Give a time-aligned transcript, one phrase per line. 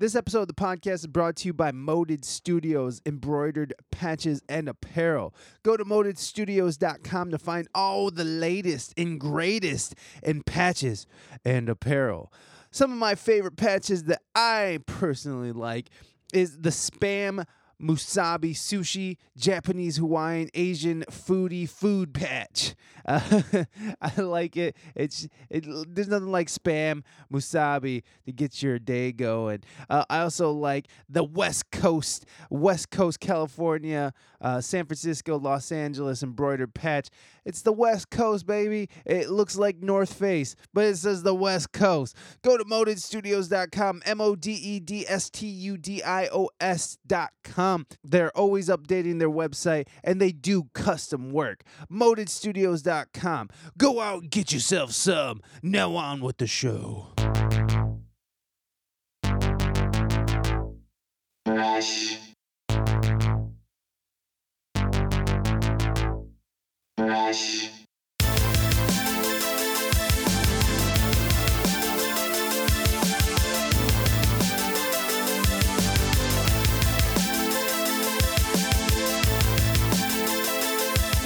[0.00, 4.66] This episode of the podcast is brought to you by Moded Studios, embroidered patches and
[4.66, 5.34] apparel.
[5.62, 11.06] Go to modedstudios.com to find all the latest and greatest in patches
[11.44, 12.32] and apparel.
[12.70, 15.90] Some of my favorite patches that I personally like
[16.32, 17.44] is the Spam
[17.80, 22.74] Musubi Sushi Japanese Hawaiian Asian foodie food patch.
[23.06, 23.42] Uh,
[24.00, 24.76] I like it.
[24.94, 27.02] It's it, there's nothing like spam
[27.32, 29.62] musubi to get your day going.
[29.88, 36.22] Uh, I also like the West Coast, West Coast California, uh, San Francisco, Los Angeles
[36.22, 37.08] embroidered patch.
[37.44, 38.88] It's the West Coast, baby.
[39.06, 42.14] It looks like North Face, but it says the West Coast.
[42.42, 47.69] Go to modedstudios.com, M O D E D S T U D I O S.com.
[48.04, 51.62] They're always updating their website and they do custom work.
[51.90, 53.48] Modedstudios.com.
[53.78, 55.40] Go out and get yourself some.
[55.62, 57.08] Now on with the show.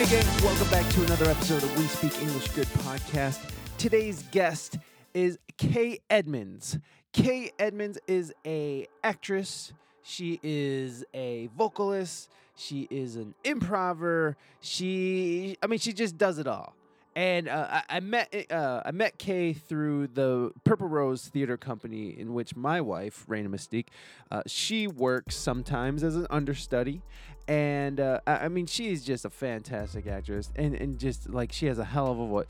[0.05, 3.41] Welcome back to another episode of We Speak English Good podcast.
[3.79, 4.77] Today's guest
[5.15, 6.77] is Kay Edmonds.
[7.15, 9.73] Kay Edmonds is a actress.
[10.03, 12.29] She is a vocalist.
[12.55, 14.37] She is an improver.
[14.61, 16.75] She, I mean, she just does it all.
[17.17, 22.19] And uh, I, I met uh, I met Kay through the Purple Rose Theater Company,
[22.19, 23.87] in which my wife, Reina Mystique,
[24.33, 27.03] uh, she works sometimes as an understudy,
[27.47, 31.67] and uh, I, I mean she's just a fantastic actress, and and just like she
[31.67, 32.47] has a hell of a voice.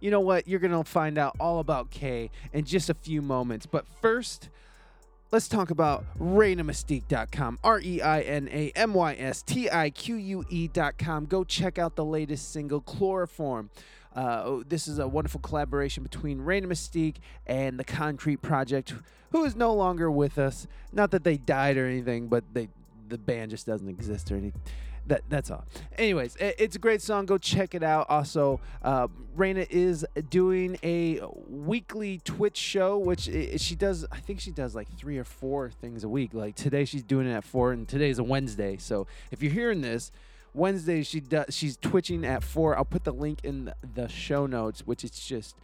[0.00, 0.48] You know what?
[0.48, 4.48] You're gonna find out all about Kay in just a few moments, but first.
[5.36, 7.58] Let's talk about ReinaMystique.com.
[7.62, 11.26] R E I N A M Y S T I Q U E.com.
[11.26, 13.68] Go check out the latest single, Chloroform.
[14.16, 17.16] Uh, oh, this is a wonderful collaboration between Reina Mystique
[17.46, 18.94] and the Concrete Project,
[19.32, 20.66] who is no longer with us.
[20.90, 22.70] Not that they died or anything, but they
[23.06, 24.62] the band just doesn't exist or anything.
[25.06, 25.64] That, that's all.
[25.96, 27.26] Anyways, it, it's a great song.
[27.26, 28.06] Go check it out.
[28.08, 34.04] Also, uh, Reina is doing a weekly Twitch show, which she does.
[34.10, 36.34] I think she does like three or four things a week.
[36.34, 38.76] Like today, she's doing it at four, and today's a Wednesday.
[38.78, 40.10] So if you're hearing this,
[40.54, 41.54] Wednesday she does.
[41.54, 42.76] She's twitching at four.
[42.76, 45.54] I'll put the link in the show notes, which is just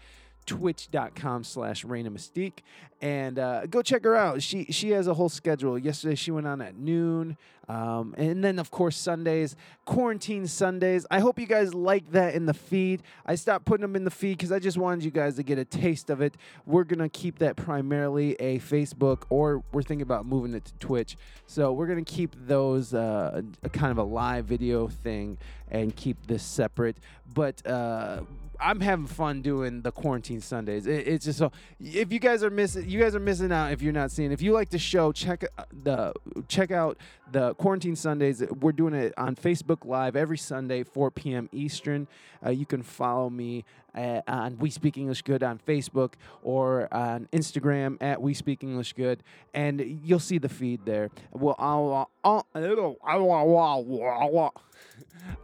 [0.47, 2.61] twitch.com slash Reina Mystique
[3.03, 4.43] and uh, go check her out.
[4.43, 5.77] She she has a whole schedule.
[5.77, 7.37] Yesterday she went on at noon.
[7.69, 11.05] Um, and then of course Sundays, quarantine Sundays.
[11.11, 13.03] I hope you guys like that in the feed.
[13.27, 15.59] I stopped putting them in the feed because I just wanted you guys to get
[15.59, 16.37] a taste of it.
[16.65, 21.17] We're gonna keep that primarily a Facebook or we're thinking about moving it to Twitch.
[21.47, 25.39] So we're gonna keep those uh, a kind of a live video thing
[25.71, 26.99] and keep this separate.
[27.35, 28.23] But uh,
[28.63, 30.87] I'm having fun doing the quarantine Sundays.
[30.87, 31.51] It, it's just so
[31.81, 34.31] if you guys are missing, you guys are missing out if you're not seeing.
[34.31, 36.13] If you like the show, check uh, the
[36.49, 36.97] check out
[37.33, 38.43] the quarantine Sundays.
[38.61, 41.49] We're doing it on Facebook Live every Sunday, 4 p.m.
[41.53, 42.07] Eastern.
[42.45, 43.65] Uh, you can follow me
[43.95, 48.93] at, on We Speak English Good on Facebook or on Instagram at We Speak English
[48.93, 49.23] Good,
[49.55, 51.11] and you'll see the feed there.
[51.33, 52.97] Well, I'll, I'll, I'll,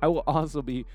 [0.03, 0.87] I will also be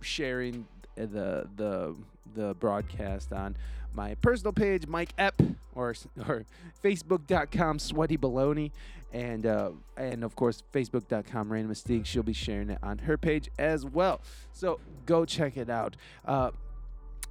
[0.00, 0.66] sharing
[1.06, 1.94] the the
[2.34, 3.56] the broadcast on
[3.92, 5.94] my personal page, Mike Epp, or
[6.28, 6.44] or
[6.82, 8.70] Facebook.com Sweaty Baloney,
[9.12, 12.06] and uh, and of course Facebook.com Reina Mystique.
[12.06, 14.20] She'll be sharing it on her page as well.
[14.52, 15.96] So go check it out.
[16.24, 16.50] Uh,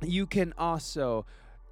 [0.01, 1.25] you can also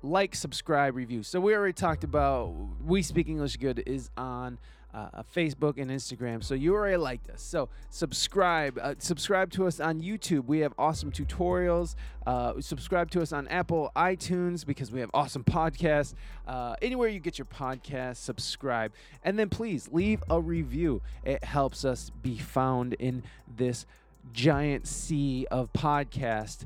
[0.04, 1.24] like, subscribe, review.
[1.24, 2.54] So we already talked about
[2.86, 4.60] We Speak English Good is on
[4.98, 6.44] uh, Facebook and Instagram.
[6.44, 7.42] So you already liked us.
[7.42, 8.80] So subscribe.
[8.82, 10.46] Uh, subscribe to us on YouTube.
[10.46, 11.96] We have awesome tutorials.
[12.26, 16.14] Uh, subscribe to us on Apple iTunes because we have awesome podcasts.
[16.48, 18.92] Uh, anywhere you get your podcast, subscribe.
[19.24, 21.02] And then please leave a review.
[21.24, 23.24] It helps us be found in
[23.56, 23.86] this
[24.34, 26.66] giant sea of podcast.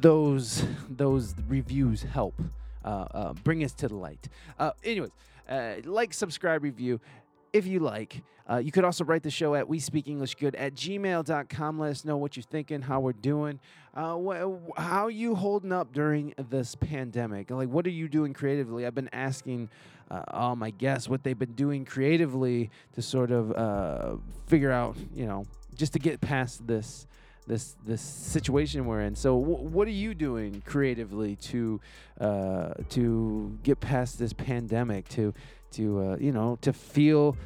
[0.00, 2.40] Those those reviews help
[2.84, 4.28] uh, uh, bring us to the light.
[4.84, 5.10] Anyways,
[5.48, 7.00] uh, like, subscribe, review
[7.52, 8.22] if you like.
[8.50, 11.90] Uh, you could also write the show at we speak english good at gmail.com let
[11.90, 13.60] us know what you're thinking how we're doing
[13.94, 17.50] uh, wh- how you holding up during this pandemic.
[17.50, 18.86] Like what are you doing creatively?
[18.86, 19.68] I've been asking
[20.10, 24.16] uh, all my guests what they've been doing creatively to sort of uh,
[24.46, 25.44] figure out you know
[25.74, 27.06] just to get past this
[27.46, 29.14] this this situation we're in.
[29.14, 31.80] So, w- what are you doing creatively to
[32.20, 35.08] uh, to get past this pandemic?
[35.10, 35.34] To
[35.72, 37.36] to uh, you know to feel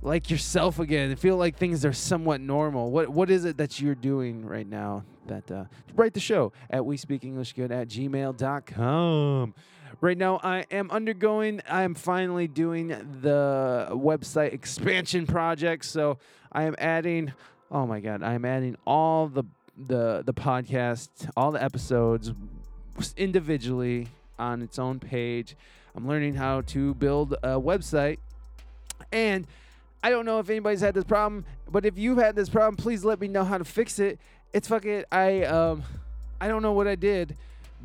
[0.00, 3.96] like yourself again feel like things are somewhat normal what what is it that you're
[3.96, 5.64] doing right now that uh,
[5.96, 9.54] write the show at we speak english good at gmail.com
[10.00, 12.88] right now i am undergoing i am finally doing
[13.20, 16.16] the website expansion project so
[16.52, 17.32] i am adding
[17.70, 19.44] oh my god i am adding all the
[19.76, 22.32] the the podcast all the episodes
[23.16, 25.56] individually on its own page.
[25.94, 28.18] I'm learning how to build a website.
[29.12, 29.46] And
[30.02, 33.04] I don't know if anybody's had this problem, but if you've had this problem, please
[33.04, 34.18] let me know how to fix it.
[34.52, 35.82] It's fucking I um
[36.40, 37.36] I don't know what I did,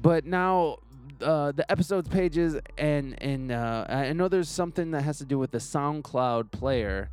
[0.02, 0.78] but now
[1.22, 5.40] uh, the episodes pages and and uh, I know there's something that has to do
[5.40, 7.10] with the SoundCloud player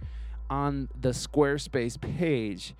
[0.50, 2.74] on the Squarespace page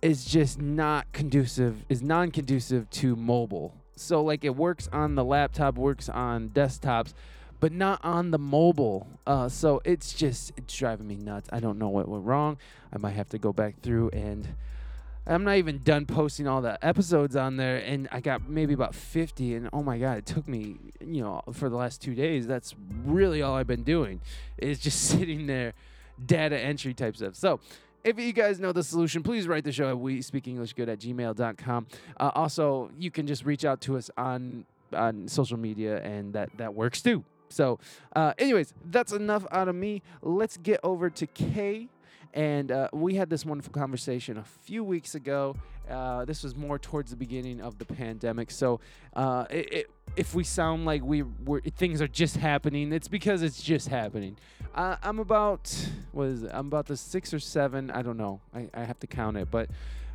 [0.00, 3.74] is just not conducive is non-conducive to mobile.
[3.96, 7.14] So like it works on the laptop, works on desktops,
[7.60, 9.08] but not on the mobile.
[9.26, 11.48] Uh, so it's just it's driving me nuts.
[11.52, 12.58] I don't know what went wrong.
[12.92, 14.48] I might have to go back through and
[15.28, 18.94] I'm not even done posting all the episodes on there, and I got maybe about
[18.94, 19.54] 50.
[19.56, 22.46] And oh my god, it took me, you know, for the last two days.
[22.46, 24.22] That's really all I've been doing
[24.56, 25.74] is just sitting there,
[26.24, 27.34] data entry type stuff.
[27.34, 27.60] So.
[28.04, 30.88] If you guys know the solution, please write the show at we speak English good
[30.88, 31.86] at gmail.com.
[32.18, 36.48] Uh, also, you can just reach out to us on on social media, and that
[36.58, 37.24] that works too.
[37.48, 37.78] So,
[38.14, 40.02] uh, anyways, that's enough out of me.
[40.22, 41.88] Let's get over to Kay.
[42.34, 45.56] And uh, we had this wonderful conversation a few weeks ago.
[45.88, 48.50] Uh, this was more towards the beginning of the pandemic.
[48.50, 48.80] So,
[49.16, 53.40] uh, it, it, if we sound like we were things are just happening, it's because
[53.40, 54.36] it's just happening.
[54.74, 55.72] Uh, I'm about
[56.10, 56.50] what is it?
[56.52, 57.90] I'm about the six or seven.
[57.92, 58.40] I don't know.
[58.52, 59.70] I, I have to count it, but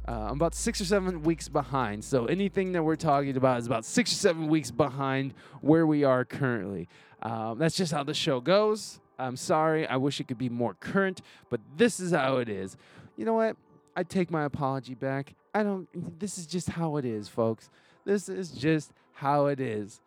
[0.05, 2.03] uh, I'm about six or seven weeks behind.
[2.03, 6.03] So anything that we're talking about is about six or seven weeks behind where we
[6.03, 6.89] are currently.
[7.21, 8.99] Um, that's just how the show goes.
[9.17, 9.87] I'm sorry.
[9.87, 12.75] I wish it could be more current, but this is how it is.
[13.15, 13.55] You know what?
[13.95, 15.33] I take my apology back.
[15.53, 15.87] I don't.
[16.19, 17.69] This is just how it is, folks.
[18.03, 20.01] This is just how it is.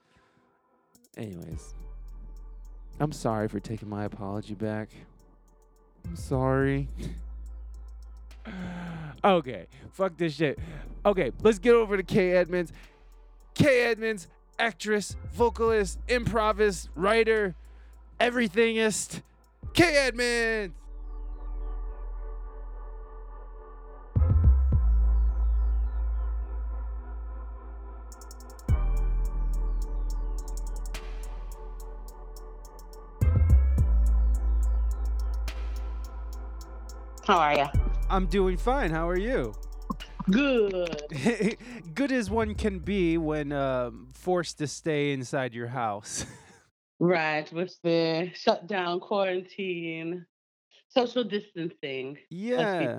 [1.16, 1.74] Anyways,
[3.00, 4.90] I'm sorry for taking my apology back.
[6.04, 6.88] I'm sorry.
[9.24, 10.58] okay, fuck this shit.
[11.04, 12.72] Okay, let's get over to Kay Edmonds.
[13.54, 17.54] Kay Edmonds, actress, vocalist, improvist, writer,
[18.20, 19.22] everythingist,
[19.72, 20.74] Kay Edmonds.
[37.26, 37.66] How are you?
[38.08, 38.90] I'm doing fine.
[38.90, 39.52] How are you?
[40.30, 41.56] Good.
[41.94, 46.24] Good as one can be when um, forced to stay inside your house.
[46.98, 50.24] Right, with the shutdown, quarantine,
[50.88, 52.16] social distancing.
[52.30, 52.98] yeah.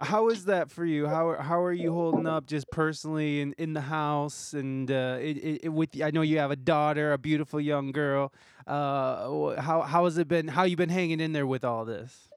[0.00, 1.08] How is that for you?
[1.08, 5.18] How are- how are you holding up just personally in, in the house and uh,
[5.20, 8.32] it, it with I know you have a daughter, a beautiful young girl.
[8.64, 10.46] Uh, how how has it been?
[10.46, 12.28] How you been hanging in there with all this?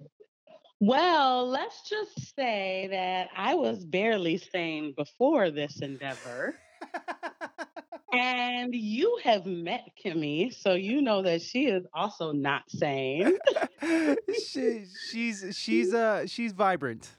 [0.79, 6.55] Well, let's just say that I was barely sane before this endeavor.
[8.11, 13.37] And you have met Kimmy, so you know that she is also not sane.
[14.47, 17.09] she, she's she's uh she's vibrant.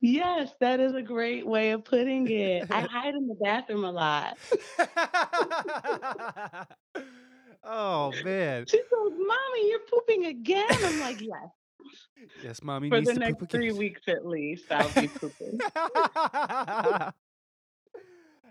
[0.00, 2.66] Yes, that is a great way of putting it.
[2.70, 4.38] I hide in the bathroom a lot.
[7.64, 8.66] oh man.
[8.66, 10.66] She goes, Mommy, you're pooping again.
[10.70, 11.48] I'm like, Yes.
[12.42, 13.78] Yes, mommy For needs the to next three again.
[13.78, 15.58] weeks at least, I'll be pooping.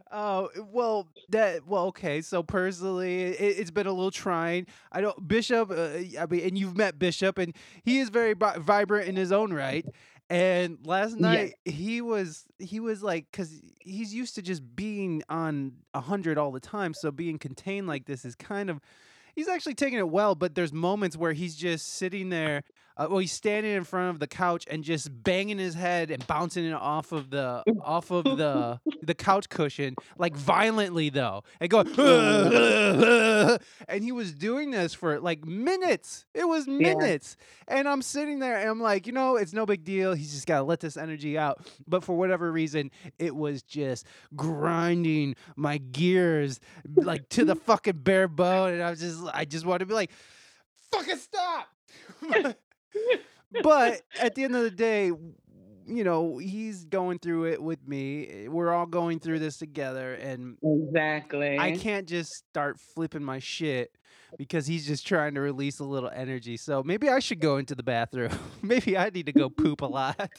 [0.10, 2.22] Oh well, that well okay.
[2.22, 4.67] So personally, it, it's been a little trying.
[4.89, 5.69] I don't Bishop.
[5.69, 7.53] Uh, I mean, and you've met Bishop, and
[7.84, 9.86] he is very vi- vibrant in his own right.
[10.29, 11.19] And last Yes.
[11.19, 16.38] night he was he was like because he's used to just being on a hundred
[16.38, 16.93] all the time.
[16.93, 18.79] So being contained like this is kind of
[19.36, 20.36] he's actually taking it well.
[20.36, 22.63] But there's moments where he's just sitting there.
[22.98, 26.25] Uh, well, he's standing in front of the couch and just banging his head and
[26.25, 31.70] bouncing it off of the off of the the couch cushion like violently though and
[31.70, 31.88] going
[33.88, 36.25] and he was doing this for like minutes.
[36.34, 36.96] It was Yeah.
[36.96, 37.38] minutes.
[37.68, 40.13] And i'm sitting there and i'm like you know it's no big deal.
[40.13, 41.68] He's just got to let this energy out.
[41.88, 46.60] But for whatever reason it was just grinding my gears
[46.96, 48.74] like to the fucking bare bone.
[48.74, 50.12] And i was just i just wanted to be like
[50.92, 51.68] fucking stop
[53.63, 55.12] but at the end of the day
[55.88, 58.27] you know, he's going through it with me.
[58.27, 63.39] Eh, we're all going through this together, and exactly, I can't just start flipping my
[63.39, 63.92] shit
[64.38, 66.58] because he's just trying to release a little energy.
[66.58, 68.38] So maybe I should go into the bathroom.
[68.62, 70.30] maybe I need to go poop a lot.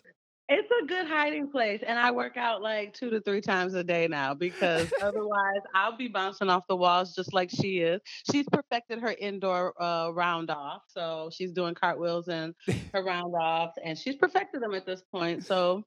[0.50, 3.84] It's a good hiding place, and I work out like 2 to 3 times a
[3.84, 8.00] day now because otherwise I'll be bouncing off the walls just like she is.
[8.30, 12.54] She's perfected her indoor, uh, round off, so she's doing cartwheels and
[12.94, 15.84] her round offs, and she's perfected them at this point, so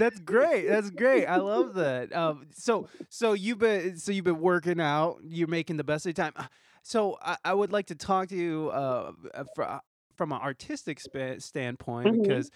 [0.00, 0.66] That's great.
[0.66, 1.26] That's great.
[1.26, 2.12] I love that.
[2.12, 5.18] Um, so so you've been so you've been working out.
[5.22, 6.32] You're making the best of your time.
[6.34, 6.46] Uh,
[6.82, 9.78] So I, I would like to talk to you uh, uh,
[10.16, 12.22] from an artistic spa- standpoint Mhm.
[12.22, 12.50] because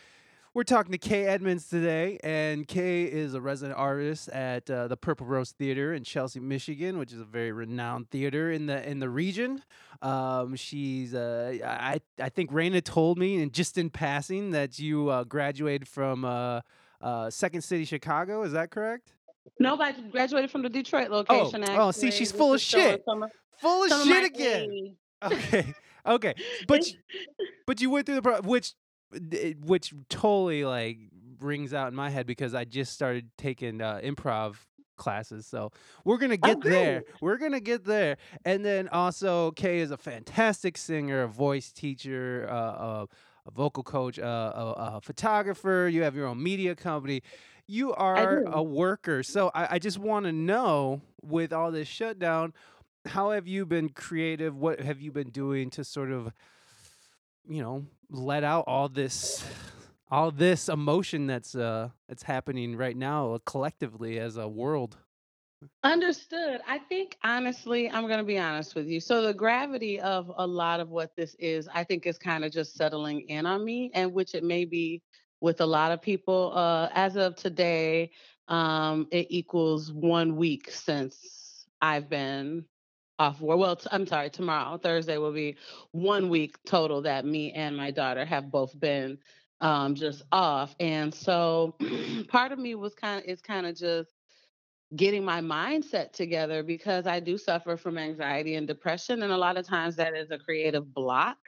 [0.54, 4.96] we're talking to Kay Edmonds today, and Kay is a resident artist at uh, the
[4.96, 9.00] Purple Rose Theater in Chelsea, Michigan, which is a very renowned theater in the in
[9.00, 9.62] the region.
[10.00, 15.08] Um, she's uh, I I think Reina told me, and just in passing, that you
[15.08, 16.24] uh, graduated from.
[16.24, 16.60] Uh,
[17.00, 18.44] uh, Second City, Chicago.
[18.44, 19.12] Is that correct?
[19.60, 23.02] Nope, I graduated from the Detroit Oh, location oh, see, she's full of shit.
[23.04, 23.26] some
[23.58, 24.70] Full of shit again.
[24.72, 24.92] age.
[25.22, 25.74] Okay,
[26.06, 26.34] okay,
[26.66, 26.82] but
[27.66, 28.72] but you went through the pro- which
[29.64, 30.98] which totally like
[31.40, 34.56] rings out in my head because I just started taking uh, improv
[34.96, 35.46] classes.
[35.46, 35.72] So
[36.04, 37.04] we're gonna Oh, get there.
[37.20, 38.16] We're gonna get there.
[38.44, 43.06] And then also, Kay is a fantastic singer, a voice teacher, uh, a,
[43.46, 44.22] a vocal coach, uh,
[44.54, 45.88] a, a photographer.
[45.92, 47.22] You have your own media company.
[47.66, 49.22] You are a worker.
[49.22, 52.52] So I, I just want to know, with all this shutdown,
[53.06, 54.56] how have you been creative?
[54.56, 56.32] What have you been doing to sort of,
[57.48, 59.44] you know, let out all this,
[60.10, 64.96] all this emotion that's uh that's happening right now collectively as a world?
[65.82, 66.60] Understood.
[66.68, 69.00] I think honestly, I'm going to be honest with you.
[69.00, 72.52] So the gravity of a lot of what this is, I think is kind of
[72.52, 75.02] just settling in on me, and which it may be
[75.40, 76.52] with a lot of people.
[76.54, 78.10] Uh, as of today,
[78.48, 82.64] um, it equals one week since I've been
[83.18, 83.58] off work.
[83.58, 85.56] Well, I'm sorry, tomorrow, Thursday will be
[85.92, 89.18] one week total that me and my daughter have both been
[89.60, 90.74] um, just off.
[90.80, 91.76] And so
[92.28, 94.10] part of me was kind of, is kind of just
[94.94, 99.22] getting my mindset together because I do suffer from anxiety and depression.
[99.22, 101.38] And a lot of times that is a creative block.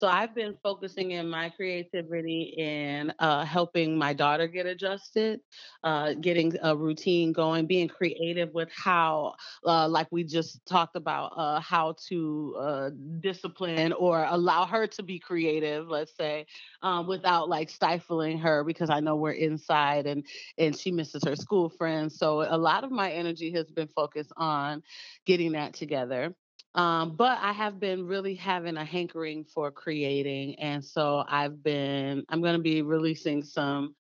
[0.00, 5.40] So I've been focusing in my creativity in uh, helping my daughter get adjusted,
[5.82, 9.34] uh, getting a routine going, being creative with how,
[9.66, 15.02] uh, like we just talked about, uh, how to uh, discipline or allow her to
[15.02, 16.46] be creative, let's say,
[16.82, 20.26] um, without like stifling her because I know we're inside and
[20.58, 22.18] and she misses her school friends.
[22.18, 24.82] So a lot of my energy has been focused on
[25.26, 26.34] getting that together.
[26.74, 30.58] Um, but I have been really having a hankering for creating.
[30.58, 33.94] And so I've been, I'm going to be releasing some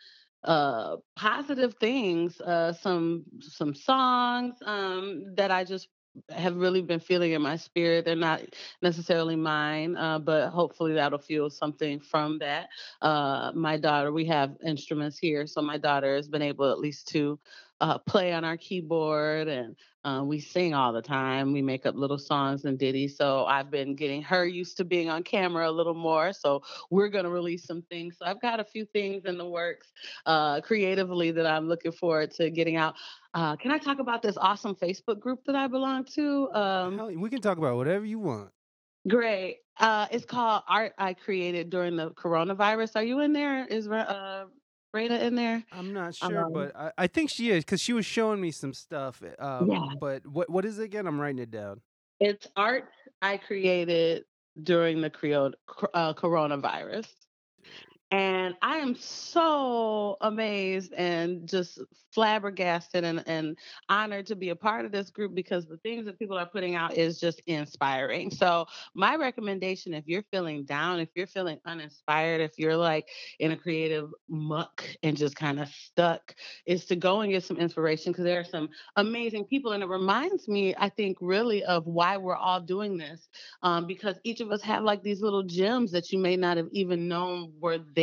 [0.44, 5.88] uh positive things uh some some songs um that i just
[6.30, 8.42] have really been feeling in my spirit they're not
[8.82, 12.70] necessarily mine uh but hopefully that'll fuel something from that
[13.04, 17.08] uh my daughter we have instruments here so my daughter has been able at least
[17.08, 17.40] to
[17.80, 21.96] uh play on our keyboard and uh, we sing all the time we make up
[21.96, 25.72] little songs and ditties so i've been getting her used to being on camera a
[25.72, 29.26] little more so we're going to release some things so i've got a few things
[29.26, 29.92] in the works
[30.26, 32.96] uh, creatively that i'm looking forward to getting out
[33.34, 37.30] uh, can i talk about this awesome facebook group that i belong to um, we
[37.30, 38.50] can talk about whatever you want.
[39.08, 39.58] Great.
[39.80, 42.96] Uh, it's called Art I Created During the Coronavirus.
[42.96, 43.66] Are you in there?
[43.66, 44.46] Is uh,
[44.94, 45.64] Rada in there?
[45.72, 48.52] I'm not sure, Um, but I, I think she is because she was showing me
[48.52, 49.22] some stuff.
[49.24, 49.86] uh, Um, yeah.
[50.00, 51.08] but what what is it again?
[51.08, 51.82] I'm writing it down.
[52.20, 52.90] It's art
[53.22, 54.26] I created
[54.62, 57.08] during the creo- cr- uh, coronavirus.
[58.12, 61.80] And I am so amazed and just
[62.12, 66.20] flabbergasted and, and honored to be a part of this group because the things that
[66.20, 68.30] people are putting out is just inspiring.
[68.30, 73.08] So, my recommendation if you're feeling down, if you're feeling uninspired, if you're like
[73.40, 77.58] in a creative muck and just kind of stuck, is to go and get some
[77.58, 79.72] inspiration because there are some amazing people.
[79.72, 83.30] And it reminds me, I think, really of why we're all doing this
[83.64, 86.68] um, because each of us have like these little gems that you may not have
[86.74, 88.01] even known were there.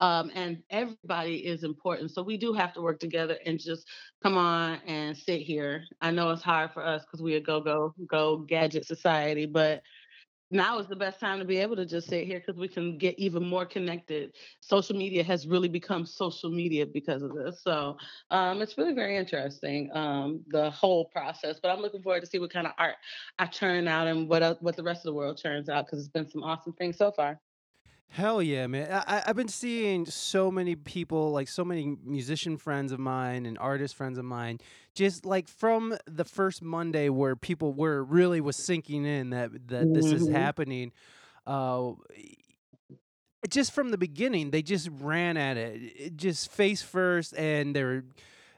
[0.00, 2.10] Um, and everybody is important.
[2.10, 3.86] So we do have to work together and just
[4.22, 5.84] come on and sit here.
[6.00, 9.82] I know it's hard for us because we a go, go, go gadget society, but
[10.50, 12.96] now is the best time to be able to just sit here because we can
[12.98, 14.32] get even more connected.
[14.60, 17.62] Social media has really become social media because of this.
[17.62, 17.96] So
[18.30, 21.58] um, it's really very interesting, um, the whole process.
[21.60, 22.96] But I'm looking forward to see what kind of art
[23.38, 26.08] I turn out and what what the rest of the world turns out because it's
[26.08, 27.40] been some awesome things so far.
[28.14, 28.92] Hell yeah, man.
[29.08, 33.58] I, I've been seeing so many people, like so many musician friends of mine and
[33.58, 34.60] artist friends of mine,
[34.94, 39.92] just like from the first Monday where people were really was sinking in that that
[39.94, 40.28] this is Mhm.
[40.28, 40.92] happening.
[41.44, 41.94] Uh,
[43.50, 48.04] just from the beginning, they just ran at it, it just face first, and they're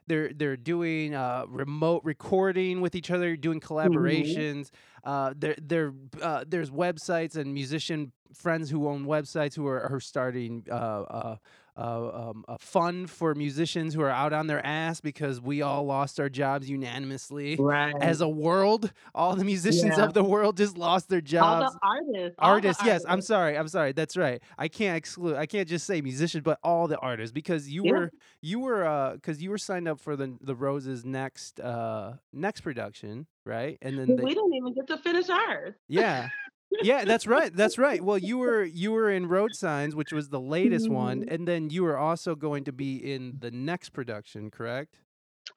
[0.07, 4.45] they're they're doing uh, remote recording with each other, doing Mhm.
[4.45, 4.71] collaborations.
[5.07, 10.01] Uh, there there uh, there's websites and musician friends who own websites who are, are
[10.01, 11.37] starting uh,
[11.77, 15.63] uh, uh, um, a fund for musicians who are out on their ass because we
[15.63, 17.95] all lost our jobs unanimously Right.
[18.01, 18.93] as a world.
[19.15, 20.05] All the musicians Yeah.
[20.05, 23.05] of the world just lost their All the jobs artists, all the Artists, yes.
[23.07, 23.59] I'm sorry.
[23.59, 23.93] I'm sorry.
[23.93, 24.43] That's right.
[24.59, 25.37] I can't exclude.
[25.37, 27.93] I can't just say musicians, but all the artists because you Yeah.
[27.93, 32.15] were you were uh because you were signed up for the the Roses next uh
[32.33, 33.77] next production, right?
[33.83, 35.75] And then But they we didn't even get to finish ours.
[35.89, 36.29] yeah.
[36.83, 37.55] Yeah, that's right.
[37.55, 38.03] That's right.
[38.03, 41.33] Well, you were you were in Road Signs, which was the latest one, Mhm.
[41.35, 44.97] and then you were also going to be in the next production, correct?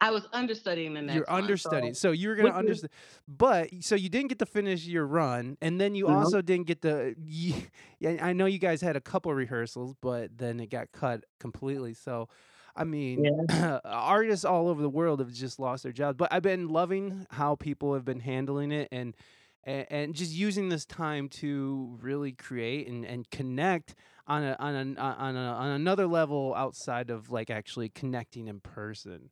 [0.02, 1.16] I was understudying the next.
[1.16, 1.94] You're understudying.
[1.96, 2.92] so So you were gonna which is understand,
[3.28, 6.14] but so you didn't get to finish your run, and then you No.
[6.20, 7.16] also didn't get the.
[7.20, 7.66] ye-
[8.00, 11.96] Yeah, I know you guys had a couple rehearsals, but then it got cut completely.
[11.96, 12.30] So,
[12.78, 13.80] I mean, Yeah.
[13.84, 16.16] artists all over the world have just lost their jobs.
[16.16, 19.16] But I've been loving how people have been handling it and
[19.64, 23.96] and, and just using this time to really create and, and connect
[24.28, 28.60] on a on a on a on another level outside of like actually connecting in
[28.60, 29.30] person.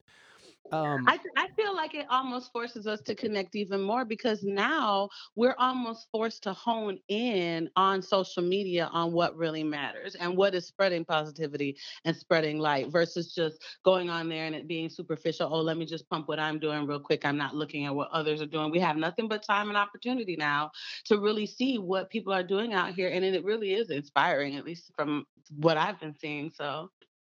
[0.72, 5.10] Um, I I feel like it almost forces us to connect even more because now
[5.36, 10.54] we're almost forced to hone in on social media on what really matters and what
[10.54, 15.50] is spreading positivity and spreading light versus just going on there and it being superficial.
[15.52, 17.26] Oh, let me just pump what I'm doing real quick.
[17.26, 18.70] I'm not looking at what others are doing.
[18.70, 20.72] We have nothing but time and opportunity now
[21.06, 23.10] to really see what people are doing out here.
[23.10, 26.52] And it really is inspiring, at least from what I've been seeing.
[26.52, 26.90] So,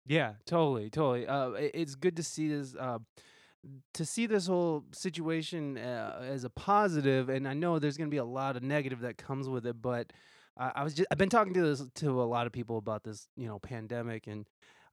[0.06, 1.26] Yeah, totally, totally.
[1.26, 2.98] Uh, it's good to see this, uh,
[3.94, 8.16] to see this whole situation uh, as a positive, and I know there's gonna be
[8.16, 10.12] a lot of negative that comes with it, but
[10.58, 13.04] I, I was just I've been talking to this to a lot of people about
[13.04, 14.46] this, you know, pandemic, and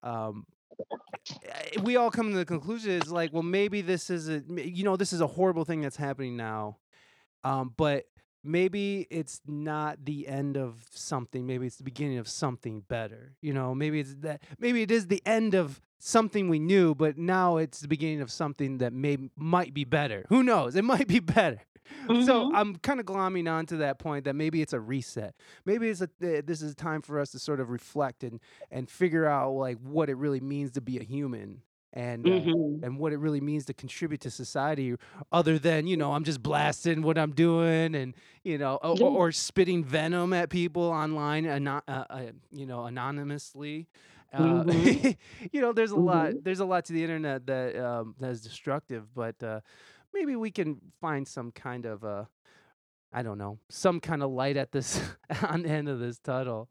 [0.03, 0.45] um,
[1.45, 4.83] eh, we all come to the conclusion is like, well, maybe this is a you
[4.83, 6.77] know, this is a horrible thing that's happening now,
[7.43, 8.05] um, but
[8.43, 11.45] maybe it's not the end of something.
[11.45, 13.33] Maybe it's the beginning of something better.
[13.41, 14.41] You know, maybe it's that.
[14.59, 18.31] Maybe it is the end of something we knew, but now it's the beginning of
[18.31, 20.25] something that may might be better.
[20.29, 20.75] Who knows?
[20.75, 21.61] It might be better.
[22.07, 22.51] So mhm.
[22.53, 25.33] I'm kind of glomming on to that point that maybe it's a reset.
[25.65, 28.39] Maybe it's a th- this is a time for us to sort of reflect and
[28.69, 31.61] and figure out like what it really means to be a human
[31.93, 32.81] and uh, Mhm.
[32.81, 34.95] and what it really means to contribute to society
[35.31, 39.07] other than you know i'm just blasting what i'm doing and you know or, Yeah.
[39.09, 42.21] or spitting venom at people online ano- uh, uh,
[42.51, 43.87] you know anonymously
[44.33, 45.15] uh, Mhm.
[45.51, 46.43] you know there's a lot Mhm.
[46.43, 49.59] there's a lot to the internet that um, that is destructive but uh,
[50.13, 52.25] maybe we can find some kind of uh,
[53.11, 55.01] i don't know some kind of light at this
[55.49, 56.69] on the end of this tunnel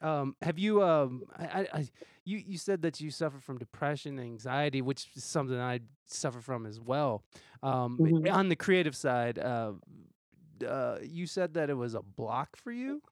[0.00, 1.88] um, have you um I, I
[2.24, 6.40] you you said that you suffer from depression and anxiety, which is something I suffer
[6.40, 7.24] from as well.
[7.62, 8.28] Um, Mhm.
[8.30, 9.74] on the creative side, uh,
[10.66, 13.02] uh, you said that it was a block for you.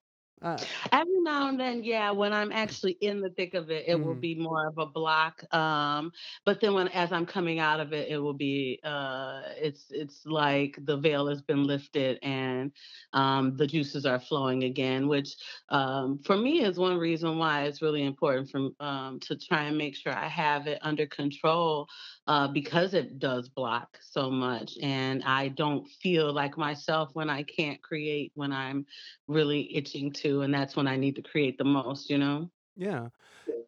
[0.42, 4.00] Uh, Every now and then, yeah, when I'm actually in the thick of it, it
[4.02, 4.16] will mhm.
[4.16, 5.42] be more of a block.
[5.54, 6.12] Um,
[6.44, 10.24] but then when as I'm coming out of it, it will be uh it's it's
[10.26, 12.72] like the veil has been lifted and
[13.12, 15.36] um the juices are flowing again, which
[15.70, 19.78] um for me is one reason why it's really important from um to try and
[19.78, 21.88] make sure I have it under control
[22.30, 27.42] uh because it does block so much and I don't feel like myself when I
[27.42, 28.86] can't create when I'm
[29.26, 32.48] really itching to, and that's when I need to create the most, you know?
[32.76, 33.08] Yeah.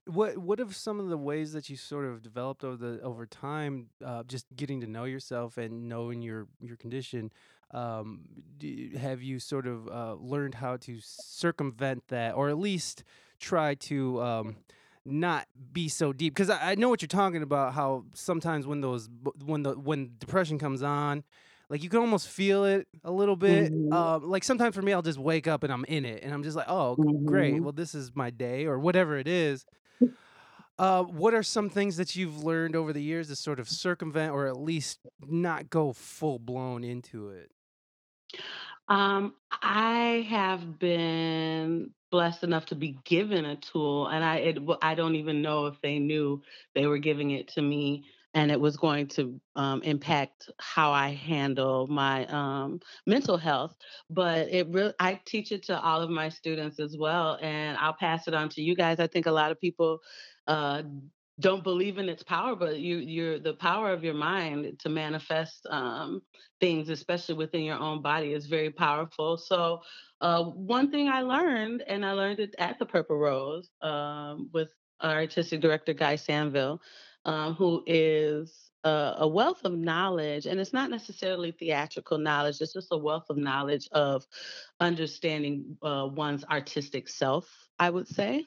[0.07, 3.27] What what have some of the ways that you sort of developed over the over
[3.27, 7.33] time, uh, just getting to know yourself and knowing your your condition?
[7.73, 8.21] Um,
[8.59, 13.05] do, have you sort of uh, learned how to circumvent that, or at least
[13.39, 14.57] try to um,
[15.05, 16.35] not be so deep?
[16.35, 17.75] Because I, I know what you're talking about.
[17.75, 19.09] How sometimes when those
[19.45, 21.25] when the when depression comes on,
[21.69, 23.73] like you can almost feel it a little bit.
[23.91, 26.33] Mhm, Um, like sometimes for me, I'll just wake up and I'm in it, and
[26.33, 27.63] I'm just like, oh, g- great.
[27.63, 29.65] Well, this is my day, or whatever it is
[30.79, 34.33] uh, what are some things that you've learned over the years to sort of circumvent
[34.33, 37.51] or at least not go full blown into it?
[38.89, 44.95] Um, I have been blessed enough to be given a tool, and I it, I
[44.95, 46.43] don't even know if they knew
[46.75, 48.05] they were giving it to me.
[48.35, 53.77] and it was going to um, impact how I handle my um, mental health.
[54.11, 57.93] But it really, I teach it to all of my students as well, and I'll
[57.95, 59.01] pass it on to you guys.
[59.01, 60.01] I think a lot of people
[60.47, 60.83] uh,
[61.43, 65.67] don't believe in its power, but you, you're the power of your mind to manifest
[65.69, 66.23] um,
[66.61, 69.37] things, especially within your own body, is very powerful.
[69.37, 69.83] So,
[70.21, 74.69] uh, one thing I learned, and I learned it at the Purple Rose um, with
[75.01, 76.79] our artistic director Guy Sanville,
[77.25, 82.61] um, who is a, a, wealth of knowledge, and it's not necessarily theatrical knowledge.
[82.61, 84.25] It's just a wealth of knowledge of
[84.79, 87.49] understanding uh, one's artistic self.
[87.79, 88.47] I would say.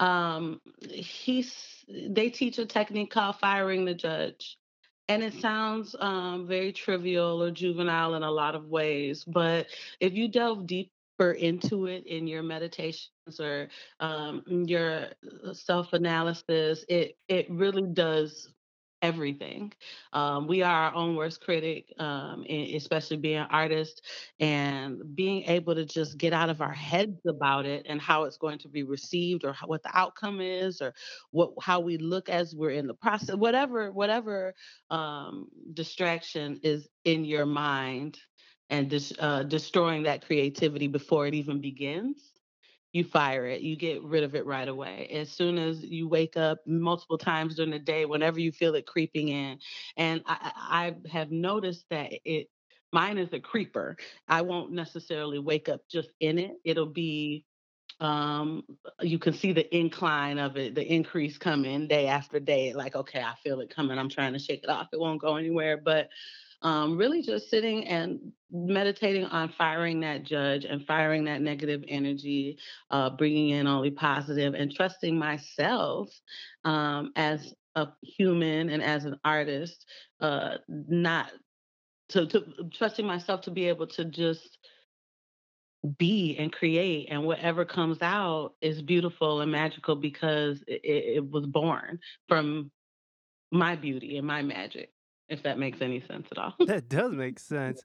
[0.00, 4.56] Um, he's they teach a technique called firing the judge.
[5.08, 9.66] And it sounds um, very trivial or juvenile in a lot of ways, but
[10.00, 13.68] if you delve deeper into it in your meditations or
[14.00, 15.06] um, your
[15.46, 18.50] uh, self analysis, it it really does
[19.02, 19.72] everything.
[20.12, 24.02] Um, we are our own worst critic, um, especially being artists
[24.40, 28.36] and being able to just get out of our heads about it and how it's
[28.38, 30.94] going to be received or how, what the outcome is or
[31.30, 33.36] what how we look as we're in the process.
[33.36, 34.54] Whatever whatever
[34.90, 38.18] um, distraction is in your mind
[38.70, 42.27] and dis, uh, destroying that creativity before it even begins
[42.92, 45.08] you fire it you get rid of it right away.
[45.12, 48.86] As soon as you wake up multiple times during the day whenever you feel it
[48.86, 49.58] creeping in
[49.96, 52.48] and i, I have noticed that it
[52.92, 53.96] mine is a creeper.
[54.28, 56.52] I won't necessarily wake up just in it.
[56.64, 57.44] It'll be
[58.00, 58.62] um
[59.00, 63.20] you can see the incline of it the increase coming day after day like okay
[63.20, 66.08] i feel it coming i'm trying to shake it off it won't go anywhere but
[66.62, 72.58] um, really just sitting and meditating on firing that judge and firing that negative energy,
[72.90, 76.10] uh, bringing in only positive, and trusting myself
[76.64, 79.86] um, as a human and as an artist,
[80.20, 81.30] uh, not
[82.08, 84.58] to, to trusting myself to be able to just
[85.98, 91.46] be and create and whatever comes out is beautiful and magical because it, it was
[91.46, 92.70] born from
[93.52, 94.90] my beauty and my magic
[95.28, 96.54] if that makes any sense at all.
[96.66, 97.82] that does make sense.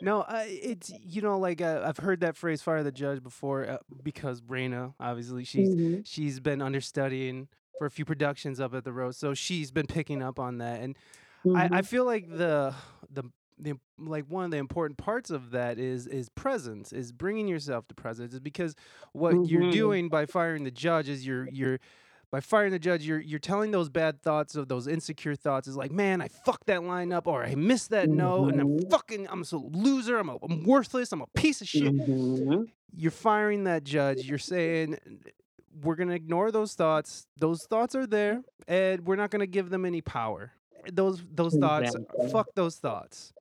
[0.00, 3.68] No, uh, it's you know like uh, I've heard that phrase "fire the judge" before
[3.68, 6.00] uh, because Reina, obviously she's mm-hmm.
[6.04, 10.22] she's been understudying for a few productions up at the Rose, so she's been picking
[10.22, 10.96] up on that, and
[11.44, 11.56] mm-hmm.
[11.56, 11.80] I, I mm-hmm.
[11.80, 12.74] feel like the
[13.10, 13.24] the
[13.58, 17.88] the like one of the important parts of that is is presence is bringing yourself
[17.88, 18.74] to presence is because
[19.12, 19.44] what mm-hmm.
[19.44, 21.78] you're doing by firing the judge is you're you're
[22.36, 25.74] by firing the judge, you're you're telling those bad thoughts of those insecure thoughts is
[25.74, 28.18] like, man, I fucked that line up, or I missed that mm-hmm.
[28.18, 28.90] note, and I'm mm-hmm.
[28.90, 31.84] fucking, I'm a loser, I'm, a, I'm worthless, I'm a piece of shit.
[31.84, 32.64] Mm-hmm.
[32.94, 34.26] You're firing that judge.
[34.26, 34.98] You're saying
[35.80, 37.26] we're gonna ignore those thoughts.
[37.38, 40.52] Those thoughts are there, and we're not gonna give them any power.
[40.92, 41.96] Those those thoughts,
[42.30, 43.32] fuck those thoughts,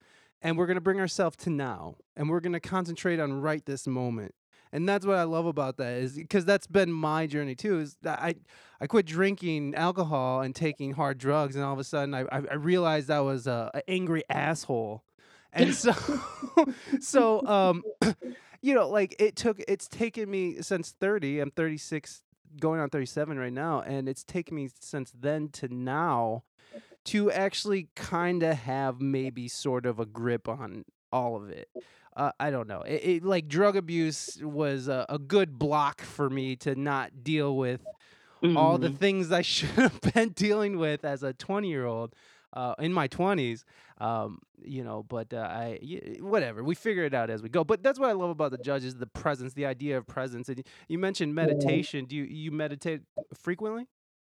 [0.41, 4.33] and we're gonna bring ourselves to now, and we're gonna concentrate on right this moment
[4.71, 7.79] and that's what I love about that is because that's been my journey too.
[7.79, 8.35] Is that I
[8.81, 12.55] I quit drinking alcohol and taking hard drugs, and all of a sudden I I,
[12.55, 15.03] realized I was a, a angry asshole,
[15.53, 15.93] and so
[16.99, 17.83] so um
[18.61, 21.39] you know like it took it's taken me since thirty.
[21.39, 22.21] I'm thirty six,
[22.59, 26.43] going on thirty seven right now, and it's taken me since then to now
[27.05, 31.69] to actually kind of have maybe sort of a grip on all of it
[32.15, 32.81] uh, I don't know.
[32.81, 37.55] It, it, like drug abuse was a, a, good block for me to not deal
[37.57, 37.83] with
[38.41, 38.55] mm-hmm.
[38.55, 38.97] all the mm-hmm.
[38.97, 42.15] things I should have been dealing with as a 20 year old
[42.53, 43.63] uh, in my 20s.
[43.97, 45.79] Um, you know, but uh, I
[46.19, 47.63] whatever we figure it out as we go.
[47.63, 50.49] But that's what I love about the judges: the presence, the idea of presence.
[50.49, 52.05] And you mentioned meditation.
[52.05, 53.01] Do you you meditate
[53.33, 53.87] frequently?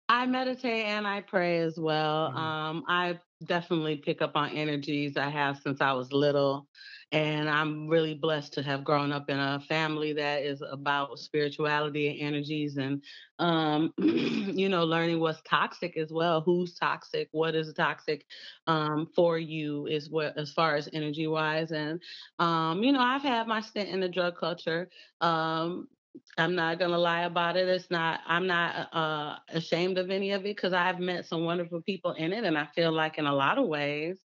[0.08, 2.28] I meditate and I pray as well.
[2.28, 2.38] Mm-hmm.
[2.38, 6.66] Um, I definitely pick up on energies I have since I was little.
[7.12, 12.08] And I'm really blessed to have grown up in a family that is about spirituality
[12.08, 13.02] and energies and,
[13.38, 16.40] um, you know, learning what's toxic as well.
[16.40, 17.28] Who's toxic?
[17.30, 18.26] What is toxic
[18.66, 21.70] um, for you is what, as far as energy wise.
[21.70, 22.02] And,
[22.40, 24.88] um, you know, I've had my stint in the drug culture.
[25.20, 25.86] Um,
[26.38, 27.68] I'm not gonna lie about it.
[27.68, 28.20] It's not.
[28.26, 32.32] I'm not uh, ashamed of any of it because I've met some wonderful people in
[32.32, 34.18] it, and I feel like in a lot of ways,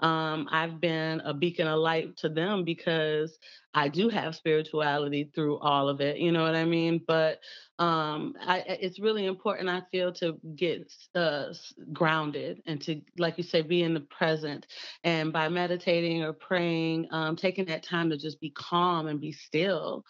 [0.00, 3.38] um, I've been a beacon of light to them because
[3.74, 6.18] I do have spirituality through all of it.
[6.18, 7.02] You know what I mean?
[7.06, 7.40] But
[7.78, 9.68] um, I, it's really important.
[9.68, 11.52] I feel to get uh,
[11.92, 14.66] grounded and to, like you say, be in the present.
[15.04, 19.32] And by meditating or praying, um, taking that time to just be calm and be
[19.32, 20.04] still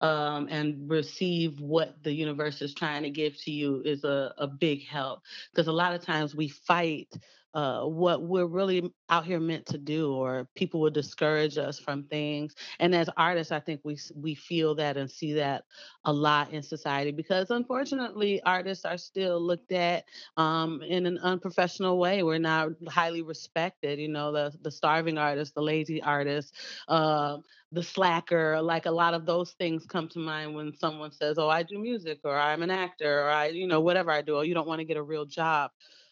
[0.00, 4.46] um, and receive what the universe is trying to give to you is a, a
[4.46, 5.22] big help.
[5.50, 7.08] Because a lot of times we fight
[7.54, 12.04] uh, what we're really out here meant to do, or people will discourage us from
[12.04, 12.54] things.
[12.78, 15.64] And as artists, I think we we feel that and see that
[16.04, 20.04] a lot in society because unfortunately, artists are still looked at
[20.36, 22.22] um, in an unprofessional way.
[22.22, 23.98] We're not highly respected.
[23.98, 26.54] You know, the the starving artist, the lazy artist.
[26.88, 27.38] Uh,
[27.72, 31.48] the slacker like a lot of those things come to mind when someone says oh
[31.48, 34.44] i do music or i'm an actor or i you know whatever i do or
[34.44, 35.70] you don't want to get a real job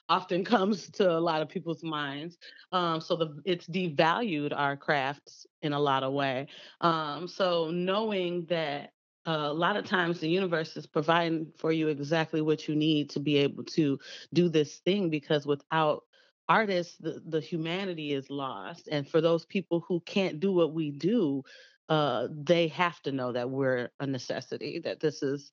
[0.09, 2.39] often comes to a lot of people's minds.
[2.73, 6.49] Um, so the it's devalued our crafts in a lot of way.
[6.81, 8.93] Um, so knowing that
[9.27, 13.11] uh, a lot of times the universe is providing for you exactly what you need
[13.11, 13.99] to be able to
[14.33, 16.05] do this thing because without
[16.49, 20.91] artists the, the humanity is lost and for those people who can't do what we
[20.91, 21.43] do
[21.91, 25.53] uh, they have to know that we're a necessity that this is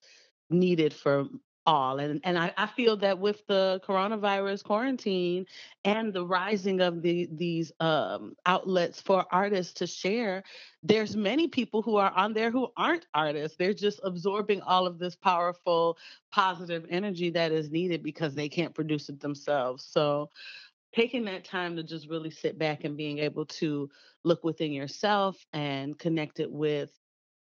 [0.50, 1.26] needed for
[1.66, 2.00] all.
[2.00, 5.46] And and I, I feel that with the coronavirus quarantine
[5.84, 10.44] and the rising of the these um, outlets for artists to share,
[10.84, 13.58] there's many people who are on there who aren't artists.
[13.58, 15.98] They're just absorbing all of this powerful,
[16.32, 19.84] positive energy that is needed because they can't produce it themselves.
[19.84, 20.30] So
[20.96, 23.90] taking that time to just really sit back and being able to
[24.24, 26.92] look within yourself and connect it with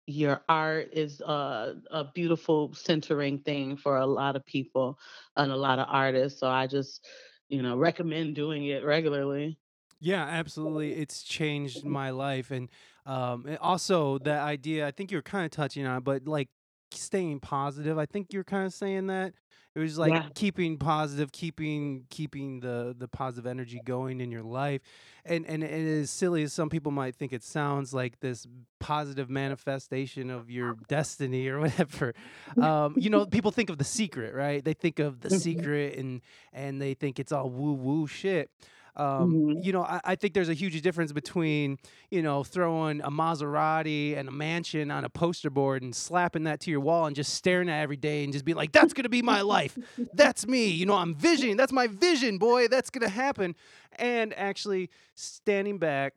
[0.07, 4.99] your art is a, a beautiful centering thing for a lot of people
[5.37, 6.41] and a lot of artists.
[6.41, 7.07] So I just,
[7.49, 9.59] you know, recommend doing it regularly.
[10.01, 10.95] Yeah, absolutely.
[10.95, 12.51] It's changed my life.
[12.51, 12.69] And
[13.07, 16.51] um, also, the idea, I think you're kind of touching on, but like
[16.97, 17.99] staying positive.
[17.99, 19.35] I think you're kind of saying that.
[19.75, 20.29] It was like Yeah.
[20.37, 24.81] keeping positive, keeping keeping the the positive energy going in your life.
[25.25, 28.47] And and, and as silly as some people might think it sounds like this
[28.79, 32.15] positive manifestation of your destiny or whatever.
[32.57, 34.65] Um, you know, people think of the secret, right?
[34.65, 35.41] They think of the Mhm.
[35.41, 36.21] secret and
[36.53, 38.51] and they think it's all woo woo shit.
[38.97, 39.65] Um, Mhm.
[39.65, 41.79] you know, I, I think there's a huge difference between,
[42.11, 46.61] you know, throwing a Maserati and a mansion on a poster board and slapping that
[46.61, 49.03] to your wall and just staring at every day and just being like, that's going
[49.03, 49.77] to be my life.
[50.15, 50.67] That's me.
[50.69, 51.57] You know, I'm visioning.
[51.57, 52.69] That's my vision, boy.
[52.69, 53.57] That's going to happen.
[53.97, 56.15] And actually standing back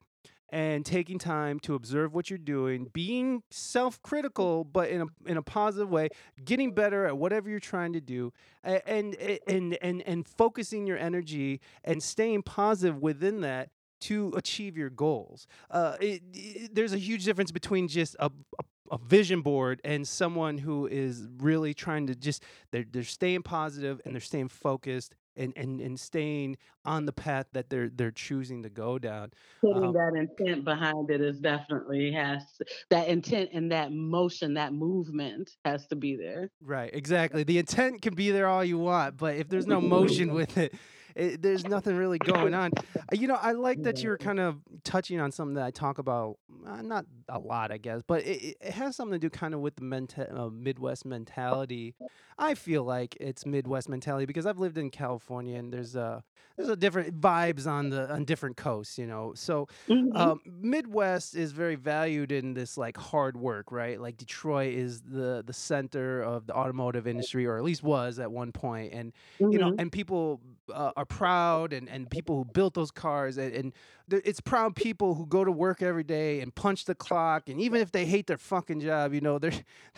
[0.49, 5.41] and taking time to observe what you're doing, being self-critical but in a in a
[5.41, 6.09] positive way,
[6.43, 8.31] getting better at whatever you're trying to do,
[8.63, 9.15] a- and
[9.47, 15.47] and and and focusing your energy and staying positive within that to achieve your goals.
[15.71, 18.25] Uh, it, it- there's a huge difference between just a,
[18.59, 23.41] a a vision board and someone who is really trying to just they're they're staying
[23.43, 28.11] positive and they're staying focused and and, and staying on the path that they're they're
[28.11, 29.31] choosing to go down.
[29.61, 32.43] Putting Um, that intent behind it is definitely has
[32.89, 36.49] that intent and that motion, that movement has to be there.
[36.61, 37.43] Right, exactly.
[37.43, 40.73] The intent can be there all you want, but if there's no motion with it,
[41.17, 42.73] it there's nothing really going on.
[43.11, 45.97] Uh, You know, I like that you're kind of touching on something that I talk
[45.97, 49.53] about, uh, not a lot, I guess, but it, it has something to do kind
[49.53, 51.95] of with the menta- uh, Midwest mentality.
[52.37, 56.23] I feel like it's Midwest mentality because I've lived in California and there's a
[56.55, 59.33] there's a different vibes on the on different coasts, you know.
[59.35, 60.11] So Mhm.
[60.15, 63.99] um, Midwest is very valued in this like hard work, right?
[63.99, 68.31] Like Detroit is the the center of the automotive industry, or at least was at
[68.31, 69.13] one point, and
[69.49, 69.77] you know, Mhm.
[69.77, 70.41] and people
[70.73, 73.73] uh, are proud, and and people who built those cars, and, and
[74.09, 77.81] it's proud people who go to work every day and punch the clock, and even
[77.81, 79.51] if they hate their fucking job, you know, they're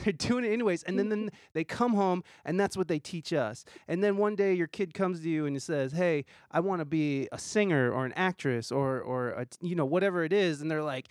[0.04, 3.34] they're doing it anyways, and then then they come home, and that's what they teach
[3.34, 6.26] us, and then one day your kid comes to you and says, hey.
[6.52, 10.24] I want to be a singer or an actress or or a, you know whatever
[10.24, 11.08] it is and they're like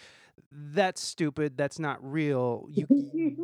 [0.52, 2.86] that's stupid that's not real you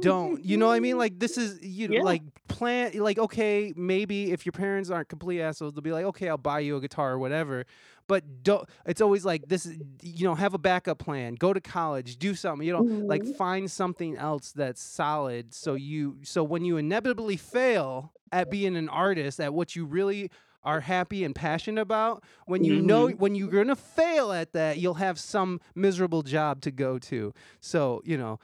[0.00, 2.02] don't you know what i mean like this is you know, Yeah.
[2.02, 6.28] like plan like okay maybe if your parents aren't complete assholes they'll be like okay
[6.28, 7.64] i'll buy you a guitar or whatever
[8.06, 11.60] but don't it's always like this is you know have a backup plan go to
[11.60, 13.36] college do something you know like Mhm.
[13.36, 18.88] find something else that's solid so you so when you inevitably fail at being an
[18.88, 20.30] artist at what you really
[20.64, 23.18] are happy and passionate about when you know Mhm.
[23.18, 28.00] when you're gonna fail at that you'll have some miserable job to go to so
[28.04, 28.38] you know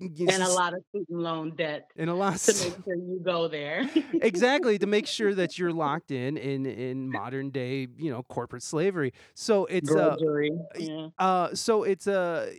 [0.00, 3.48] And a lot of student loan debt and a lot to make sure you go
[3.48, 3.88] there.
[4.20, 8.62] exactly to make sure that you're locked in in in modern day you know corporate
[8.62, 10.16] slavery so it's uh
[10.78, 11.08] Yeah.
[11.18, 12.52] uh so it's a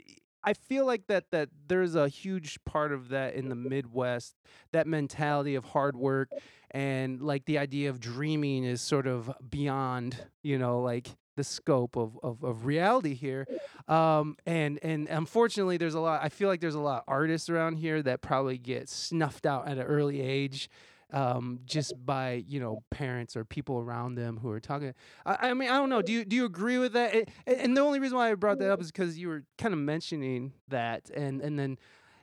[0.44, 4.36] I feel like that that there's a huge part of that in the Midwest,
[4.72, 6.30] that mentality of hard work
[6.74, 11.96] and like the idea of dreaming is sort of beyond, you know, like the scope
[11.96, 13.48] of, of, of reality here.
[13.88, 16.22] Um, and and unfortunately, there's a lot.
[16.24, 19.68] I feel like there's a lot of artists around here that probably get snuffed out
[19.68, 20.70] at an early age.
[21.13, 24.95] Um, just by you know parents or people around them who are talking.
[25.26, 26.02] I, I mean I don't know.
[26.02, 27.13] Do you do you agree with that?
[27.13, 29.73] It, and the only reason why I brought that up is because you were kind
[29.76, 31.78] of mentioning that, and and then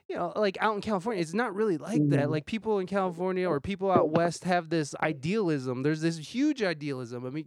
[0.09, 2.27] you know, like out in California, it's not really like that.
[2.27, 2.31] Mhm.
[2.31, 5.83] Like people in California or people out west have this idealism.
[5.83, 7.25] There's this huge idealism.
[7.25, 7.45] I mean,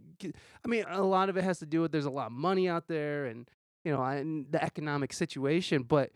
[0.65, 2.67] I mean, a lot of it has to do with there's a lot of money
[2.67, 3.47] out there, and
[3.83, 5.83] you know, and the economic situation.
[5.83, 6.09] But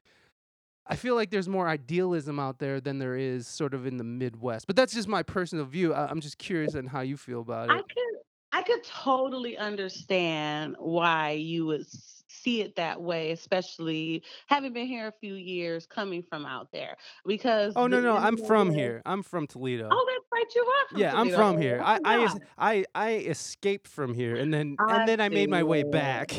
[0.90, 4.04] I feel like there's more idealism out there than there is sort of in the
[4.04, 4.66] Midwest.
[4.66, 5.94] But that's just my personal view.
[5.94, 7.74] I, I'm just curious on how you feel about it.
[7.74, 8.20] I could
[8.52, 11.86] I could totally understand why you would
[12.28, 16.96] see it that way, especially having been here a few years, coming from out there.
[17.26, 19.04] Because Oh no, no, I'm from here.
[19.06, 19.90] I'm from Toledo.
[19.92, 21.82] oh, that's right, you are from Yeah, I'm from oh, here.
[21.84, 22.36] I I I.
[22.58, 26.32] I I escaped from here, and then and I then I made my way back.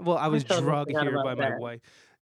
[0.00, 1.80] Well, I I was totally drugged here by about my wife.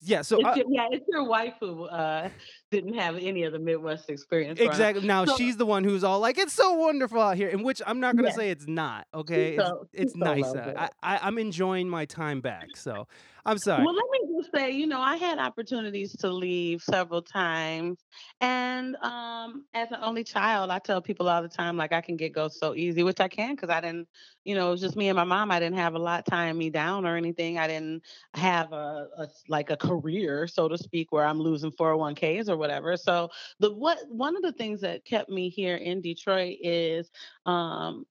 [0.06, 2.28] Yeah, so It's I, your, yeah, it's your wife who uh,
[2.70, 5.06] didn't have any of the Midwest experience exactly.
[5.06, 7.80] Now So she's the one who's all like, "It's so wonderful out here," in which
[7.86, 9.06] I'm not gonna say it's not.
[9.14, 10.44] Okay, it's so she it's so nice.
[10.44, 10.76] Uh, it.
[10.76, 12.76] I, I I'm enjoying my time back.
[12.76, 13.06] So
[13.46, 13.84] I'm sorry.
[13.84, 17.98] Well, let me just say, you know, I had opportunities to leave several times.
[18.40, 22.16] And um, as an only child, I tell people all the time, like, I can
[22.16, 24.08] get go so easy, which I can because I didn't,
[24.44, 25.50] you know, it was just me and my mom.
[25.50, 27.58] I didn't have a lot tying me down or anything.
[27.58, 28.02] I didn't
[28.32, 29.08] have a
[29.48, 32.96] like a career, so to speak, where I'm losing 401ks or whatever.
[32.96, 33.28] So
[33.60, 37.10] the what one of the things that kept me here in Detroit is
[37.44, 38.06] um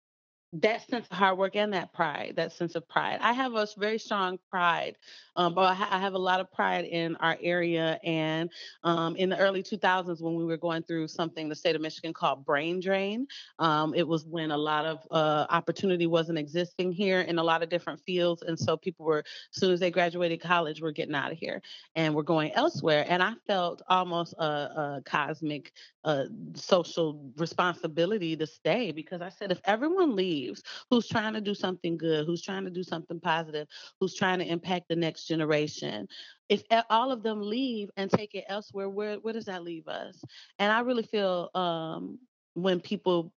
[0.54, 3.18] that sense of hard work and that pride, that sense of pride.
[3.22, 4.98] I have a very strong pride,
[5.36, 8.00] um, but I, ha- I have a lot of pride in our area.
[8.04, 8.52] And
[8.84, 12.14] um, in the early 2000s, when we were going through something the state of Michigan
[12.14, 17.22] called brain drain, um, it was when a lot of uh, opportunity wasn't existing here
[17.22, 18.44] in a lot of different fields.
[18.44, 21.62] And so people were, as soon as they graduated college, were getting out of here
[21.96, 23.06] and we're going elsewhere.
[23.08, 25.72] And I felt almost a, a cosmic
[26.04, 30.43] uh, social responsibility to stay because I said, if everyone leaves
[30.90, 33.68] who's trying to do something good, who's trying to do something positive,
[34.00, 36.08] who's trying to impact the next generation,
[36.50, 40.22] if all of them leave and take it elsewhere, where where does that leave us?
[40.60, 42.20] And I really feel um,
[42.56, 43.34] when people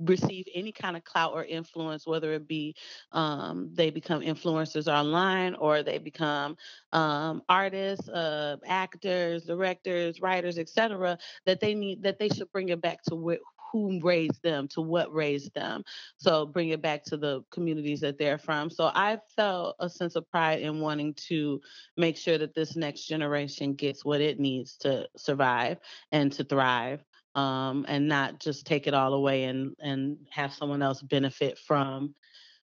[0.00, 2.74] receive any kind of clout or influence, whether it be
[3.12, 6.56] um, they become influencers online or they become
[6.92, 12.80] um, artists, uh, actors, directors, writers, etc., that they need that they should bring it
[12.80, 15.84] back to wh- who raised them, to what raised them.
[16.16, 18.70] So bring it back to the communities that they're from.
[18.70, 21.60] So I felt a sense of pride in wanting to
[21.96, 25.78] make sure that this next generation gets what it needs to survive
[26.12, 27.04] and to thrive
[27.34, 32.14] um, and not just take it all away and and have someone else benefit from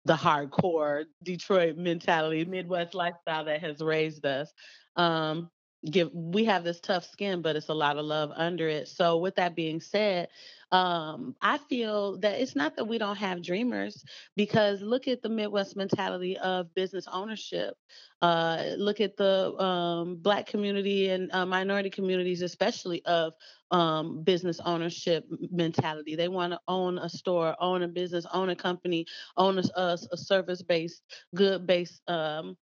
[0.04, 4.52] the hardcore Detroit mentality, Midwest lifestyle that has raised us.
[4.96, 5.50] Um,
[5.84, 8.88] give we have this tough skin, but it's a lot of love under it.
[8.88, 10.28] So with that being said,
[10.72, 14.04] um, I feel that it's not that we don't have dreamers
[14.36, 17.74] because look at the Midwest mentality of business ownership.
[18.22, 23.32] Uh, look at the um, Black community and uh, minority communities, especially of
[23.70, 26.14] um, business ownership mentality.
[26.14, 29.06] They want to own a store, own a business, own a company,
[29.36, 31.02] own a, a, a service-based,
[31.34, 32.56] good-based um,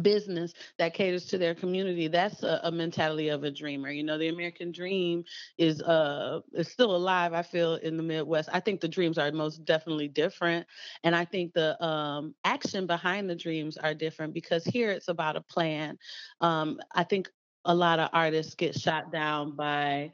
[0.00, 4.18] business that caters to their community that's a, a mentality of a dreamer you know
[4.18, 5.24] the american dream
[5.58, 8.48] is uh is still alive i feel in the midwest.
[8.52, 10.66] I think the dreams are most definitely different
[11.04, 15.36] and i think the um action behind the dreams are different because here it's about
[15.36, 15.98] a plan.
[16.40, 17.28] Um i think
[17.64, 20.12] a lot of artists get shot down by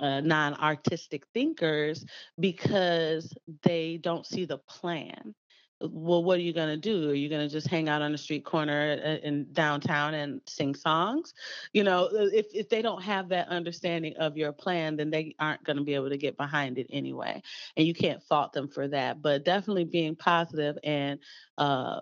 [0.00, 2.04] uh, non-artistic thinkers
[2.38, 5.34] because they don't see the plan
[5.80, 7.10] well, what are you going to do?
[7.10, 10.40] Are you going to just hang out on the street corner uh, in downtown and
[10.46, 11.32] sing songs?
[11.72, 15.34] You know, uh, if, if they don't have that understanding of your plan, then they
[15.38, 17.42] aren't going to be able to get behind it anyway.
[17.76, 19.22] And you can't fault them for that.
[19.22, 21.18] But definitely being positive and
[21.56, 22.00] uh,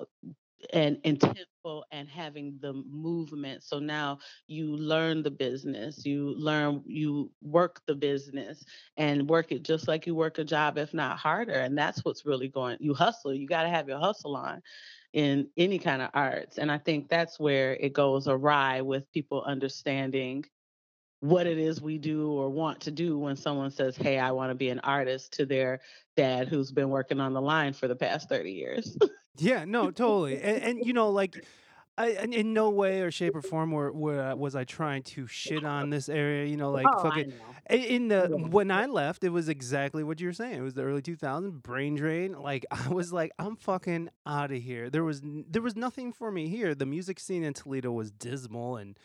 [0.72, 3.62] and intentful and having the movement.
[3.62, 8.64] So now you learn the business, you learn, you work the business
[8.96, 11.52] and work it just like you work a job, if not harder.
[11.52, 14.62] And that's what's really going, you hustle, you got to have your hustle on
[15.12, 16.58] in any kind of arts.
[16.58, 20.44] And I think that's where it goes awry with people understanding
[21.20, 24.50] what it is we do or want to do when someone says, Hey, I want
[24.50, 25.80] to be an artist to their
[26.16, 28.96] dad who's been working on the line for the past 30 years.
[29.38, 30.40] Yeah, no, totally.
[30.42, 31.44] And, and you know, like
[31.98, 35.64] I, in no way or shape or form were, were was I trying to shit
[35.76, 36.46] on this area.
[36.46, 37.32] You know, like oh, fucking
[37.68, 40.54] in the when I left, it was exactly what you were saying.
[40.54, 42.32] It was the early 2000s, brain drain.
[42.40, 44.90] Like I was like, I'm fucking out of here.
[44.90, 46.74] There was there was nothing for me here.
[46.74, 48.96] The music scene in Toledo was dismal and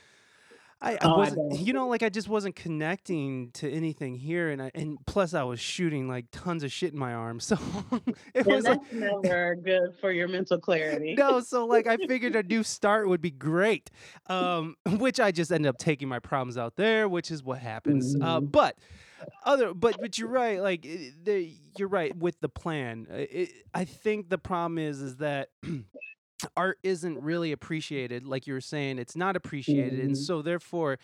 [0.83, 4.49] I, I oh, wasn't, I you know, like I just wasn't connecting to anything here,
[4.49, 7.57] and I, and plus I was shooting like tons of shit in my arm, so
[8.33, 11.15] it was like, never good for your mental clarity.
[11.15, 13.89] No, so like I figured a new start would be great,
[14.27, 18.15] um, which I just ended up taking my problems out there, which is what happens.
[18.15, 18.23] Uh, mm-hmm.
[18.23, 18.77] Uh, but
[19.45, 23.07] other, but but you're right, like the, you're right with the plan.
[23.09, 25.47] It, I think the problem is is that
[26.57, 30.07] art isn't really appreciated like you were saying it's not appreciated mm-hmm.
[30.07, 30.97] and so therefore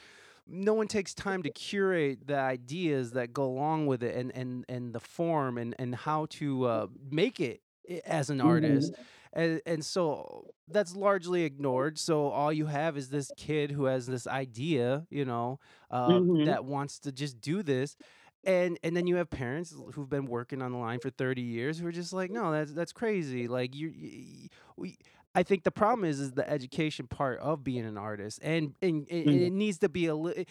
[0.47, 4.65] no one takes time to curate the ideas that go along with it and and
[4.67, 7.61] and the form and and how to uh, make it
[8.05, 9.39] as an artist mm-hmm.
[9.39, 14.05] and, and so that's largely ignored so all you have is this kid who has
[14.07, 15.59] this idea you know
[15.91, 16.45] uh, mm-hmm.
[16.45, 17.95] that wants to just do this
[18.43, 21.79] and and then you have parents who've been working on the line for 30 years
[21.79, 24.97] who are just like no that's that's crazy like you, you we
[25.35, 29.07] I think the problem is is the education part of being an artist, and and,
[29.09, 29.43] and mm-hmm.
[29.43, 30.43] it needs to be a little.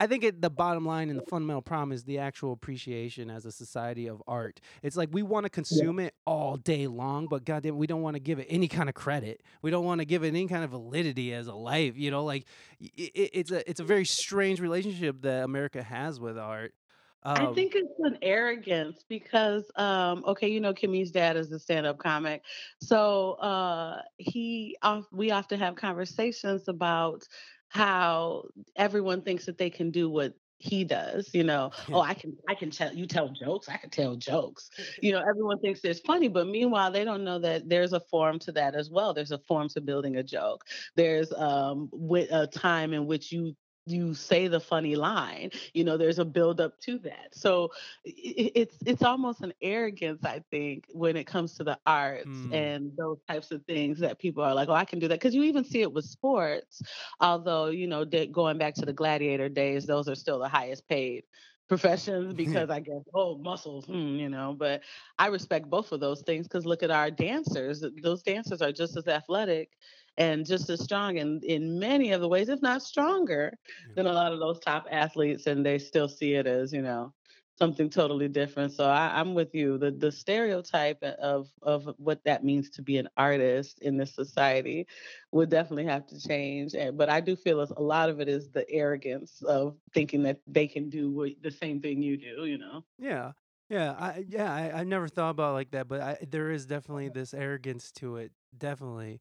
[0.00, 3.44] I think it, the bottom line and the fundamental problem is the actual appreciation as
[3.44, 4.60] a society of art.
[4.82, 6.06] It's like we want to consume yeah.
[6.06, 8.94] it all day long, but goddamn, we don't want to give it any kind of
[8.94, 9.42] credit.
[9.60, 11.96] We don't want to give it any kind of validity as a life.
[11.96, 12.46] You know, like
[12.80, 16.74] it, it's a it's a very strange relationship that America has with art.
[17.22, 21.58] Um, I think it's an arrogance because, um, okay, you know, Kimmy's dad is a
[21.58, 22.42] stand-up comic,
[22.80, 24.76] so uh, he,
[25.12, 27.26] we often have conversations about
[27.68, 28.44] how
[28.76, 32.54] everyone thinks that they can do what he does you know oh i can i
[32.54, 36.26] can tell you tell jokes i can tell jokes you know everyone thinks it's funny
[36.26, 39.14] but meanwhile they don't know that there's a form to that as well.
[39.14, 40.64] There's a form to building a joke.
[40.96, 41.90] There's um
[42.30, 43.54] a time in which you
[43.90, 47.70] you say the funny line you know there's a build up to that so
[48.04, 52.52] it's it's almost an arrogance i think when it comes to the arts mm.
[52.52, 55.34] and those types of things that people are like oh i can do that because
[55.34, 56.82] you even see it with sports
[57.20, 61.24] although you know going back to the gladiator days those are still the highest paid
[61.68, 64.56] professions because I guess oh muscles, hmm, you know.
[64.58, 64.82] But
[65.18, 68.96] I respect both of those things because look at our dancers; those dancers are just
[68.96, 69.76] as athletic
[70.18, 73.56] and just as strong in, in many of the ways, if not stronger,
[73.86, 73.94] yeah.
[73.94, 77.14] than a lot of those top athletes, and they still see it as, you know,
[77.56, 78.72] something totally different.
[78.72, 79.78] So I, am with you.
[79.78, 84.14] The the stereotype uh, of of what that means to be an artist in this
[84.14, 84.86] society
[85.32, 86.74] would definitely have to change.
[86.74, 90.40] And, but I do feel a lot of it is the arrogance of thinking that
[90.46, 92.44] they can do what, the same thing you do.
[92.44, 92.84] You know?
[92.98, 93.32] Yeah.
[93.70, 97.10] Yeah, I yeah, I, I never thought about like that, but I, there is definitely
[97.10, 99.20] this arrogance to it, definitely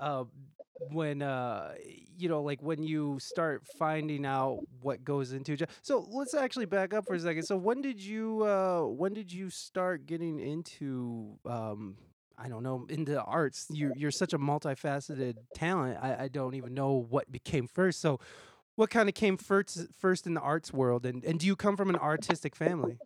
[0.00, 0.24] uh,
[0.90, 1.74] when uh
[2.16, 6.94] you know like when you start finding out what goes into so let's actually back
[6.94, 7.42] up for a second.
[7.42, 11.96] So when did you uh when did you start getting into um
[12.38, 13.66] I don't know into arts?
[13.70, 18.00] You you're such a multifaceted talent I, I don't even know what became first.
[18.00, 18.18] So
[18.76, 21.76] what kind of came first first in the arts world and and do you come
[21.76, 22.98] from an artistic family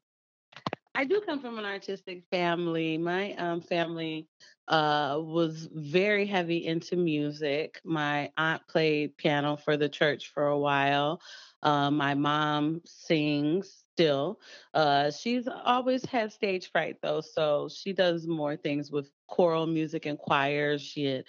[0.94, 2.98] I do come from an artistic family.
[2.98, 4.28] My um, family
[4.68, 7.80] uh, was very heavy into music.
[7.84, 11.20] My aunt played piano for the church for a while.
[11.62, 14.40] Uh, my mom sings still.
[14.72, 20.06] Uh, she's always had stage fright though, so she does more things with choral music
[20.06, 20.80] and choirs.
[20.80, 21.24] She had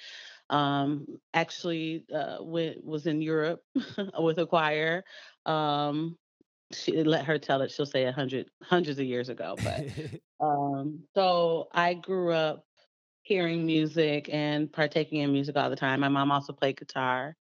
[0.50, 3.64] um, actually uh, went, was in Europe
[4.20, 5.04] with a choir.
[5.46, 6.18] Um,
[6.72, 7.72] she let her tell it.
[7.72, 9.56] She'll say a hundred hundreds of years ago.
[9.64, 9.88] But
[10.40, 12.66] um, so I grew up
[13.22, 16.00] hearing music and partaking in music all the time.
[16.00, 17.36] My mom also played guitar.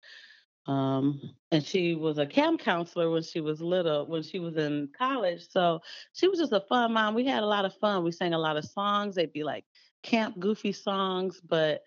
[0.66, 1.20] Um,
[1.52, 5.46] and she was a camp counselor when she was little, when she was in college.
[5.50, 5.82] So
[6.14, 7.16] she was just a fun mom.
[7.16, 8.04] We had a lot of fun.
[8.04, 9.16] We sang a lot of songs.
[9.16, 9.66] They'd be like
[10.04, 11.82] camp goofy songs, but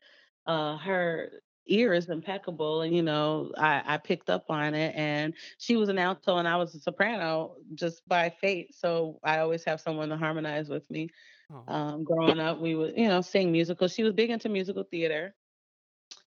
[0.46, 1.30] uh, her
[1.66, 5.88] ear is impeccable and you know I, I picked up on it and she was
[5.88, 10.08] an alto and i was a soprano just by fate so i always have someone
[10.10, 11.10] to harmonize with me
[11.52, 11.72] oh.
[11.72, 15.34] um, growing up we would you know sing musicals she was big into musical theater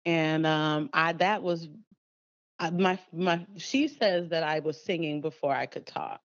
[0.07, 1.68] and um, i that was
[2.59, 6.22] I, my my she says that i was singing before i could talk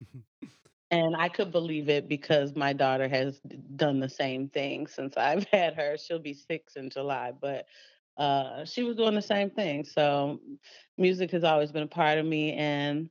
[0.90, 3.40] and i could believe it because my daughter has
[3.74, 7.66] done the same thing since i've had her she'll be six in july but
[8.16, 9.84] uh, she was doing the same thing.
[9.84, 10.40] So
[10.98, 12.52] music has always been a part of me.
[12.52, 13.08] And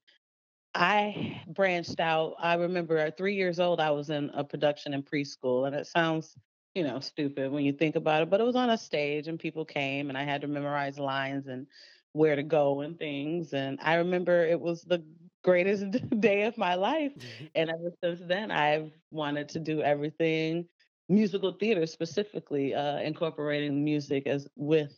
[0.74, 2.36] I branched out.
[2.40, 5.68] I remember at three years old, I was in a production in preschool.
[5.68, 6.36] And it sounds
[6.74, 8.30] you know, stupid when you think about it.
[8.30, 11.48] But it was on a stage and people came and I had to memorize lines
[11.48, 11.68] and
[12.14, 13.54] where to go and things.
[13.54, 15.04] And I remember it was the
[15.44, 15.86] greatest
[16.20, 17.12] day of my life.
[17.14, 17.46] Mm-hmm.
[17.56, 20.66] And ever since then, I've wanted to do everything
[21.12, 24.98] musical theater specifically, uh, incorporating music as with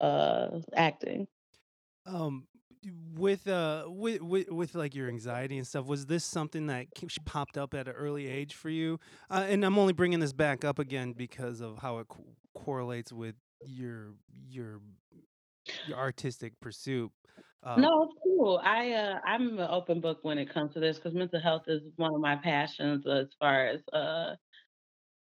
[0.00, 1.26] uh, acting.
[2.06, 2.46] Um,
[3.16, 6.86] with uh with, with with like your anxiety and stuff was this something that
[7.24, 9.00] popped up at an early age for you
[9.30, 13.12] uh, and i'm only bringing this back up again because of how it co- correlates
[13.12, 13.34] with
[13.66, 14.80] your your
[15.88, 17.10] your artistic pursuit
[17.64, 18.60] uh, no, it's cool.
[18.62, 21.82] I uh, I'm an open book when it comes to this because mental health is
[21.96, 24.36] one of my passions as far as uh,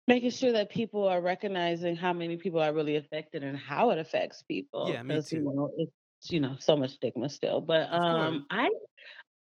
[0.07, 3.97] making sure that people are recognizing how many people are really affected and how it
[3.97, 4.89] affects people.
[4.91, 5.37] Yeah, me too.
[5.37, 7.61] You know, it's you know so much stigma still.
[7.61, 8.69] But um, I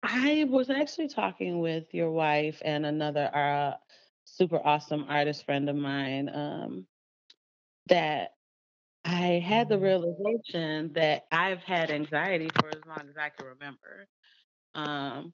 [0.03, 3.73] I was actually talking with your wife and another uh,
[4.25, 6.87] super awesome artist friend of mine um,
[7.87, 8.31] that
[9.03, 9.83] I had the mm-hmm.
[9.85, 14.07] realization that I've had anxiety for as long as I can remember.
[14.75, 15.33] Um,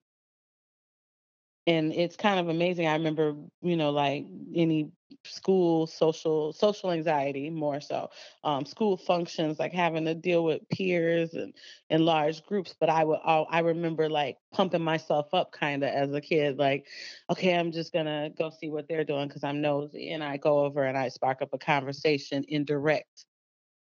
[1.65, 2.87] and it's kind of amazing.
[2.87, 4.91] I remember, you know, like any
[5.25, 8.09] school social social anxiety more so
[8.43, 11.53] um, school functions like having to deal with peers and
[11.89, 16.11] in large groups but i would i remember like pumping myself up kind of as
[16.13, 16.85] a kid like
[17.29, 20.65] okay i'm just gonna go see what they're doing because i'm nosy and i go
[20.65, 23.25] over and i spark up a conversation in direct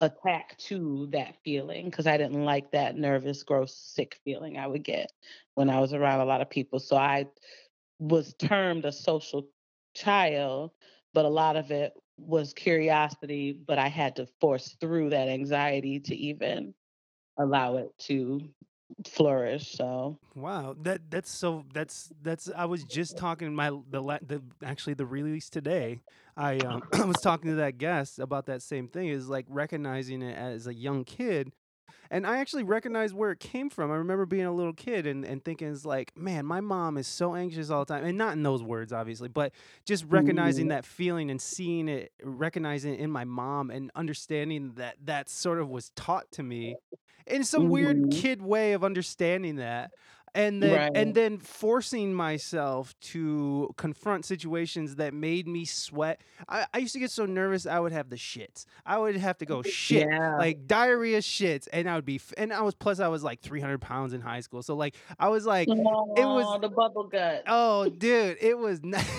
[0.02, 4.84] attack to that feeling because I didn't like that nervous, gross, sick feeling I would
[4.84, 5.12] get
[5.56, 6.80] when I was around a lot of people.
[6.80, 7.26] So I
[8.00, 9.48] was termed a social
[9.96, 10.72] child,
[11.14, 16.00] but a lot of it was curiosity, but I had to force through that anxiety
[16.02, 16.74] to even
[17.38, 18.42] allow it to
[19.06, 24.42] flourish so wow that that's so that's that's i was just talking my the, the
[24.64, 26.00] actually the release today
[26.38, 30.22] i um i was talking to that guest about that same thing is like recognizing
[30.22, 31.52] it as a young kid
[32.10, 33.92] and I actually recognize where it came from.
[33.92, 37.08] I remember being a little kid and, and thinking, it's like, man, my mom is
[37.08, 38.04] so anxious all the time.
[38.04, 39.52] And not in those words, obviously, but
[39.86, 40.70] just recognizing mm-hmm.
[40.70, 45.60] that feeling and seeing it, recognizing it in my mom and understanding that that sort
[45.60, 46.76] of was taught to me
[47.26, 47.72] in some mm-hmm.
[47.72, 49.92] weird kid way of understanding that
[50.38, 50.92] and then right.
[50.94, 56.22] and then forcing myself to confront situations that made me sweat.
[56.48, 58.66] I, I, used to get so nervous I would have the shits.
[58.86, 60.38] I would have to go shit yeah.
[60.38, 63.82] like diarrhea shits, and I would be and I was plus I was like 300
[63.82, 67.44] pounds in high school, so like I was like oh, it was the bubble gut.
[67.48, 68.84] Oh, dude, it was.
[68.84, 69.04] Not,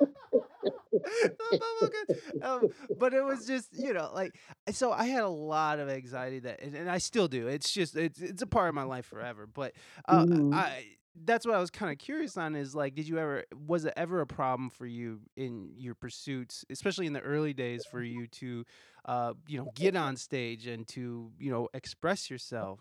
[2.42, 2.68] um,
[2.98, 4.34] but it was just you know like
[4.70, 7.48] so I had a lot of anxiety that and, and I still do.
[7.48, 9.46] It's just it's it's a part of my life forever.
[9.46, 9.72] But
[10.08, 10.54] uh, mm-hmm.
[10.54, 10.84] I
[11.24, 13.94] that's what I was kind of curious on is like, did you ever, was it
[13.96, 18.26] ever a problem for you in your pursuits, especially in the early days, for you
[18.26, 18.64] to,
[19.04, 22.80] uh, you know, get on stage and to, you know, express yourself?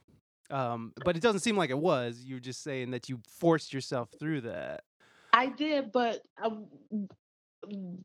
[0.50, 2.22] Um, but it doesn't seem like it was.
[2.24, 4.82] You were just saying that you forced yourself through that.
[5.32, 6.68] I did, but um,
[7.66, 8.00] Mm,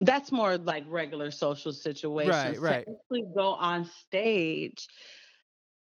[0.00, 2.58] that's more like regular social situations.
[2.58, 2.96] Right, right.
[3.12, 4.88] To go on stage,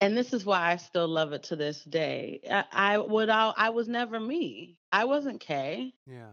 [0.01, 2.41] and this is why I still love it to this day.
[2.49, 4.77] I, I would I, I was never me.
[4.91, 5.93] I wasn't Kay.
[6.05, 6.31] Yeah.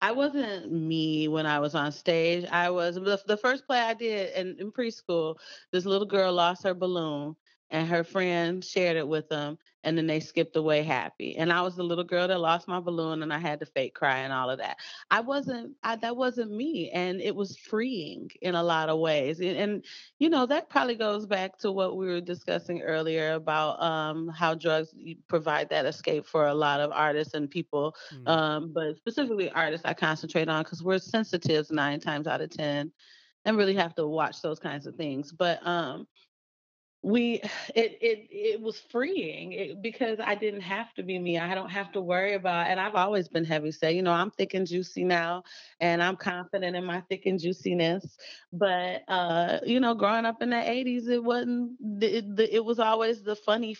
[0.00, 2.46] I wasn't me when I was on stage.
[2.50, 5.36] I was the, the first play I did in, in preschool.
[5.72, 7.34] This little girl lost her balloon,
[7.70, 11.60] and her friend shared it with them and then they skipped away happy and i
[11.60, 14.32] was the little girl that lost my balloon and i had to fake cry and
[14.32, 14.76] all of that
[15.10, 19.40] i wasn't I, that wasn't me and it was freeing in a lot of ways
[19.40, 19.84] and, and,
[20.18, 24.54] you know that probably goes back to what we were discussing earlier about um, how
[24.54, 24.94] drugs
[25.28, 28.28] provide that escape for a lot of artists and people mm.
[28.28, 32.90] um, but specifically artists i concentrate on because we're sensitives nine times out of ten
[33.44, 36.06] and really have to watch those kinds of things but um
[37.02, 37.40] we
[37.74, 41.38] it it it was freeing it, because I didn't have to be me.
[41.38, 43.94] I don't have to worry about and I've always been heavy set.
[43.94, 45.44] You know, I'm thick and juicy now
[45.80, 48.16] and I'm confident in my thick and juiciness.
[48.52, 51.72] But uh, you know, growing up in the 80s, it wasn't
[52.02, 53.76] it, the, it was always the funny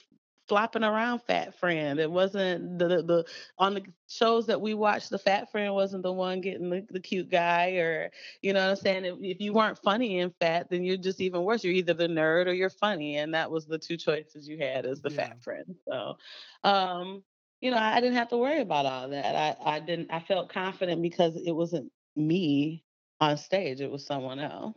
[0.48, 2.00] flopping around fat friend.
[2.00, 3.24] It wasn't the, the, the
[3.58, 5.10] on the shows that we watched.
[5.10, 8.10] The fat friend wasn't the one getting the, the cute guy, or
[8.42, 9.04] you know what I'm saying.
[9.04, 11.62] If, if, you weren't funny and fat, then you're just even worse.
[11.62, 14.86] You're either the nerd or you're funny, and that was the two choices you had
[14.86, 15.16] as the yeah.
[15.16, 15.76] fat friend.
[15.86, 16.16] So,
[16.64, 17.22] um,
[17.60, 19.36] you know, I, I didn't have to worry about all that.
[19.36, 20.10] I I didn't.
[20.10, 22.84] I felt confident because it wasn't me
[23.20, 23.80] on stage.
[23.80, 24.76] It was someone else.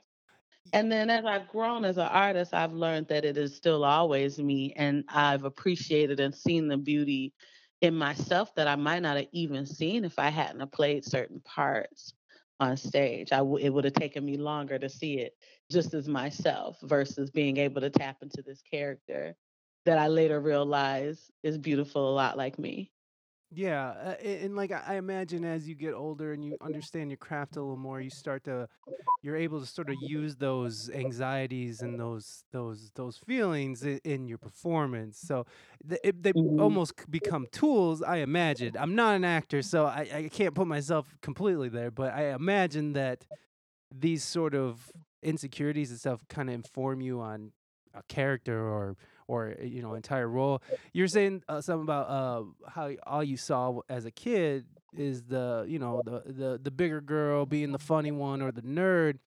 [0.74, 4.40] And then as I've grown as an artist, I've learned that it is still always
[4.40, 4.74] me.
[4.76, 7.34] And I've appreciated and seen the beauty
[7.82, 12.14] in myself that I might not have even seen if I hadn't played certain parts.
[12.60, 13.32] on stage.
[13.32, 15.34] I w- it would have taken me longer to see it
[15.72, 19.36] just as myself versus being able to tap into this character
[19.86, 22.92] that I later realized is beautiful a lot like me.
[23.54, 27.58] Yeah, uh, and like I imagine as you get older and you understand your craft
[27.58, 28.70] a little more, you start to
[29.24, 34.28] you're able to sort of use those anxieties and those those those feelings in, in
[34.28, 35.20] your performance.
[35.20, 35.46] So
[35.88, 36.42] th- it, they Mhm.
[36.58, 38.02] almost become tools.
[38.04, 38.78] I imagine.
[38.78, 42.94] I'm not an actor, so I, I can't put myself completely there, but I imagine
[42.94, 43.26] that
[43.94, 44.92] these sort of
[45.24, 47.52] insecurities and stuff kind of inform you on
[47.94, 48.96] a character or
[49.32, 50.62] or uh, you know entire role.
[50.94, 55.66] You're saying uh, something about uh, how all you saw as a kid is the
[55.68, 59.20] you know the the the bigger girl being the funny one or the nerd.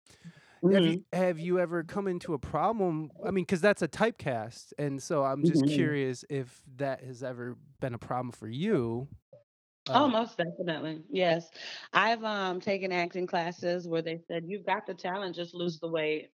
[0.71, 0.87] Have Mhm.
[0.87, 3.13] you have you ever come into a problem?
[3.25, 5.67] I mean, because that's a typecast, and so I'm just Mhm.
[5.67, 9.09] curious if that has ever been a problem for you.
[9.93, 11.05] Oh, Uh, most definitely.
[11.11, 11.51] Yes.
[11.93, 15.89] I've um taken acting classes where they said you've got the talent, just lose the
[15.89, 16.31] weight.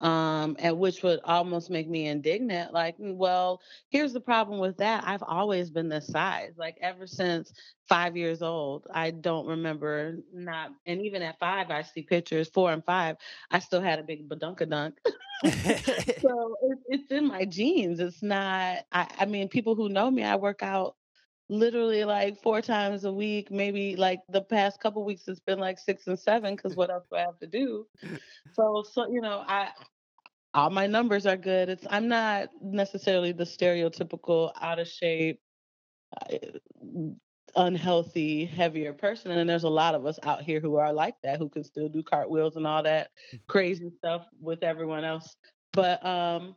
[0.00, 2.72] Um, and which would almost make me indignant.
[2.74, 5.04] Like, "Mm, well, here's the problem with that.
[5.06, 6.52] I've always been this size.
[6.58, 7.52] Like ever since
[7.88, 8.86] five years old.
[8.92, 13.16] I don't remember not and even at five I see pictures, four and five,
[13.50, 14.92] I still had a big badunkadunk.
[16.22, 18.00] So it's it's in my genes.
[18.00, 20.96] It's not I, I mean, people who know me, I work out
[21.48, 23.50] literally like four times a week.
[23.50, 27.04] Maybe like the past couple weeks it's been like six and seven because what else
[27.10, 27.86] do I have to do?
[28.54, 29.68] So so you know, I
[30.54, 31.68] all my numbers are good.
[31.68, 35.40] It's I'm not necessarily the stereotypical out of shape,
[36.30, 36.36] uh,
[37.54, 39.32] unhealthy, heavier person.
[39.32, 41.88] And there's a lot of us out here who are like that, who can still
[41.88, 43.10] do cartwheels and all that
[43.48, 45.36] crazy stuff with everyone else.
[45.72, 46.56] But um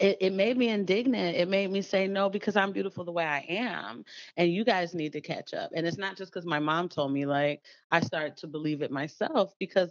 [0.00, 1.36] it, it made me indignant.
[1.36, 4.04] It made me say no because I'm beautiful the way I am.
[4.36, 5.70] And you guys need to catch up.
[5.74, 8.90] And it's not just because my mom told me, like, I started to believe it
[8.90, 9.90] myself because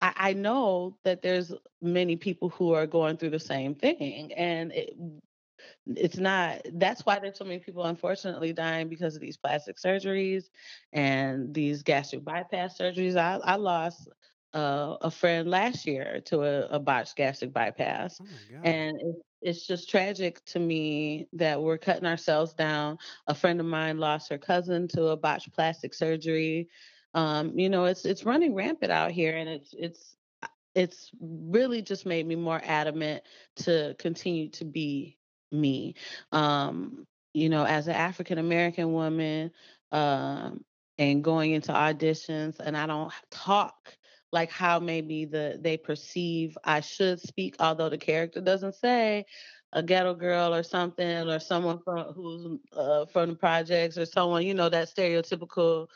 [0.00, 1.52] I, I know that there's
[1.82, 4.32] many people who are going through the same thing.
[4.34, 4.94] And it,
[5.86, 10.44] it's not, that's why there's so many people unfortunately dying because of these plastic surgeries
[10.92, 13.16] and these gastric bypass surgeries.
[13.16, 14.08] I, I lost
[14.54, 18.20] uh, a friend last year to a, a botched gastric bypass.
[18.20, 18.60] oh.
[18.64, 22.98] And it, it's just tragic to me that we're cutting ourselves down.
[23.26, 26.68] A friend of mine lost her cousin to a botched plastic surgery.
[27.14, 30.16] Um, you know, it's it's running rampant out here, and it's it's
[30.74, 33.22] it's really just made me more adamant
[33.56, 35.16] to continue to be
[35.50, 35.94] me.
[36.32, 39.52] Um, you know, as an African American woman,
[39.92, 40.64] um,
[40.98, 43.96] and going into auditions, and I don't talk
[44.32, 49.24] like how maybe the they perceive I should speak, although the character doesn't say
[49.72, 54.44] a ghetto girl or something, or someone from who's uh, from the projects, or someone
[54.46, 55.86] you know that stereotypical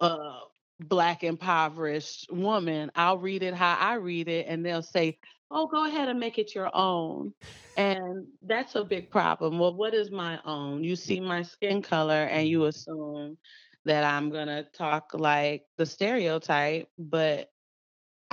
[0.00, 0.40] uh
[0.80, 5.18] black impoverished woman i'll read it how i read it and they'll say
[5.50, 7.32] oh go ahead and make it your own.
[7.76, 9.58] And that's a big problem.
[9.58, 10.82] Well what is my own?
[10.84, 13.36] You see my skin color and you assume
[13.84, 17.48] that i'm going to talk like the stereotype but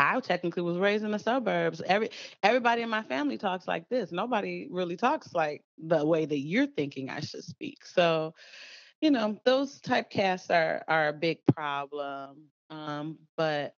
[0.02, 2.10] i technically was raised in the suburbs every
[2.44, 6.68] everybody in my family talks like this nobody really talks like the way that you're
[6.68, 8.34] thinking i should speak so
[9.02, 12.46] you know, those typecasts are are a big problem.
[12.70, 13.76] Um, but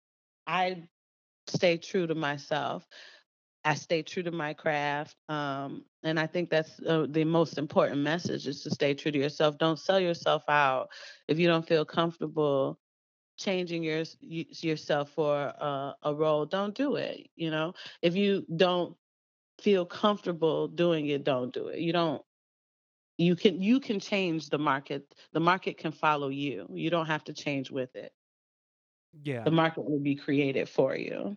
[0.46, 0.88] I
[1.46, 2.86] stay true to myself.
[3.64, 5.16] I stay true to my craft.
[5.28, 9.18] Um, and I think that's uh, the most important message is to stay true to
[9.18, 9.58] yourself.
[9.58, 10.90] Don't sell yourself out
[11.28, 12.78] if you don't feel comfortable
[13.42, 16.46] changing your yourself for a, a role.
[16.46, 17.28] Don't do it.
[17.36, 18.96] You know, if you don't
[19.60, 21.80] feel comfortable doing it, don't do it.
[21.80, 22.22] You don't
[23.18, 27.24] you can you can change the market the market can follow you you don't have
[27.24, 28.12] to change with it
[29.22, 29.44] Yeah.
[29.44, 31.36] the market will be created for you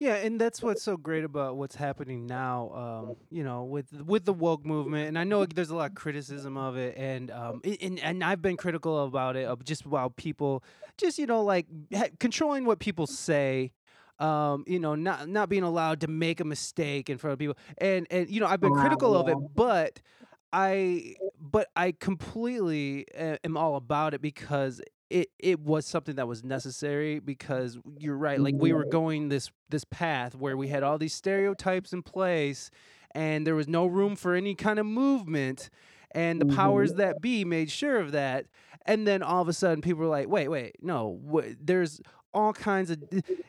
[0.00, 2.70] Yeah, and that's what's so great about what's happening now.
[2.72, 5.94] Um, you know, with with the woke movement, and I know there's a lot of
[5.94, 10.16] criticism of it, and um, and and I've been critical about it, of just about
[10.16, 10.64] people,
[10.96, 13.72] just you know, like ha- controlling what people say.
[14.18, 17.56] Um, you know, not not being allowed to make a mistake in front of people,
[17.78, 20.00] and and you know, I've been critical of it, but
[20.52, 24.80] I but I completely am all about it because
[25.10, 29.50] it it was something that was necessary because you're right like we were going this
[29.68, 32.70] this path where we had all these stereotypes in place
[33.12, 35.68] and there was no room for any kind of movement
[36.12, 36.96] and the powers Mhm.
[36.98, 38.46] that be made sure of that
[38.86, 42.00] and then all of a sudden people were like wait wait no wh- there's
[42.32, 43.02] all kinds of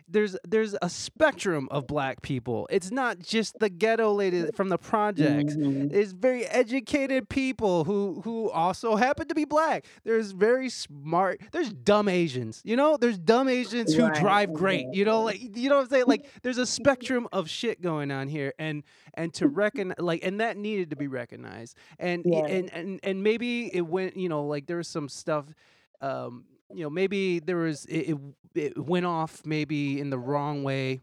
[0.08, 2.68] there's there's a spectrum of black people.
[2.72, 5.56] It's not just the ghetto lady from the projects.
[5.56, 5.92] Mhm.
[5.94, 9.86] It's very educated people who who also happen to be black.
[10.04, 11.42] There's very smart.
[11.52, 12.62] There's dumb Asians.
[12.64, 14.88] You know, there's dumb Asians who Right, drive great.
[14.94, 16.06] You know, like you know what I'm saying.
[16.08, 20.40] Like there's a spectrum of shit going on here, and and to reckon like and
[20.40, 21.78] that needed to be recognized.
[22.00, 22.46] And Yeah.
[22.46, 24.18] and and and maybe it went.
[24.18, 25.46] You know, like there was some stuff.
[26.02, 28.18] Um, you know, maybe there was it, it,
[28.56, 31.02] it went off maybe in the wrong way.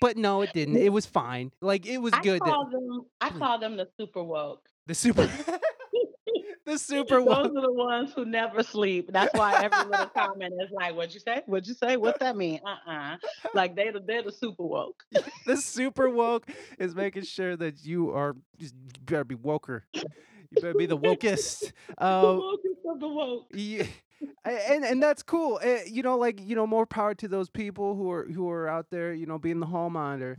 [0.00, 0.76] But no, it didn't.
[0.76, 1.52] It was fine.
[1.60, 2.40] Like it was I good.
[2.40, 3.00] That, call them.
[3.20, 4.68] I call them the super woke.
[4.86, 5.26] the super,
[6.66, 7.46] the super Those woke.
[7.56, 9.10] are the ones who never sleep.
[9.12, 11.42] That's why every little comment is like, "What'd you say?
[11.46, 11.96] What'd you say?
[11.96, 13.16] What's that mean?" Uh uh
[13.54, 15.04] Like they the they're the super woke.
[15.46, 18.68] the super woke is making sure that you are you
[19.02, 19.82] better be woker.
[19.94, 20.02] You
[20.60, 21.72] better be the wokest.
[21.88, 23.46] the wokest of the woke.
[23.52, 23.84] yeah,
[24.44, 25.60] and and that's cool.
[25.62, 28.68] Uh, you know, like you know, more power to those people who are who are
[28.68, 29.12] out there.
[29.12, 30.38] You know, being the hall monitor.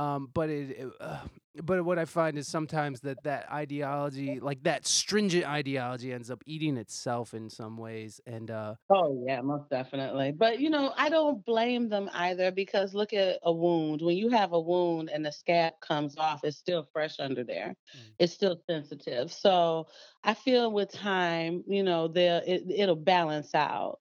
[0.00, 1.18] Um, but it, uh,
[1.62, 6.42] but what I find is sometimes that that ideology, like that stringent ideology, ends up
[6.46, 8.18] eating itself in some ways.
[8.26, 10.32] And uh, Oh yeah, most definitely.
[10.32, 14.00] But you know, I don't blame them either because look at a wound.
[14.00, 17.74] When you have a wound and the scab comes off, it's still fresh under there.
[17.94, 18.12] Mm.
[18.18, 19.30] It's still sensitive.
[19.30, 19.86] So
[20.24, 23.98] I feel with time, you know, they'll it, it'll balance out.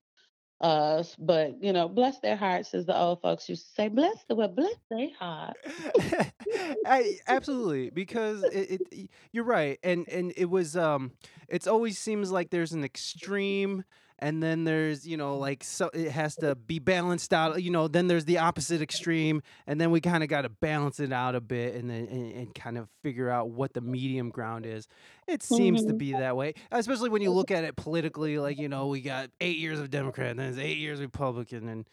[0.62, 3.88] Uh, but you know, bless their hearts, as the old folks used to say.
[3.88, 5.56] Bless the well, bless their heart.
[6.86, 11.12] I, absolutely because it, it you're right and and it was um
[11.48, 13.86] it's always seems like there's an extreme
[14.22, 17.88] and then there's you know like so it has to be balanced out you know
[17.88, 21.36] then there's the opposite extreme and then we kind of got to balance it out
[21.36, 24.88] a bit and then and, and kind of figure out what the medium ground is
[25.28, 25.98] it seems to Mhm.
[25.98, 29.30] be that way especially when you look at it politically like you know we got
[29.42, 31.86] eight years of democrat and then there's eight years republican and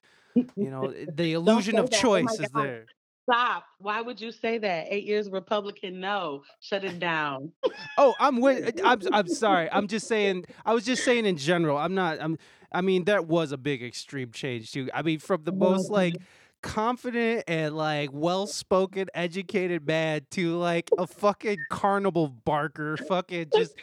[0.57, 1.85] you know the illusion of.
[1.93, 2.65] Oh choice is God.
[2.65, 2.87] there
[3.29, 3.65] Stop.
[3.79, 4.87] Why would you say that?
[4.89, 6.45] Eight years Republican, no.
[6.61, 7.51] Shut it down.
[7.99, 8.81] Oh, I'm with.
[8.81, 9.01] Uh, I'm.
[9.13, 9.69] I'm sorry.
[9.73, 10.45] I'm just saying.
[10.65, 11.77] I was just saying in general.
[11.77, 12.19] I'm not.
[12.21, 12.39] I'm.
[12.71, 14.89] I mean, that was a big extreme change too.
[14.95, 16.15] I mean, from the most like
[16.63, 23.75] confident and like well-spoken, educated man to like a fucking carnival barker, fucking just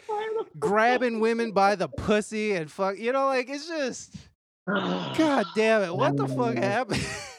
[0.58, 2.98] grabbing women by the pussy and fuck.
[2.98, 4.16] You know, like it's just.
[4.66, 5.94] God damn it!
[5.94, 7.06] What the fuck happened?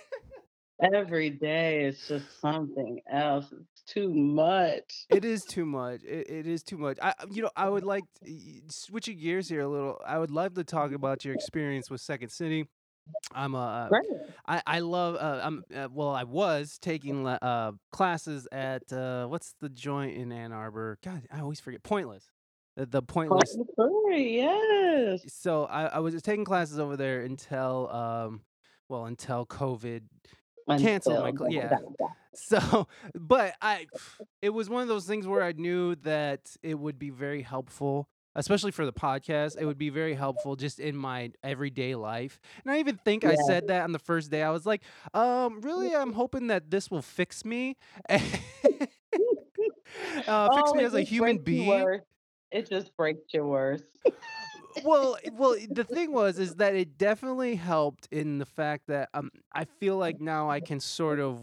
[0.82, 3.45] Every day it's just something else.
[3.51, 5.05] It's too much.
[5.09, 6.03] It is too much.
[6.03, 6.97] It, it is too much.
[7.01, 10.01] I, you know, I would like to, switching gears here a little.
[10.05, 12.67] I would love to talk about your experience with Second City.
[13.34, 14.05] I'm a, Great.
[14.47, 15.15] I, I love.
[15.15, 16.09] Uh, I'm uh, well.
[16.09, 20.97] I was taking uh, classes at uh, what's the joint in Ann Arbor?
[21.03, 21.84] God, I always forget.
[21.84, 22.28] Pointless.
[22.76, 23.55] The, the pointless.
[24.09, 25.21] Yes.
[25.28, 28.41] So I, I was taking classes over there until um,
[28.89, 30.01] well, until COVID
[30.68, 31.78] Canceled my Until- cl- yeah.
[32.38, 33.88] So, but I,
[34.41, 38.09] it was one of those things where I knew that it would be very helpful,
[38.36, 39.57] especially for the podcast.
[39.57, 42.41] It would be very helpful just in my everyday life.
[42.66, 44.43] And I even think I said that on the first day.
[44.43, 44.82] I was like,
[45.13, 47.78] um, really, I'm hoping that this will fix me.
[48.09, 48.41] uh, fix
[50.28, 52.01] Oh, me as a human being.
[52.51, 53.82] It just breaks your worse.
[54.84, 59.30] Well, well, the thing was is that it definitely helped in the fact that um,
[59.53, 61.41] I feel like now I can sort of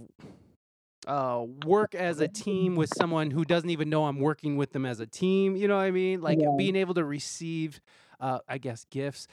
[1.07, 4.87] uh, work as a team with someone who doesn't even know I'm working with them
[4.87, 5.57] as a team.
[5.57, 6.21] You know what I mean?
[6.21, 6.51] Like Yeah.
[6.57, 7.81] being able to receive,
[8.21, 9.27] uh, I guess, gifts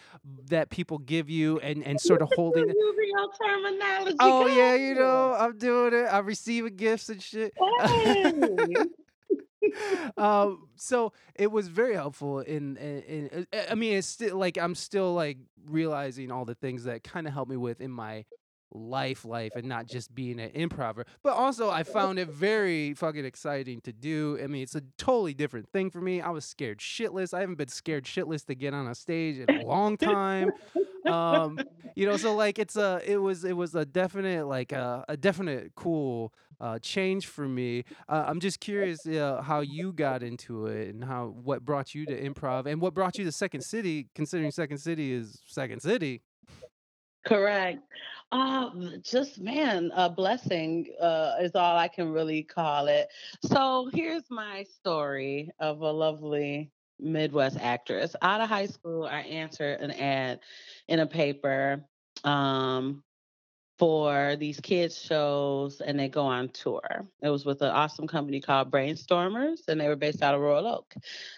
[0.45, 2.65] that people give you and and sort of holding.
[2.65, 4.15] You're using your terminology.
[4.19, 6.07] Oh yeah, you know, I'm doing it.
[6.11, 7.53] I'm receiving gifts and shit.
[7.79, 8.75] Hey.
[10.17, 14.57] um, so it was very helpful in, in, in uh, I mean, it's still like
[14.57, 18.25] I'm still like realizing all the things that kind of helped me with in my
[18.71, 21.05] life, life, and not just being an improver.
[21.23, 24.39] But also, I found it very fucking exciting to do.
[24.41, 26.21] I mean, it's a totally different thing for me.
[26.21, 27.33] I was scared shitless.
[27.33, 30.51] I haven't been scared shitless to get on a stage in a long time.
[31.05, 31.59] um,
[31.95, 35.17] you know, so like it's a, it was, it was a definite like uh, a
[35.17, 37.83] definite cool uh, change for me.
[38.07, 42.05] Uh, I'm just curious uh, how you got into it and how what brought you
[42.05, 46.21] to improv and what brought you to Second City, considering Second City is Second City.
[47.25, 47.79] Correct.
[48.31, 53.07] Um, just man, a blessing uh, is all I can really call it.
[53.43, 58.15] So here's my story of a lovely Midwest actress.
[58.21, 60.39] Out of high school, I answered an ad
[60.87, 61.83] in a paper
[62.23, 63.03] um,
[63.79, 67.07] for these kids shows, and they go on tour.
[67.21, 70.67] It was with an awesome company called Brainstormers, and they were based out of Royal
[70.67, 70.93] Oak.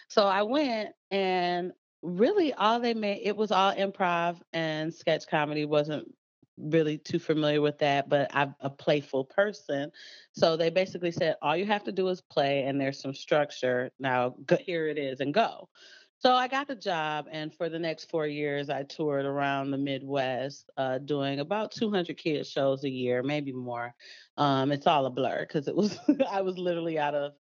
[0.07, 1.71] So I went, and
[2.01, 6.11] really all they made it was all improv and sketch comedy wasn't
[6.57, 9.91] really too familiar with that, but I'm a playful person.
[10.33, 13.91] So they basically said, all you have to do is play, and there's some structure.
[13.99, 15.69] Now, go, here it is, and go.
[16.21, 19.77] So I got the job, and for the next four years, I toured around the
[19.79, 23.95] Midwest, uh, doing about 200 kids shows a year, maybe more.
[24.37, 25.97] Um, it's all a blur because it was
[26.31, 27.33] I was literally out of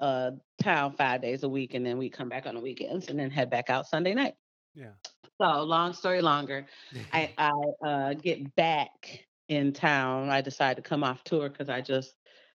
[0.00, 0.32] uh,
[0.62, 3.30] town five days a week, and then we'd come back on the weekends, and then
[3.30, 4.34] head back out Sunday night.
[4.74, 4.92] Yeah.
[5.40, 6.66] So long story longer,
[7.14, 7.52] I I
[7.86, 10.28] uh, get back in town.
[10.28, 12.14] I decided to come off tour because I just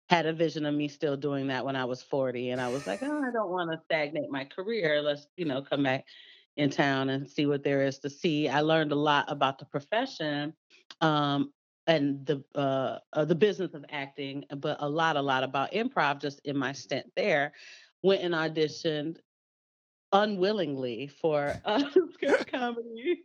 [0.08, 2.86] had a vision of me still doing that when I was 40, and I was
[2.86, 5.02] like, oh, I don't want to stagnate my career.
[5.02, 6.04] Let's you know come back
[6.56, 8.48] in town and see what there is to see.
[8.48, 10.54] I learned a lot about the profession.
[11.00, 11.52] Um,
[11.88, 16.20] and the uh, uh, the business of acting, but a lot, a lot about improv
[16.20, 17.54] just in my stint there.
[18.02, 19.16] Went and auditioned
[20.12, 21.82] unwillingly for a
[22.12, 23.22] sketch comedy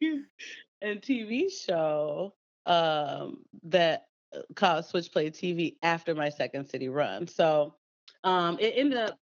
[0.82, 2.34] and TV show
[2.66, 4.08] um, that
[4.56, 7.28] called Switchplay TV after my Second City run.
[7.28, 7.76] So
[8.24, 9.18] um, it ended up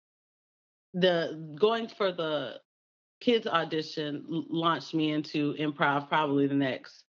[0.93, 2.59] the going for the
[3.21, 7.03] kids audition launched me into improv probably the next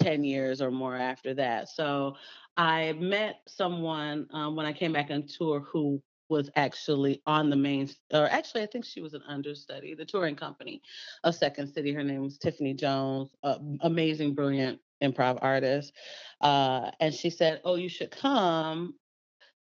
[0.00, 1.68] 10 years or more after that.
[1.68, 2.16] So
[2.56, 7.56] I met someone um, when I came back on tour who was actually on the
[7.56, 10.80] main, or actually, I think she was an understudy, the touring company
[11.24, 11.92] of Second City.
[11.92, 15.92] Her name was Tiffany Jones, uh, amazing, brilliant improv artist.
[16.40, 18.94] Uh, and she said, Oh, you should come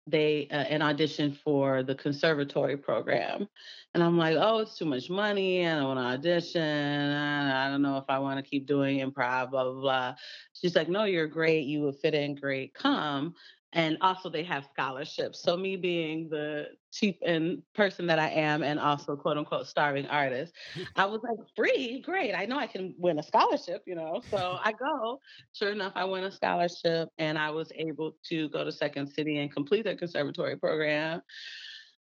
[0.09, 3.47] they uh, an audition for the conservatory program
[3.93, 7.69] and i'm like oh it's too much money i don't want to audition I, I
[7.69, 10.15] don't know if i want to keep doing improv blah blah blah
[10.53, 13.35] she's like no you're great you would fit in great come
[13.73, 15.41] and also they have scholarships.
[15.41, 20.07] So me being the cheap and person that I am, and also quote unquote starving
[20.07, 20.53] artist,
[20.95, 22.33] I was like, free, great.
[22.33, 24.21] I know I can win a scholarship, you know.
[24.31, 25.19] So I go.
[25.53, 29.37] Sure enough, I win a scholarship, and I was able to go to Second City
[29.37, 31.21] and complete the conservatory program.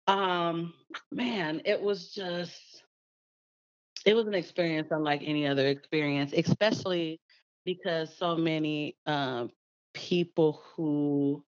[0.08, 0.74] Um,
[1.12, 2.82] man, it was just,
[4.04, 7.20] it was an experience unlike any other experience, especially
[7.64, 9.50] because so many um,
[9.94, 11.44] people who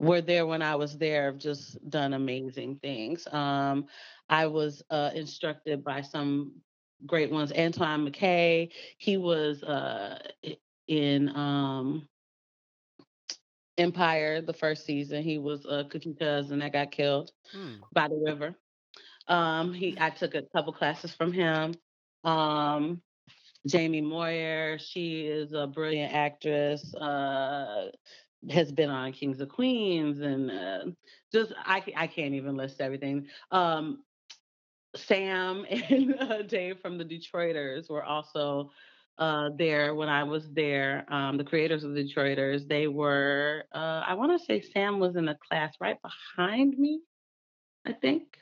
[0.00, 3.26] were there when I was there have just done amazing things.
[3.30, 3.86] Um,
[4.28, 6.52] I was uh, instructed by some
[7.06, 7.52] great ones.
[7.52, 10.18] Antoine McKay, he was uh,
[10.88, 12.08] in um,
[13.76, 15.22] Empire the first season.
[15.22, 17.74] He was a cookie cousin that got killed hmm.
[17.92, 18.54] by the river.
[19.28, 21.74] Um, he, I took a couple classes from him.
[22.24, 23.02] Um,
[23.66, 26.94] Jamie Moyer, she is a brilliant actress.
[26.94, 27.90] Uh,
[28.48, 30.84] has been on Kings of Queens and uh,
[31.32, 33.26] just I I can't even list everything.
[33.50, 34.02] Um,
[34.96, 38.70] Sam and uh, Dave from the Detroiters were also
[39.18, 41.04] uh, there when I was there.
[41.12, 43.64] Um, the creators of the Detroiters, they were.
[43.72, 47.00] Uh, I want to say Sam was in a class right behind me.
[47.86, 48.38] I think.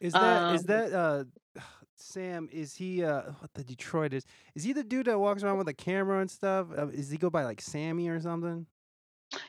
[0.00, 1.24] Is that um, is that uh,
[1.96, 2.48] Sam?
[2.50, 4.24] Is he uh, what the Detroiters?
[4.54, 6.68] Is he the dude that walks around with a camera and stuff?
[6.76, 8.66] Uh, is he go by like Sammy or something?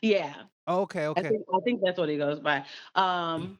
[0.01, 0.33] Yeah.
[0.67, 1.29] Okay, I okay.
[1.29, 2.65] think I think that's what he goes by.
[2.95, 3.59] Um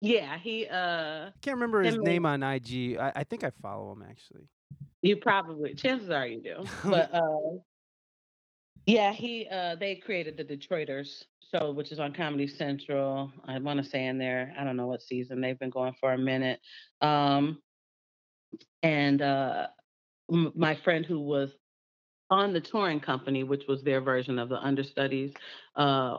[0.00, 2.96] yeah, he uh Can't remember his name on IG.
[2.98, 4.48] I, I think I follow him actually.
[5.02, 6.64] you probably chances are you do.
[6.84, 7.58] But uh
[8.86, 13.32] yeah, he uh they created the Detroiters show, which is on Comedy Central.
[13.44, 16.12] I want to say in there, I don't know what season they've been going for
[16.12, 16.60] a minute.
[17.00, 17.62] Um
[18.82, 19.68] and uh
[20.30, 21.50] m- my friend who was
[22.30, 25.32] on the touring company, which was their version of the understudies,
[25.76, 26.18] uh,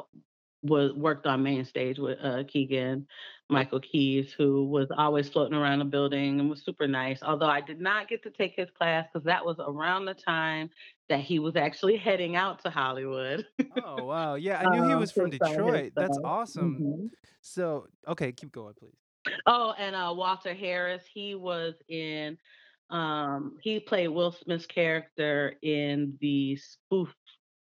[0.64, 3.08] was worked on main stage with uh, Keegan
[3.50, 7.20] Michael Keys, who was always floating around the building and was super nice.
[7.24, 10.70] Although I did not get to take his class because that was around the time
[11.10, 13.46] that he was actually heading out to Hollywood.
[13.86, 15.94] oh wow, yeah, I knew he um, was from Detroit.
[15.96, 16.76] That's awesome.
[16.76, 17.06] Mm-hmm.
[17.42, 18.98] So okay, keep going, please.
[19.46, 22.38] Oh, and uh, Walter Harris, he was in
[22.90, 27.14] um, he played Will Smith's character in the spoof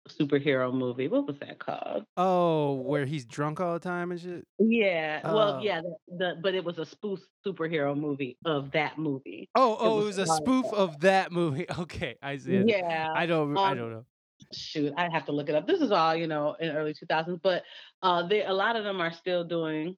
[0.08, 1.08] superhero movie.
[1.08, 2.04] What was that called?
[2.16, 4.46] Oh, where he's drunk all the time and shit.
[4.58, 5.20] Yeah.
[5.24, 5.60] Well, oh.
[5.60, 5.80] yeah.
[5.80, 9.48] The, the, but it was a spoof superhero movie of that movie.
[9.54, 11.66] Oh, oh, it was, it was a spoof of that movie.
[11.78, 12.62] Okay, I see.
[12.66, 13.12] Yeah.
[13.14, 13.56] I don't.
[13.56, 14.04] Um, I don't know.
[14.52, 15.66] Shoot, I have to look it up.
[15.66, 17.64] This is all you know in early 2000s, but
[18.02, 19.96] uh, they, a lot of them are still doing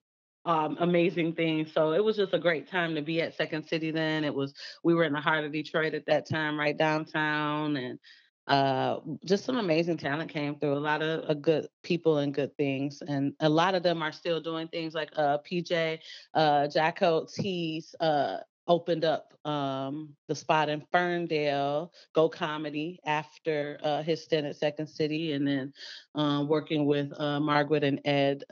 [0.48, 1.70] um, amazing things.
[1.74, 4.24] So it was just a great time to be at Second City then.
[4.24, 7.76] It was, we were in the heart of Detroit at that time, right downtown.
[7.76, 7.98] And
[8.46, 10.72] uh, just some amazing talent came through.
[10.72, 13.02] A lot of uh, good people and good things.
[13.06, 15.98] And a lot of them are still doing things like uh, PJ,
[16.32, 24.02] uh, Jacokes, he's uh, opened up um, the spot in Ferndale, Go Comedy, after uh,
[24.02, 25.74] his stint at Second City, and then
[26.14, 28.44] um, working with Margaret and Ed,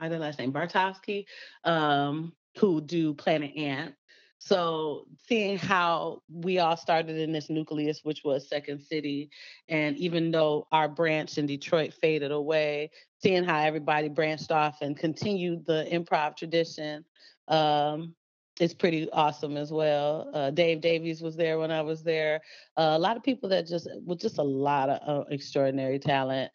[0.00, 1.26] I don't last name, Bartowski,
[1.64, 3.94] um, who do Planet Ant.
[4.38, 9.30] So seeing how we all started in this nucleus, which was Second City,
[9.68, 14.96] and even though our branch in Detroit faded away, seeing how everybody branched off and
[14.96, 17.04] continued the improv tradition
[17.48, 18.14] um,
[18.60, 20.30] is pretty awesome as well.
[20.32, 22.40] Uh, Dave Davies was there when I was there.
[22.78, 26.50] Uh, a lot of people that just with just a lot of uh, extraordinary talent.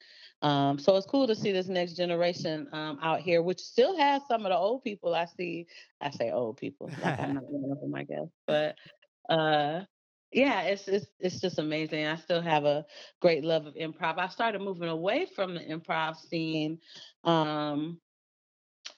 [0.45, 4.21] Um, so it's cool to see this next generation um, out here, which still has
[4.27, 5.65] some of the old people I see.
[5.99, 8.27] I say old people, like I'm not one of them, I guess.
[8.45, 8.75] But
[9.27, 9.81] uh,
[10.31, 12.05] yeah, it's it's it's just amazing.
[12.05, 12.85] I still have a
[13.23, 14.19] great love of improv.
[14.19, 16.77] I started moving away from the improv scene.
[17.23, 17.99] Um,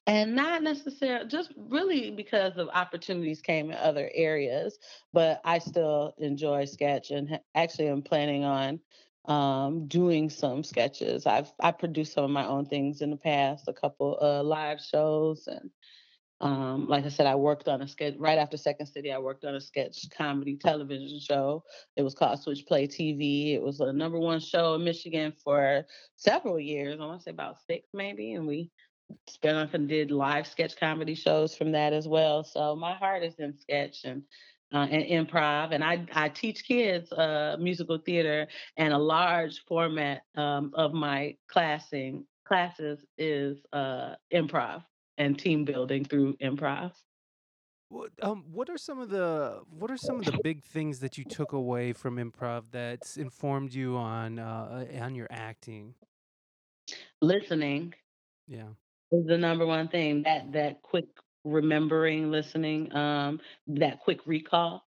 [0.06, 4.78] and not necessarily just really because of opportunities came in other areas
[5.14, 8.80] but i still enjoy sketch and actually i'm planning on
[9.28, 11.26] um, doing some sketches.
[11.26, 14.82] I've I produced some of my own things in the past, a couple uh, live
[14.82, 15.70] shows, and
[16.40, 19.12] um, like I said, I worked on a sketch right after Second City.
[19.12, 21.64] I worked on a sketch comedy television show.
[21.96, 23.54] It was called Switch Play TV.
[23.56, 27.00] It was a number one show in Michigan for several years.
[27.00, 28.72] I want to say about six maybe, and we
[29.28, 32.44] spent off and did live sketch comedy shows from that as well.
[32.44, 34.24] So my heart is in sketch and
[34.74, 35.74] uh, and improv.
[35.74, 38.48] And I, I teach kids uh, musical theater,
[38.78, 44.84] and a large format um, of my classing classes is uh, improv
[45.18, 46.92] and team building through improv.
[47.90, 51.18] What, um, what are some of the what are some of the big things that
[51.18, 55.94] you took away from improv that's informed you on uh, on your acting?
[57.22, 57.94] Listening.
[58.46, 58.68] Yeah.
[59.12, 61.06] Is the number one thing that that quick
[61.48, 64.84] remembering, listening, um, that quick recall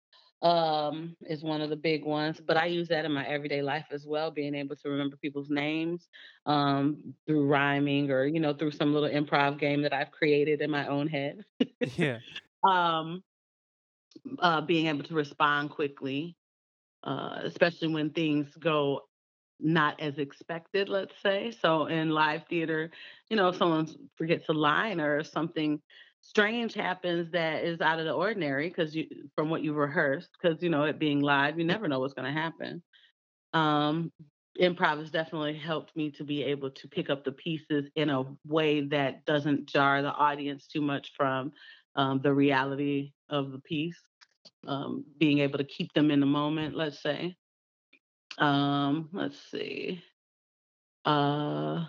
[0.42, 2.40] um, is one of the big ones.
[2.40, 5.50] But I use that in my everyday life as well, being able to remember people's
[5.50, 6.08] names
[6.46, 10.70] um, through rhyming or, you know, through some little improv game that I've created in
[10.70, 11.44] my own head.
[11.96, 12.18] yeah.
[12.64, 13.22] Um,
[14.40, 16.36] uh, being able to respond quickly,
[17.04, 19.02] uh, especially when things go
[19.60, 21.50] not as expected, let's say.
[21.50, 22.90] So in live theater,
[23.28, 23.86] you know, if someone
[24.16, 25.80] forgets a line or something
[26.26, 29.06] strange happens that is out of the ordinary because you
[29.36, 32.32] from what you rehearsed because you know it being live you never know what's going
[32.32, 32.82] to happen.
[33.54, 34.12] Um
[34.60, 38.24] improv has definitely helped me to be able to pick up the pieces in a
[38.46, 41.52] way that doesn't jar the audience too much from
[41.94, 44.00] um, the reality of the piece
[44.66, 47.36] um, being able to keep them in the moment let's say.
[48.38, 50.02] Um let's see.
[51.04, 51.86] Uh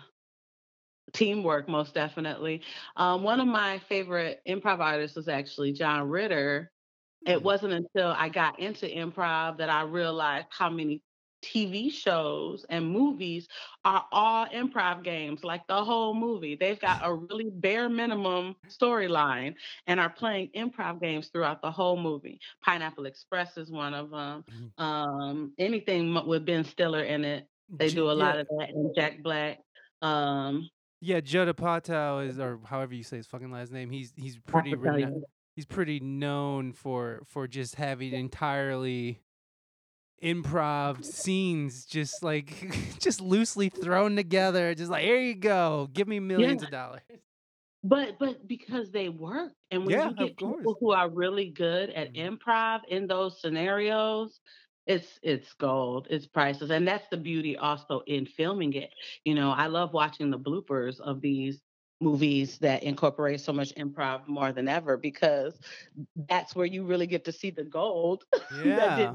[1.12, 2.62] teamwork most definitely.
[2.96, 6.70] Um, one of my favorite improv artists was actually john ritter.
[7.26, 7.44] It hmm.
[7.44, 11.02] wasn't until i got into improv that i realized how many
[11.42, 13.46] tv shows and movies
[13.84, 16.56] are all improv games like the whole movie.
[16.56, 19.54] They've got a really bare minimum storyline
[19.86, 22.40] and are playing improv games throughout the whole movie.
[22.64, 24.82] Pineapple express is one of them mm-hmm.
[24.82, 27.46] um, anything with ben stiller in it.
[27.70, 28.40] They do a lot yeah.
[28.40, 29.58] of that and jack black.
[30.00, 30.68] Um,
[31.00, 33.90] yeah, Judd Apatow is, or however you say his fucking last name.
[33.90, 35.22] He's he's pretty reno-
[35.54, 39.20] he's pretty known for for just having entirely
[40.22, 44.74] improv scenes, just like just loosely thrown together.
[44.74, 46.66] Just like here you go, give me millions yeah.
[46.66, 47.00] of dollars.
[47.84, 51.90] But but because they work, and when yeah, you get people who are really good
[51.90, 52.34] at mm-hmm.
[52.34, 54.40] improv in those scenarios,
[54.88, 58.90] it's it's gold it's priceless and that's the beauty also in filming it
[59.24, 61.60] you know i love watching the bloopers of these
[62.00, 65.60] movies that incorporate so much improv more than ever because
[66.28, 68.24] that's where you really get to see the gold
[68.64, 69.12] yeah.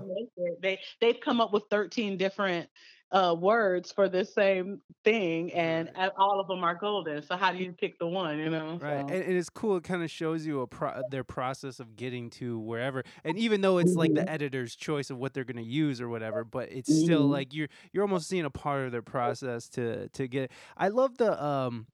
[0.62, 2.70] they they've come up with 13 different
[3.14, 7.22] uh, words for the same thing, and all of them are golden.
[7.22, 8.40] So how do you pick the one?
[8.40, 9.08] You know, right?
[9.08, 9.14] So.
[9.14, 9.78] And, and, it's cool.
[9.78, 13.04] It kind of shows you a pro- their process of getting to wherever.
[13.24, 14.00] And even though it's mm-hmm.
[14.00, 14.30] like the mm-hmm.
[14.30, 17.04] editor's choice of what they're going to use or whatever, but it's mm-hmm.
[17.04, 20.52] still like you're you're almost seeing a part of their process to to get.
[20.76, 21.86] I love the um.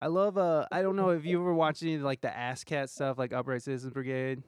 [0.00, 2.88] I love uh I don't know if you ever watched any of like the ASSSSCAT
[2.88, 4.42] stuff like Upright Citizens Brigade.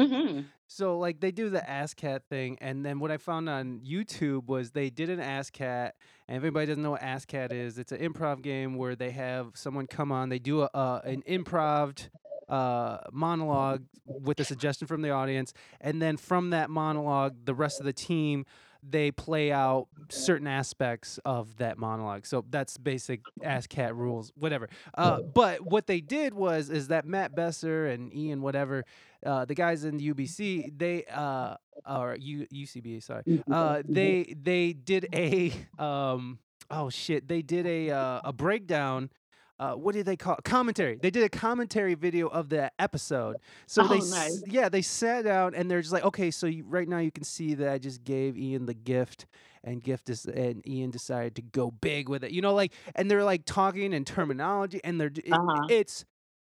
[0.00, 0.40] Mm-hmm.
[0.66, 4.70] So like they do the ASSSSCAT thing, and then what I found on YouTube was
[4.70, 5.90] they did an ASSSSCAT.
[6.28, 9.50] And if anybody doesn't know what ASSSSCAT is, it's an improv game where they have
[9.54, 12.08] someone come on, they do a an improv
[12.48, 17.80] uh, monologue with a suggestion from the audience, and then from that monologue, the rest
[17.80, 18.46] of the team
[18.82, 22.26] they play out certain aspects of that monologue.
[22.26, 24.68] So that's basic ASSSSCAT rules, whatever.
[24.94, 28.84] Uh, but what they did was is that Matt Besser and Ian whatever,
[29.24, 31.56] uh, the guys in the UBC, they uh,
[31.88, 36.38] or U- UCB, sorry, uh, they they did a um,
[36.70, 39.10] oh shit, they did a uh, a breakdown
[39.62, 40.44] uh, what did they call it?
[40.44, 40.98] commentary?
[41.00, 43.36] They did a commentary video of the episode.
[43.66, 44.42] So Oh, they, nice.
[44.46, 47.24] yeah, they sat down and they're just like, okay, so you, right now you can
[47.24, 49.26] see that I just gave Ian the gift,
[49.62, 52.32] and gift is, and Ian decided to go big with it.
[52.32, 55.66] You know, like, and they're like talking in terminology, and they're it- Uh-huh.
[55.68, 56.04] it's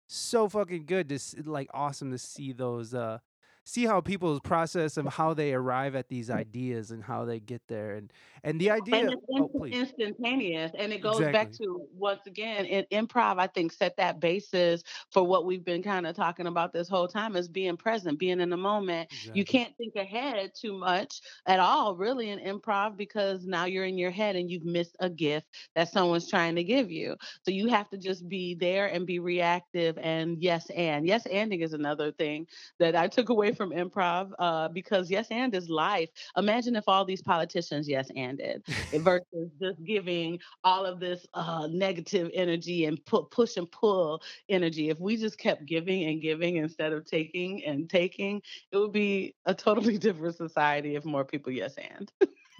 [0.08, 3.18] so fucking good to like awesome to see those uh
[3.64, 6.36] see how people's process of how they arrive at these mm.
[6.36, 8.12] ideas and how they get there and
[8.42, 12.84] and the idea and it's oh instantaneous and it goes back to once again in
[12.92, 16.88] improv i think set that basis for what we've been kind of talking about this
[16.88, 19.10] whole time is being present being in the moment.
[19.32, 23.98] You can't think ahead too much at all really in improv because now you're in
[23.98, 27.16] your head and you've missed a gift that someone's trying to give you.
[27.42, 31.06] So you have to just be there and be reactive and yes and.
[31.06, 32.46] Yes anding is another thing
[32.78, 37.05] that i took away from improv uh, because yes and is life imagine if all
[37.05, 38.62] these politicians yes anded
[38.94, 44.90] versus just giving all of this uh, negative energy and pu- push and pull energy.
[44.90, 48.42] If we just kept giving and giving instead of taking and taking,
[48.72, 52.11] it would be a totally different society if more people yes and.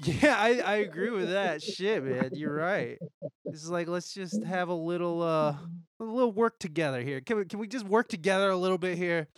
[0.03, 1.63] Yeah, I, I agree with that.
[1.63, 2.99] Shit, man, you're right.
[3.47, 5.55] It's like let's just have a little uh
[6.01, 7.21] a little work together here.
[7.21, 9.29] Can we can we just work together a little bit here?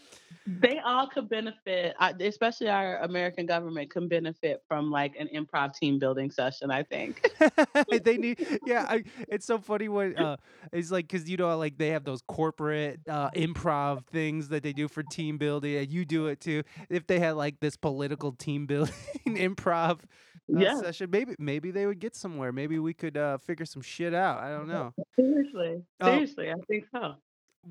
[0.47, 5.99] They all could benefit, especially our American government can benefit from like an improv team
[5.99, 7.31] building session, I think.
[8.05, 10.37] they need yeah, I, it's so funny when uh
[10.73, 14.73] it's like cuz you know like they have those corporate uh improv things that they
[14.73, 16.63] do for team building and you do it too.
[16.89, 18.95] If they had like this political team building
[19.27, 20.01] improv
[20.49, 22.53] yeah, session, maybe maybe they would get somewhere.
[22.53, 24.39] Maybe we could uh figure some shit out.
[24.39, 24.93] I don't know.
[25.17, 25.83] seriously.
[26.01, 27.15] Uh, Seriously, I think so.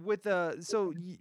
[0.03, 1.17] with uh so y-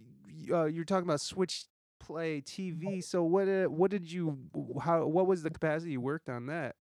[0.49, 1.65] y- uh, you're talking about switch
[1.97, 4.37] play tv so what uh, what did you
[4.79, 6.75] how what was the capacity you worked on that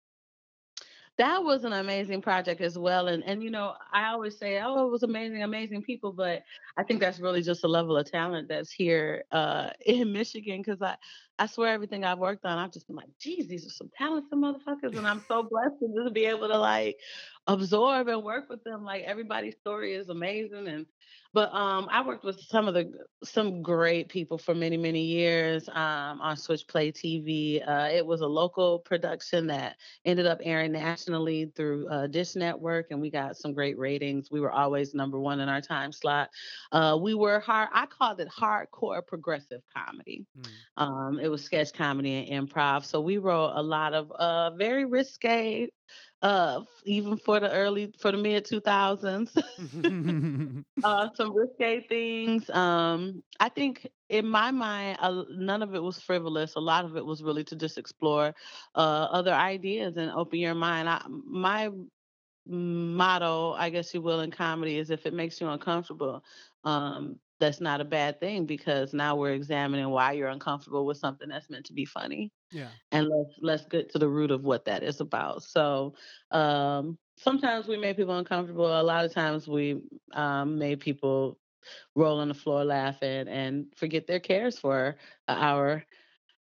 [1.17, 4.87] that was an amazing project as well and and you know i always say oh
[4.87, 6.43] it was amazing amazing people but
[6.77, 10.83] i think that's really just a level of talent that's here uh in michigan because
[10.83, 10.95] i
[11.39, 14.31] i swear everything i've worked on i've just been like geez these are some talented
[14.39, 16.97] motherfuckers and i'm so blessed to just be able to like
[17.47, 20.87] absorb and work with them like everybody's story is amazing and
[21.33, 22.93] but um i worked with some of the
[23.23, 28.21] some great people for many many years um on switch play tv uh it was
[28.21, 33.37] a local production that ended up airing nationally through uh, Dish Network, and we got
[33.37, 34.31] some great ratings.
[34.31, 36.31] We were always number one in our time slot.
[36.73, 37.69] Uh, we were hard.
[37.73, 40.27] I called it hardcore progressive comedy.
[40.39, 40.83] Mm.
[40.83, 42.85] Um, it was sketch comedy and improv.
[42.85, 45.69] So we wrote a lot of uh, very risque,
[46.23, 49.35] uh, even for the early for the mid two thousands.
[50.95, 52.49] uh, some risque things.
[52.51, 56.55] Um, I think in my mind, uh, none of it was frivolous.
[56.55, 58.35] A lot of it was really to just explore
[58.75, 60.89] uh, other ideas and open your mind.
[60.89, 61.71] I, my
[62.47, 66.25] motto, I guess you will, in comedy is if it makes you uncomfortable,
[66.65, 71.29] um, that's not a bad thing because now we're examining why you're uncomfortable with something
[71.29, 74.65] that's meant to be funny yeah and let's let's get to the root of what
[74.67, 75.43] that is about.
[75.43, 75.95] So
[76.31, 78.81] um, sometimes we make people uncomfortable.
[78.81, 81.39] A lot of times we um, made people
[81.95, 84.97] roll on the floor laughing and forget their cares for
[85.29, 85.85] an hour.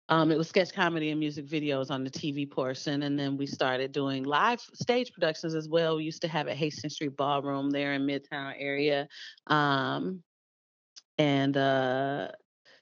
[0.09, 3.45] Um, it was sketch comedy and music videos on the TV portion, and then we
[3.45, 5.97] started doing live stage productions as well.
[5.97, 9.07] We used to have at Hastings Street Ballroom there in Midtown area,
[9.45, 10.23] um,
[11.19, 12.29] and uh,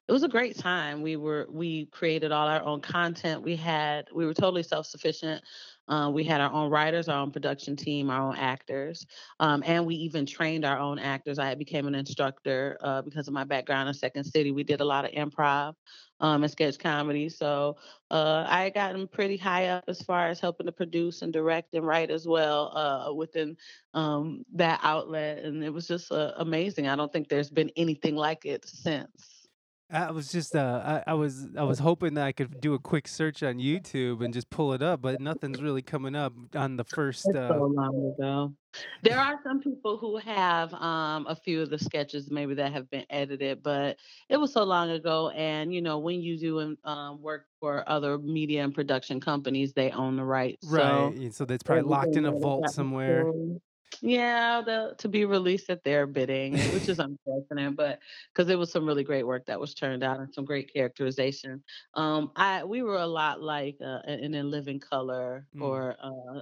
[0.08, 1.02] it was a great time.
[1.02, 3.42] We were we created all our own content.
[3.42, 5.44] We had we were totally self sufficient.
[5.88, 9.06] Uh, we had our own writers, our own production team, our own actors,
[9.40, 11.40] um, and we even trained our own actors.
[11.40, 14.52] I became an instructor uh, because of my background in Second City.
[14.52, 15.76] We did a lot of improv
[16.20, 17.78] um, and sketch comedy, so
[18.12, 21.74] uh, I had gotten pretty high up as far as helping to produce and direct
[21.74, 23.56] and write as well uh, within
[23.94, 26.88] um, that outlet, and it was just uh, amazing.
[26.88, 29.37] I don't think there's been anything like it since.
[29.90, 32.80] I was just uh I, I was I was hoping that I could do a
[32.80, 36.76] quick search on YouTube and just pull it up, but nothing's really coming up on
[36.76, 38.54] the first uh so long ago.
[39.02, 42.90] There are some people who have um, a few of the sketches maybe that have
[42.92, 43.98] been edited, but
[44.30, 45.30] it was so long ago.
[45.30, 49.92] And you know, when you do um, work for other media and production companies, they
[49.92, 50.68] own the rights.
[50.70, 51.16] right.
[51.16, 53.32] So So that's probably locked in a vault somewhere.
[54.01, 57.99] Yeah, the to be released at their bidding, which is unfortunate, but
[58.34, 61.64] because it was some really great work that was turned out and some great characterization.
[61.93, 65.57] Um, I we were a lot like, uh, in in In Living Color Mm.
[65.59, 66.41] or, uh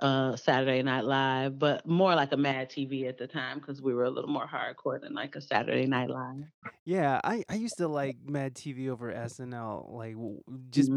[0.00, 3.94] uh, Saturday Night Live, but more like a Mad TV at the time because we
[3.94, 6.44] were a little more hardcore than like a Saturday Night Live.
[6.84, 10.90] Yeah, I I used to like Mad TV over SNL, like, w just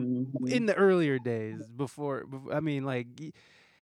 [0.50, 0.66] in Mhm.
[0.66, 3.32] the earlier days before bef I mean, like, y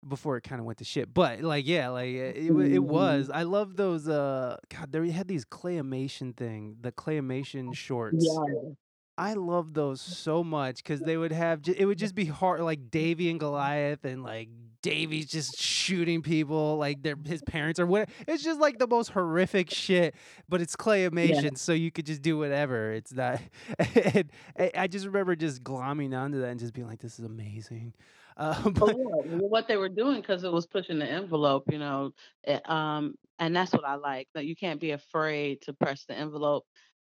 [0.07, 3.29] before it kinda went to shit, but, like, yeah, like, it wa it was.
[3.29, 3.33] Mhm.
[3.33, 8.41] I love those, uh God, they had these claymation thing, the claymation shorts.
[8.41, 8.75] Yeah.
[9.19, 12.91] I love those so much because they would have it would just be hard like
[12.91, 14.49] Davey and Goliath and, like,
[14.83, 19.11] Davey's just shooting people, like, their his parents or what it's just, like, the most
[19.13, 20.15] horrific shit,
[20.49, 20.77] but it's
[21.21, 21.43] Yeah.
[21.45, 22.93] claymation, so you could just do whatever.
[22.93, 23.41] It's not
[23.79, 27.25] and I I just remember just glomming onto that and just being like, "This is
[27.27, 27.95] amazing."
[28.37, 31.79] Uh, Oh, but yeah, what they were doing because it was pushing the envelope, you
[31.79, 32.13] know,
[32.45, 36.15] eh, um, and that's what I like, that you can't be afraid to press the
[36.15, 36.65] envelope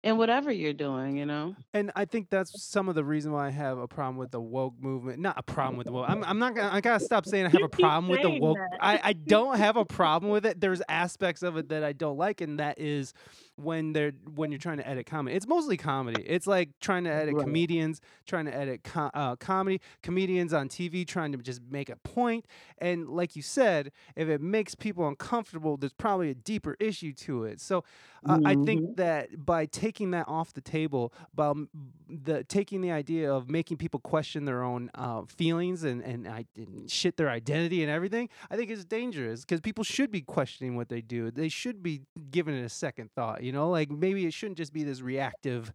[0.03, 1.55] in whatever you're doing, you know?
[1.73, 4.39] And I think that's some of the reason why I have a problem with the
[4.39, 7.25] woke movement not a problem with the woke I'm I'm not gonna I gotta stop
[7.25, 10.45] saying I have a problem with the woke I I don't have a problem with
[10.45, 13.13] it, there's aspects of it that I don't like, and that is
[13.63, 15.35] when they're when you're trying to edit comedy.
[15.35, 16.21] It's mostly comedy.
[16.23, 17.43] It's like trying to edit Right.
[17.45, 22.45] comedians, trying to edit uh, comedy, comedians on TV trying to just make a point.
[22.79, 27.43] and like you said, if it makes people uncomfortable, there's probably a deeper issue to
[27.43, 27.59] it.
[27.59, 27.83] So,
[28.25, 28.95] uh, I think Mhm.
[28.97, 31.53] that by taking that off the table, by
[32.07, 36.45] the taking the idea of making people question their own, uh, feelings and and I
[36.55, 40.75] and shit their identity and everything, I think it's dangerous 'cause people should be questioning
[40.75, 41.31] what they do.
[41.31, 43.69] They should be giving it a second thought, you know?
[43.69, 45.71] Like, maybe it shouldn't just be this reactive,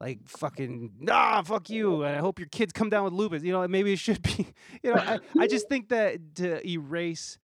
[0.00, 3.52] like, fucking, "Nah, fuck you, and I hope your kids come down with lupus," you
[3.52, 3.66] know?
[3.68, 4.46] Maybe it should be
[4.82, 7.38] you know, I I just think that to erase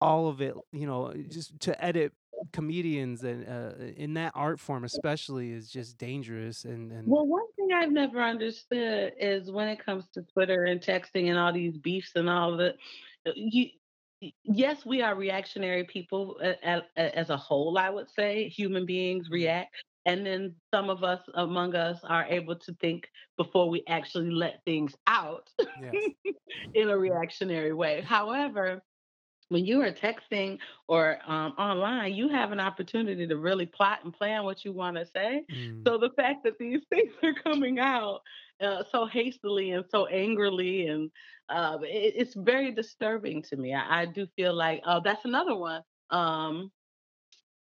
[0.00, 2.12] all of it, you know, just to edit
[2.52, 7.44] comedians and, uh, in that art form especially is just dangerous and and Well, one
[7.56, 11.76] thing I've never understood is when it comes to Twitter and texting and all these
[11.76, 12.78] beefs and all it,
[13.26, 13.66] uh, you
[14.44, 19.30] yes, we are reactionary people as a whole, I would say, human beings Mhm.
[19.30, 19.74] react,
[20.06, 24.62] and then some of us among us are able to think before we actually let
[24.64, 26.14] things out Yes.
[26.74, 28.00] in a reactionary way.
[28.02, 28.82] However,
[29.48, 34.14] when you are texting or, um, online, you have an opportunity to really plot and
[34.14, 35.44] plan what you wanna say.
[35.50, 35.86] Mm.
[35.86, 38.20] So the fact that these things are coming out,
[38.60, 41.10] uh, so hastily and so angrily and,
[41.48, 43.74] uh, it it's very disturbing to me.
[43.74, 45.82] I I do feel like oh, that's another one.
[46.10, 46.70] Um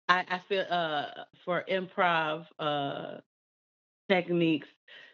[0.09, 1.07] I I feel, uh,
[1.43, 3.17] for improv, uh,
[4.09, 4.69] techniques,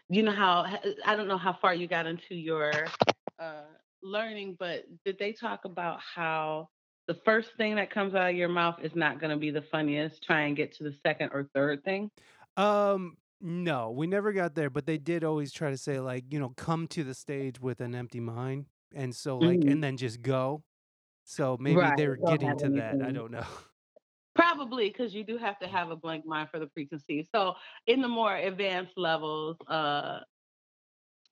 [0.09, 0.65] you know how
[1.05, 2.93] I don't know how far you got into your,
[3.39, 3.65] uh,
[4.03, 6.69] learning, but did they talk about how
[7.07, 10.23] the first thing that comes out of your mouth is not gonna be the funniest,
[10.23, 12.11] try and get to the 2nd or 3rd thing?
[12.57, 16.39] Um, no, we never got there, but they did always try to say, like, you
[16.39, 19.67] know, "Come to the stage with an empty mind," and so, like Mhm.
[19.67, 20.63] and then just go.
[21.25, 23.45] So maybe Right, they're don't getting to that, I don't know.
[24.33, 27.27] Probably because you do have to have a blank mind for the preconceived.
[27.35, 27.55] So,
[27.85, 30.21] in the more advanced levels, uh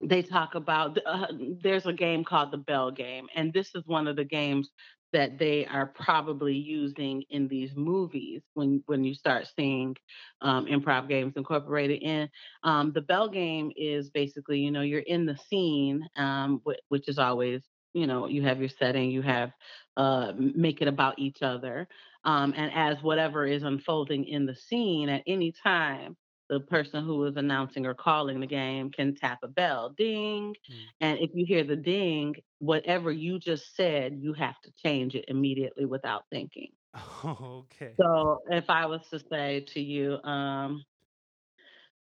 [0.02, 1.28] they talk about uh,
[1.62, 4.70] there's a game called the Bell Game, and this is one of the games
[5.14, 9.96] that they are probably using in these movies when when you start seeing,
[10.42, 12.30] um, improv games incorporated in.
[12.64, 17.08] Um, the Bell Game is basically, you know, you're in the scene, um, whi which
[17.08, 17.64] is always,
[17.94, 19.52] you know, you have your setting, you have,
[19.98, 21.88] uh, make it about each other,
[22.26, 26.16] um, and as whatever is unfolding in the scene at any time,
[26.50, 30.90] the person who is announcing or calling the game can tap a bell, "Ding," Mm.
[31.02, 35.26] and if you hear the ding, whatever you just said, you have to change it
[35.30, 36.72] immediately without thinking.
[37.24, 38.00] Oh, okay.
[38.00, 40.84] So, if I was to say to you, um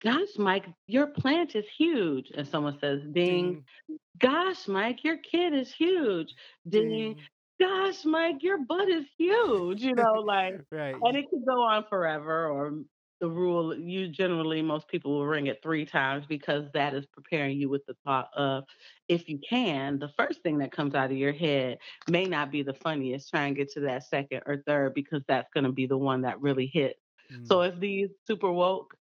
[0.02, 3.66] "Gosh, Mike, your plant is huge," and someone says, "Ding." Ding.
[4.20, 6.36] "Gosh, Mike, your kid is huge."
[6.70, 7.30] "Ding." Ding.
[7.60, 11.86] "Gosh, Mike, your butt is huge," you know, like Right, and it could go on
[11.88, 12.84] forever or
[13.22, 17.58] the rule you generally most people will ring it 3 times because that is preparing
[17.60, 18.66] you with the thought of,
[19.10, 21.80] if you can, the first thing that comes out of your head
[22.10, 25.50] may not be the funniest, try and get to that 2nd or 3rd because that's
[25.56, 27.00] gonna be the one that really hits.
[27.44, 27.64] So, Mm.
[27.64, 28.96] if these super woke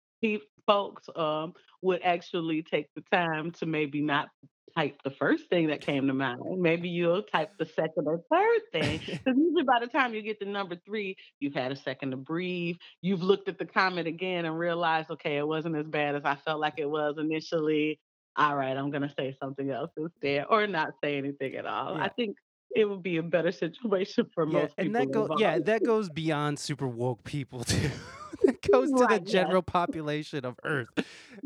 [0.66, 4.28] folks, um, would actually take the time to maybe not
[4.76, 8.60] type the first thing that came to mind, maybe you'll type the 2nd or 3rd
[8.72, 12.10] thing, 'cause usually by the time you get to number 3, you've had a second
[12.12, 16.14] to breathe, you've looked at the comment again and realized, "Okay, it wasn't as bad
[16.16, 18.00] as I felt like it was initially.
[18.40, 21.96] Alright, I'm gonna say something else instead," or not say anything at all.
[21.96, 22.36] I think
[22.74, 25.82] it would be a better situation for Yeah, most and people that go yeah, that
[25.82, 27.90] goes beyond super woke people too.
[28.44, 30.88] That goes to the Right, general population of Earth.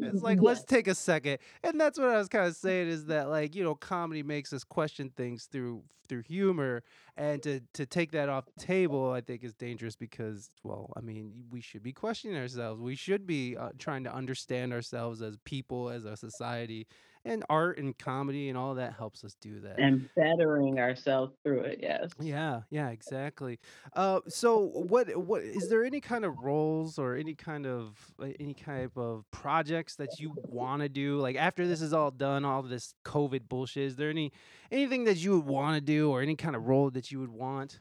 [0.00, 0.42] It's like Yes.
[0.42, 3.54] let's take a second, and that's what I was kind of saying is that like
[3.54, 6.82] you know comedy makes us question things through through humor,
[7.16, 11.00] and to to take that off the table I think is dangerous because well I
[11.00, 12.80] mean we should be questioning ourselves.
[12.80, 16.86] We should be uh, trying to understand ourselves as people, as a society,
[17.24, 19.78] and art and comedy and all that helps us do that.
[19.78, 22.10] And bettering ourselves through it, yes.
[22.20, 23.58] Yeah, yeah, exactly.
[23.94, 28.28] Uh, so what what is there any kind of roles or any kind of uh,
[28.38, 31.18] any type of projects that you want to do?
[31.18, 34.32] Like after this is all done, all this COVID bullshit, is there any
[34.70, 37.32] anything that you would want to do or any kind of role that you would
[37.32, 37.80] want?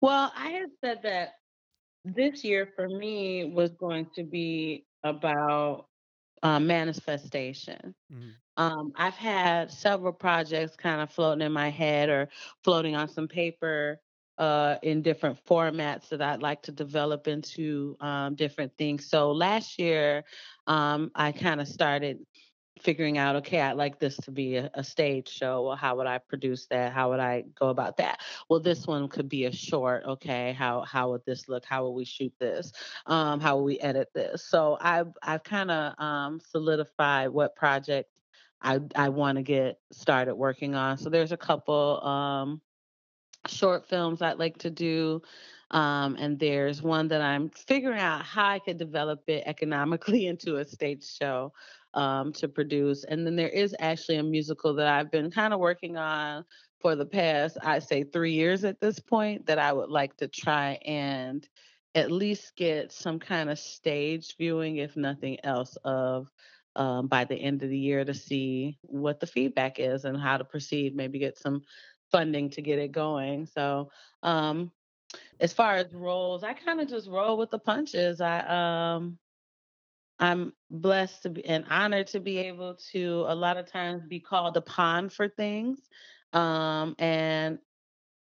[0.00, 1.34] Well, I had said that
[2.04, 5.86] this year for me was going to be about
[6.42, 7.94] uh, manifestation.
[8.10, 8.36] Mhm.
[8.56, 12.28] Um, I've had several projects kind of floating in my head or
[12.64, 14.00] floating on some paper
[14.38, 19.06] uh, in different formats that I'd like to develop into um, different things.
[19.08, 20.24] So last year,
[20.66, 22.26] um, I kind of started
[22.80, 25.62] figuring out, okay, I'd like this to be a, a stage show.
[25.62, 26.92] Well, how would I produce that?
[26.92, 28.20] How would I go about that?
[28.48, 30.04] Well, this one could be a short.
[30.04, 31.64] Okay, how how would this look?
[31.64, 32.72] How would we shoot this?
[33.06, 34.44] Um, how will we edit this?
[34.44, 38.10] So I've I've kind of um, solidified what project
[38.60, 40.98] I I want to get started working on.
[40.98, 42.60] So there's a couple um,
[43.46, 45.22] short films I'd like to do.
[45.68, 50.58] Um, and there's one that I'm figuring out how I could develop it economically into
[50.58, 51.52] a stage show
[51.96, 53.04] um, to produce.
[53.04, 56.44] And then there is actually a musical that I've been kind of working on
[56.80, 60.28] for the past, I'd say, three years at this point that I would like to
[60.28, 61.46] try and
[61.94, 66.28] at least get some kind of stage viewing, if nothing else, of
[66.76, 70.36] um, by the end of the year to see what the feedback is and how
[70.36, 70.94] to proceed.
[70.94, 71.62] Maybe get some
[72.12, 73.46] funding to get it going.
[73.46, 73.90] So,
[74.22, 74.70] um,
[75.40, 78.20] as far as roles, I kind of just roll with the punches.
[78.20, 79.18] I um,
[80.18, 84.20] I'm blessed to be and honored to be able to a lot of times be
[84.20, 85.78] called upon for things.
[86.32, 87.58] Um, and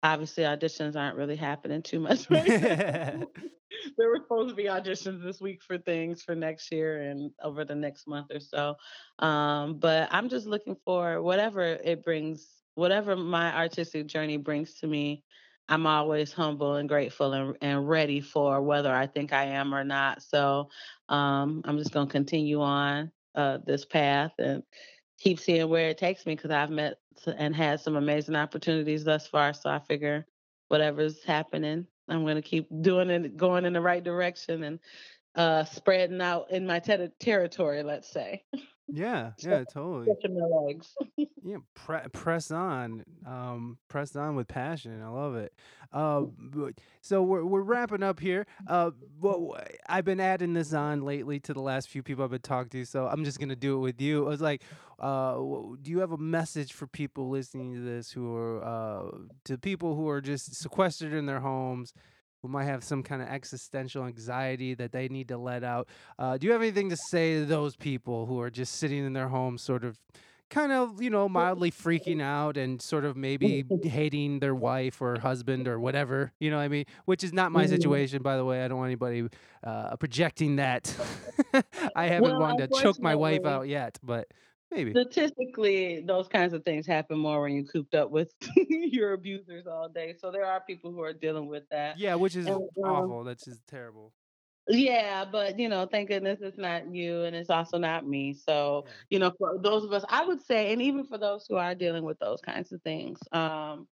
[0.03, 3.27] obviously auditions aren't really happening too much right now.
[3.97, 7.65] there were supposed to be auditions this week for things for next year and over
[7.65, 8.75] the next month or so.
[9.19, 14.87] Um, but I'm just looking for whatever it brings, whatever my artistic journey brings to
[14.87, 15.25] me.
[15.69, 19.85] I'm always humble and grateful and, and ready for whether I think I am or
[19.85, 20.23] not.
[20.23, 20.71] So
[21.09, 24.63] um, I'm just going to continue on uh, this path and
[25.19, 29.27] keep seeing where it takes me because I've met and had some amazing opportunities thus
[29.27, 29.53] far.
[29.53, 30.27] So I figure
[30.69, 34.79] whatever's happening, I'm going to keep doing it, going in the right direction and
[35.35, 38.45] uh, spreading out in my ter- territory, let's say.
[38.91, 40.05] Yeah, yeah, totally.
[40.05, 40.95] stretching my legs.
[41.45, 45.01] Yeah, pre- press on, um, press on with passion.
[45.03, 45.55] I love it.
[45.93, 46.25] Uh,
[47.01, 48.45] so we're we're wrapping up here.
[48.67, 49.57] Uh, well,
[49.89, 52.85] I've been adding this on lately to the last few people I've been talking to,
[52.85, 54.27] so I'm just gonna do it with you.
[54.27, 54.63] I was like,
[54.99, 55.37] uh,
[55.81, 59.11] do you have a message for people listening to this who are uh,
[59.45, 61.95] to people who are just sequestered in their homes?
[62.49, 65.89] Who might have some kind of existential anxiety that they need to let out.
[66.19, 69.13] Uh, do you have anything to say to those people who are just sitting in
[69.13, 69.99] their homes, sort of
[70.49, 75.19] kind of, you know, mildly freaking out and sort of maybe hating their wife or
[75.19, 76.87] husband or whatever, you know what I mean?
[77.05, 77.69] Which is not my Mhm.
[77.69, 78.65] situation, by the way.
[78.65, 79.29] I don't want anybody
[79.63, 80.95] uh, projecting that.
[81.95, 84.29] I haven't Well, wanted to choke my wife out yet, but
[84.71, 84.97] maybe.
[84.97, 89.89] statistically, those kinds of things happen more when you're cooped up with your abusers all
[89.89, 90.15] day.
[90.15, 91.99] So there are people who are dealing with that.
[91.99, 93.25] Yeah, which is And um, awful.
[93.25, 94.15] That's just terrible.
[94.71, 98.35] Yeah, but you know, thank goodness it's not you and it's also not me.
[98.35, 99.03] So, Yeah.
[99.09, 101.75] you know, for those of us, I would say, and even for those who are
[101.75, 103.89] dealing with those kinds of things, um,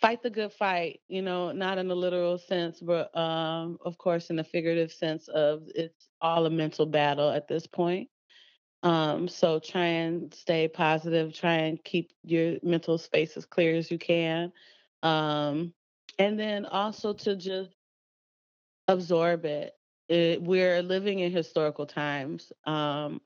[0.00, 4.30] fight the good fight, you know, not in the literal sense, but um, of course
[4.30, 8.10] in the figurative sense of it's all a mental battle at this point.
[8.82, 13.90] Um, so try and stay positive, try and keep your mental space as clear as
[13.90, 14.52] you can.
[15.02, 15.72] Um,
[16.18, 17.70] and then also to just
[18.86, 19.74] absorb it.
[20.08, 22.52] it we're living in historical times.
[22.64, 23.20] Um,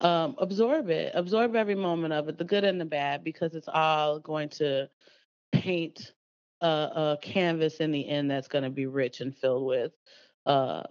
[0.00, 3.68] um, absorb it, absorb every moment of it, the good and the bad, because it's
[3.68, 4.88] all going to
[5.52, 6.12] paint
[6.60, 9.92] a, a canvas in the end that's going to be rich and filled with
[10.46, 10.84] uh,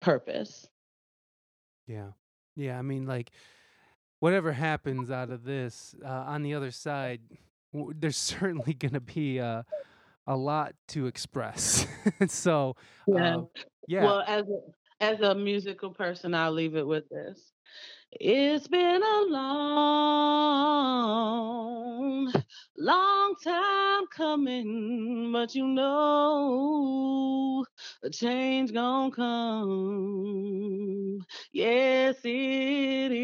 [0.00, 0.66] purpose.
[1.86, 2.10] Yeah.
[2.58, 2.78] Yeah.
[2.78, 3.30] I mean, like,
[4.20, 7.20] whatever happens out of this, uh, on the other side,
[7.72, 9.62] w- there's certainly going to be uh,
[10.26, 11.86] a lot to express.
[12.26, 12.76] so,
[13.06, 13.36] Yeah.
[13.36, 13.42] uh,
[13.86, 14.04] yeah.
[14.04, 14.58] Well, as a,
[15.00, 17.52] as a musical person, I'll leave it with this.
[18.12, 19.42] It's been a long,
[22.78, 27.66] long time coming, but you know
[28.02, 29.66] a change gonna come.
[31.52, 33.18] Yes, it is.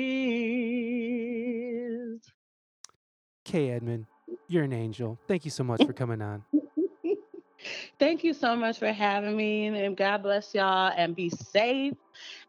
[3.47, 4.05] Kay Edmond,
[4.48, 5.19] you're an angel.
[5.27, 6.44] Thank you so much for coming on.
[7.98, 11.94] Thank you so much for having me, and God bless y'all, and be safe.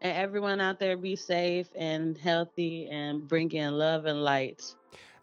[0.02, 4.76] And everyone out there, be safe and healthy, and bring in love and light.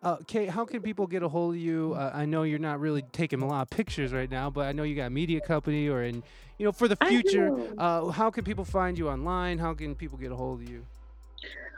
[0.02, 1.94] Uh, Kate, how can people get a hold of you?
[1.96, 4.72] Uh, I know you're not really taking a lot of pictures right now, but I
[4.72, 6.24] know you got a media company, or in
[6.58, 7.52] you know for the future.
[7.78, 9.58] Uh, how can people find you online?
[9.58, 10.84] How can people get a hold of you?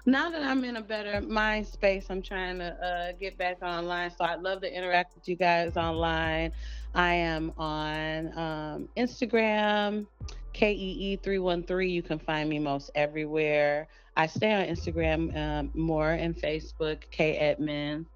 [0.06, 4.10] Now that I'm in a better mind space, I'm trying to uh, get back online.
[4.10, 6.52] So I'd love to interact with you guys online.
[6.94, 10.06] I am on um, Instagram,
[10.54, 11.90] KEE313.
[11.90, 13.88] You can find me most everywhere.
[14.16, 18.06] I stay on Instagram um, more and Facebook, K Edmond.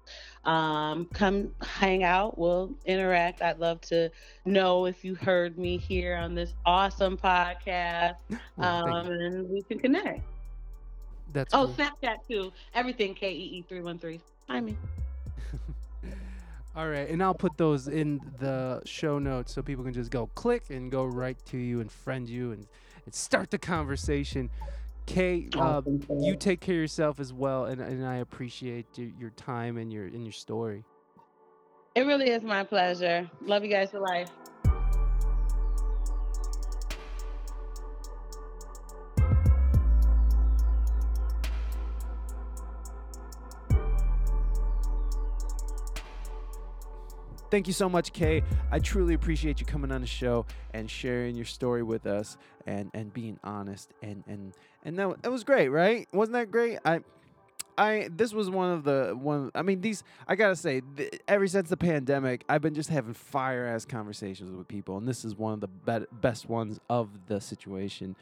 [0.45, 2.37] Um, come hang out.
[2.37, 3.41] We'll interact.
[3.41, 4.09] I'd love to
[4.45, 8.15] know if you heard me here on this awesome podcast,
[8.57, 10.21] um, and we can connect.
[11.33, 11.75] That's oh, cool.
[11.75, 12.53] Snapchat too.
[12.73, 14.21] Everything K E E three one three.
[14.47, 14.77] Find me.
[16.79, 20.27] All right, and I'll put those in the show notes so people can just go
[20.27, 22.65] click and go right to you and friend you and,
[23.03, 24.49] and start the conversation.
[25.05, 25.81] Kay, uh,
[26.21, 29.91] you take care of yourself as well, and, and I appreciate your, your time and
[29.91, 30.85] your and your story.
[31.95, 33.29] It really is my pleasure.
[33.41, 34.29] Love you guys for life.
[47.49, 48.43] Thank you so much, Kay.
[48.71, 52.91] I truly appreciate you coming on the show and sharing your story with us and
[52.93, 54.53] and being honest and and
[54.85, 56.07] and that, that was great, right?
[56.13, 56.77] Wasn't that great?
[56.85, 57.01] I
[57.75, 59.49] I this was one of the one.
[59.55, 63.13] I mean, these I gotta say, th- ever since the pandemic, I've been just having
[63.15, 67.09] fire ass conversations with people, and this is one of the be- best ones of
[67.27, 68.15] the situation.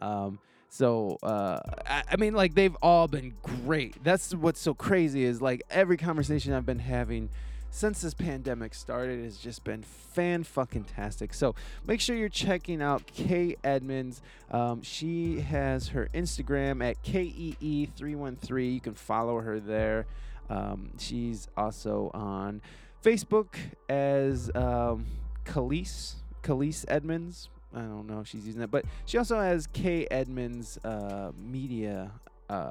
[0.00, 0.40] Um,
[0.70, 4.02] so uh, I, I mean, like they've all been great.
[4.02, 7.28] That's what's so crazy is like every conversation I've been having
[7.72, 11.32] since this pandemic started has just been fan fucking tastic.
[11.32, 11.54] So
[11.86, 14.20] make sure you're checking out Kay Edmonds.
[14.50, 18.74] Um, she has her Instagram at KEE313.
[18.74, 20.06] You can follow her there.
[20.50, 22.60] Um, she's also on
[23.02, 23.54] Facebook
[23.88, 25.06] as um,
[25.46, 27.48] Khalees, Khalees Edmonds.
[27.74, 32.12] I don't know if she's using that, but she also has K Edmonds uh, Media
[32.52, 32.70] uh,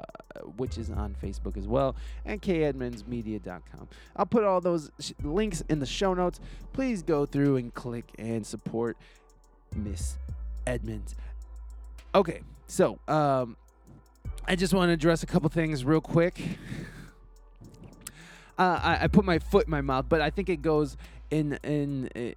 [0.56, 3.88] which is on Facebook as well, and kedmondsmedia.com.
[4.14, 6.38] I'll put all those sh- links in the show notes.
[6.72, 8.96] Please go through and click and support
[9.74, 10.18] Miss
[10.68, 11.16] Edmonds.
[12.14, 13.56] Okay, so um,
[14.46, 16.40] I just want to address a couple things real quick.
[18.56, 20.96] Uh, I, I put my foot in my mouth, but I think it goes
[21.30, 22.34] in in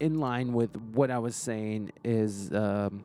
[0.00, 1.92] in line with what I was saying.
[2.02, 3.04] Is um,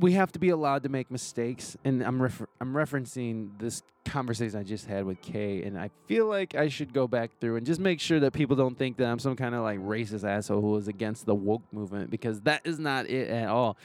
[0.00, 4.58] we have to be allowed to make mistakes, and I'm refer- I'm referencing this conversation
[4.58, 7.66] I just had with Kay, and I feel like I should go back through and
[7.66, 10.60] just make sure that people don't think that I'm some kind of like racist asshole
[10.60, 13.76] who is against the woke movement because that is not it at all.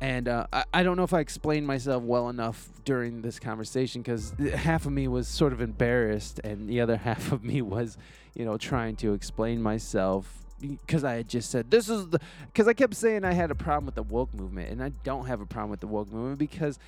[0.00, 4.02] And uh, I, I don't know if I explained myself well enough during this conversation
[4.02, 7.96] because half of me was sort of embarrassed, and the other half of me was,
[8.34, 12.68] you know, trying to explain myself because I had just said this is the because
[12.68, 15.40] I kept saying I had a problem with the woke movement, and I don't have
[15.40, 16.78] a problem with the woke movement because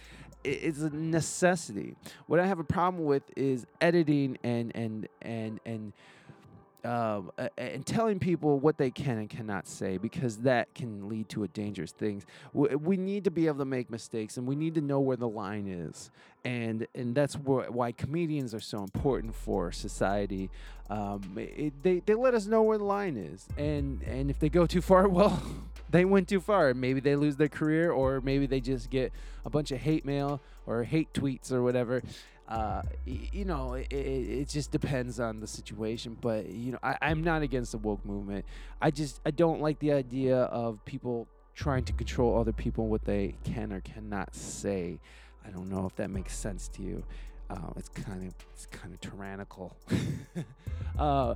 [0.45, 1.95] it's a necessity.
[2.27, 5.93] What I have a problem with is editing and and and and
[6.85, 7.23] uh,
[7.57, 11.49] and telling people what they can and cannot say because that can lead to a
[11.49, 12.25] dangerous things.
[12.53, 15.17] We, we need to be able to make mistakes and we need to know where
[15.17, 16.11] the line is,
[16.45, 20.51] and and that's why comedians are so important for society.
[20.89, 24.49] Um, it, they they let us know where the line is, and and if they
[24.49, 25.43] go too far, well,
[25.91, 26.73] they went too far.
[26.75, 29.13] Maybe they lose their career, or maybe they just get
[29.45, 32.03] a bunch of hate mail or hate tweets or whatever
[32.49, 36.17] uh, you know, it, it, just depends on the situation.
[36.19, 38.47] But you know, I, I'm not against the woke movement.
[38.81, 43.05] I just I don't like the idea of people trying to control other people what
[43.05, 44.99] they can or cannot say.
[45.45, 47.05] I don't know if that makes sense to you.
[47.51, 49.77] Uh, it's kind of it's kind of tyrannical.
[50.99, 51.35] uh,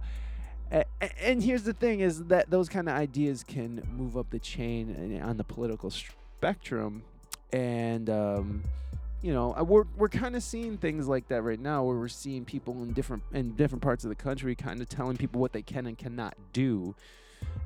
[1.20, 5.20] and here's the thing: is that those kind of ideas can move up the chain
[5.22, 7.02] on the political spectrum,
[7.52, 8.62] and um,
[9.22, 12.44] you know we're we're kind of seeing things like that right now where we're seeing
[12.44, 15.62] people in different in different parts of the country kind of telling people what they
[15.62, 16.94] can and cannot do.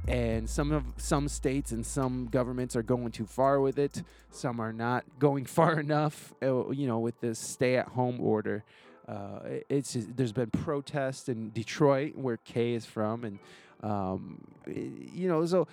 [0.09, 4.03] And some of some states and some governments are going too far with it.
[4.31, 8.63] Some are not going far enough uh, you know with this stay at home order.
[9.09, 9.39] Uh,
[9.69, 13.39] it's just, there's been protests in Detroit where Kay is from, and
[13.83, 15.69] um, you know, so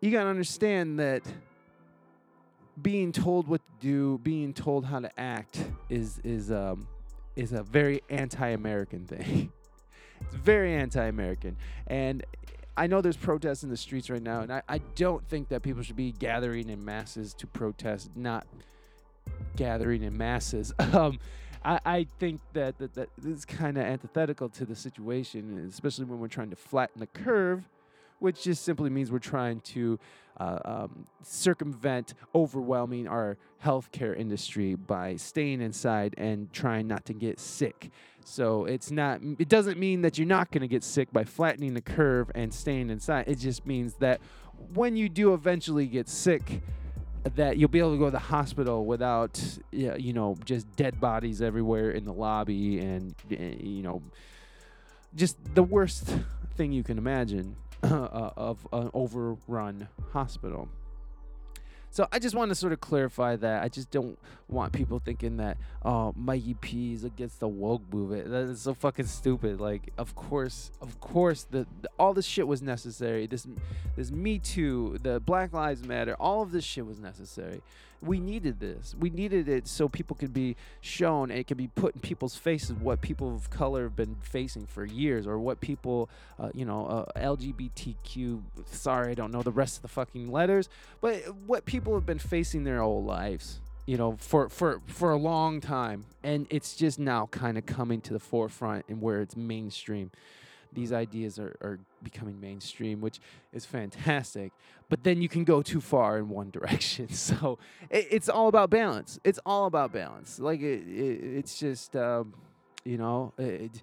[0.00, 1.22] you gotta understand that
[2.80, 6.86] being told what to do, being told how to act, is is um,
[7.36, 9.52] is a very anti-American thing.
[10.20, 11.56] it's very anti-American,
[11.86, 12.24] and
[12.76, 15.62] I know there's protests in the streets right now, and I, I don't think that
[15.62, 18.46] people should be gathering in masses to protest, not
[19.56, 20.72] gathering in masses.
[20.92, 21.18] um,
[21.64, 26.06] I, I think that, that, that this is kind of antithetical to the situation, especially
[26.06, 27.68] when we're trying to flatten the curve,
[28.24, 29.98] which just simply means we're trying to
[30.40, 37.38] uh, um, circumvent overwhelming our healthcare industry by staying inside and trying not to get
[37.38, 37.90] sick.
[38.24, 39.20] So it's not.
[39.38, 42.52] It doesn't mean that you're not going to get sick by flattening the curve and
[42.52, 43.28] staying inside.
[43.28, 44.22] It just means that
[44.72, 46.62] when you do eventually get sick,
[47.34, 49.38] that you'll be able to go to the hospital without,
[49.70, 54.02] you know, just dead bodies everywhere in the lobby and, eh, you know,
[55.14, 56.16] just the worst
[56.56, 60.68] thing you can imagine Uh, of an overrun hospital.
[61.90, 63.62] So I just want to sort of clarify that.
[63.62, 68.30] I just don't want people thinking that oh Mikey P is against the woke movement.
[68.30, 69.60] That is so fucking stupid.
[69.60, 73.26] Like of course, of course, the, the all this shit was necessary.
[73.26, 73.46] This
[73.96, 77.60] this Me Too, the Black Lives Matter, all of this shit was necessary
[78.04, 78.94] we needed this.
[78.98, 82.36] We needed it so people could be shown and it could be put in people's
[82.36, 86.64] faces what people of color have been facing for years or what people, uh, you
[86.64, 90.68] know, uh, LGBTQ, sorry, I don't know the rest of the fucking letters,
[91.00, 91.16] but
[91.46, 95.60] what people have been facing their whole lives you know for for for a long
[95.60, 100.10] time and it's just now kind of coming to the forefront and where it's mainstream
[100.74, 103.20] these ideas are, are becoming mainstream, which
[103.52, 104.52] is fantastic.
[104.88, 107.08] But then you can go too far in one direction.
[107.14, 107.58] So
[107.90, 109.18] it, it's all about balance.
[109.24, 110.38] It's all about balance.
[110.38, 112.34] Like it, it it's just, um,
[112.84, 113.82] you know, it,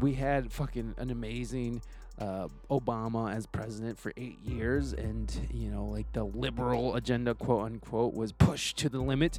[0.00, 1.82] we had fucking an amazing
[2.18, 7.66] uh, Obama as president for eight years, and you know, like the liberal agenda, quote
[7.66, 9.38] unquote, was pushed to the limit.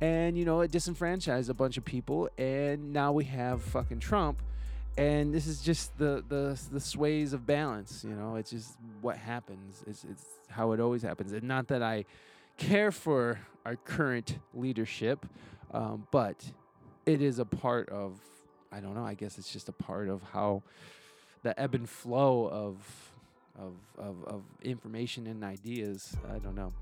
[0.00, 4.42] And you know, it disenfranchised a bunch of people, and now we have fucking Trump,
[4.96, 8.36] and this is just the the the sways of balance you know?
[8.36, 9.84] It's just what happens.
[9.86, 11.32] It's it's how it always happens.
[11.32, 12.04] And not that i
[12.56, 15.26] care for our current leadership
[15.72, 16.52] um, but
[17.04, 18.18] it is a part of
[18.72, 20.62] i don't know i guess it's just a part of how
[21.42, 23.12] the ebb and flow of
[23.58, 26.72] of of, of information and ideas i don't know.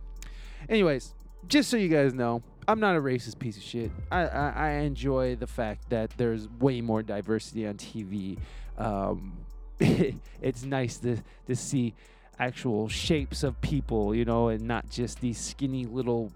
[0.69, 1.15] Anyways
[1.49, 3.91] just so you guys know, I'm not a racist piece of shit.
[4.11, 8.39] I, I, I enjoy the fact that there's way more diversity on TV.
[8.79, 9.39] Um,
[9.81, 11.95] it's nice to to see
[12.39, 16.33] actual shapes of people, you know, and not just these skinny little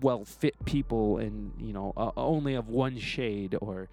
[0.00, 3.88] well fit people and you know uh, only of one shade or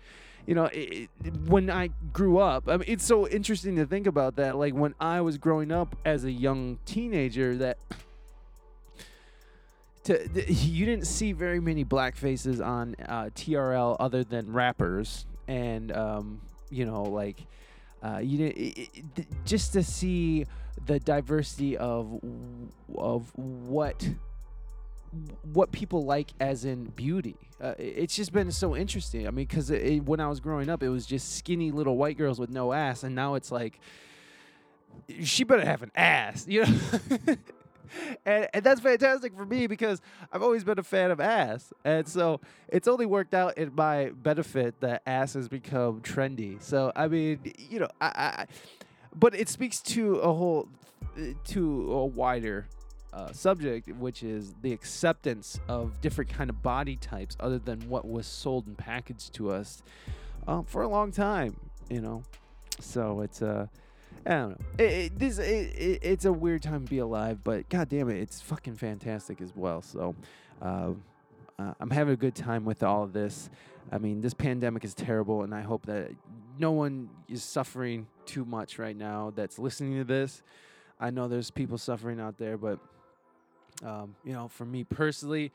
[0.46, 4.08] you know it, it, when i grew up i mean it's so interesting to think
[4.08, 7.78] about that like when i was growing up as a young teenager that
[10.10, 15.92] to you didn't see very many black faces on uh, TRL other than rappers, and
[15.92, 17.46] um, you know, like
[18.04, 20.46] uh, you didn't it, it, just to see
[20.86, 22.20] the diversity of
[22.96, 24.10] of what
[25.54, 27.38] what people like as in beauty.
[27.62, 29.28] Uh, it's just been so interesting.
[29.28, 29.70] I mean, because
[30.06, 33.04] when I was growing up, it was just skinny little white girls with no ass,
[33.04, 33.80] and now it's like
[35.24, 37.36] she better have an ass, you know.
[38.26, 40.02] and, and that's fantastic for me because
[40.32, 41.74] I've always been a fan of ass.
[41.84, 46.62] And so it's only worked out in my benefit that ass has become trendy.
[46.62, 48.46] So, I mean, you know, I, I
[49.16, 50.70] but it speaks to a whole,
[51.46, 52.68] to a wider
[53.12, 58.08] uh, subject, which is the acceptance of different kind of body types other than what
[58.08, 59.82] was sold and packaged to us
[60.48, 61.56] um, for a long time,
[61.90, 62.24] you know.
[62.80, 63.68] So it's uh
[64.26, 64.66] I don't know.
[64.78, 68.20] It, it, this it, it's a weird time to be alive, but god damn it,
[68.20, 69.82] it's fucking fantastic as well.
[69.82, 70.16] So,
[70.62, 70.92] uh,
[71.58, 73.50] uh, I'm having a good time with all of this.
[73.92, 76.12] I mean, this pandemic is terrible, and I hope that
[76.58, 80.44] no one is suffering too much right now that's listening to this.
[81.00, 82.80] I know there's people suffering out there, but
[83.84, 85.52] um, you know, for me personally,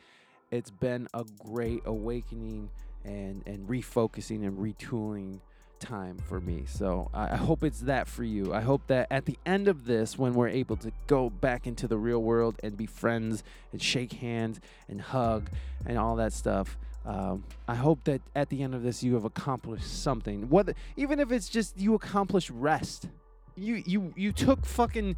[0.51, 2.71] it's been a great awakening
[3.05, 5.41] and and refocusing and retooling
[5.81, 6.65] time for me.
[6.67, 8.53] So I hope it's that for you.
[8.53, 11.87] I hope that at the end of this, when we're able to go back into
[11.87, 15.51] the real world and be friends and shake hands and hug
[15.87, 19.25] and all that stuff, um, I hope that at the end of this, you have
[19.25, 20.49] accomplished something.
[20.49, 23.09] Whether even if it's just you accomplished rest,
[23.57, 25.17] you you you took fucking,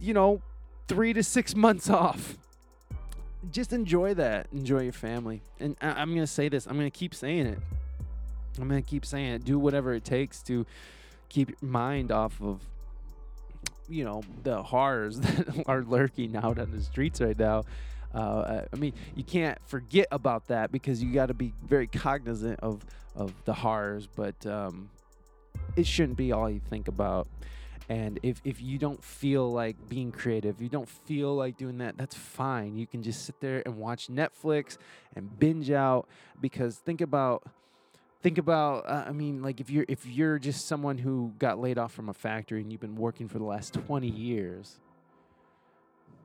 [0.00, 0.40] you know,
[0.88, 2.38] three to six months off.
[3.50, 4.46] Just enjoy that.
[4.52, 5.42] Enjoy your family.
[5.60, 6.66] And I, I'm gonna say this.
[6.66, 7.58] I'm gonna keep saying it
[8.58, 9.44] I'm gonna keep saying it.
[9.44, 10.66] Do whatever it takes to
[11.28, 12.60] keep your mind off of
[13.88, 17.64] you know the horrors that are lurking out on the streets right now.
[18.14, 22.60] Uh, I mean, you can't forget about that because you got to be very cognizant
[22.60, 22.84] of
[23.14, 24.90] of the horrors, but um,
[25.76, 27.28] it shouldn't be all you think about.
[27.88, 31.98] And if, if you don't feel like being creative, you don't feel like doing that,
[31.98, 32.76] that's fine.
[32.76, 34.78] You can just sit there and watch Netflix
[35.14, 36.08] and binge out
[36.40, 37.42] because think about
[38.22, 41.76] think about uh, i mean like if you're if you're just someone who got laid
[41.76, 44.78] off from a factory and you've been working for the last 20 years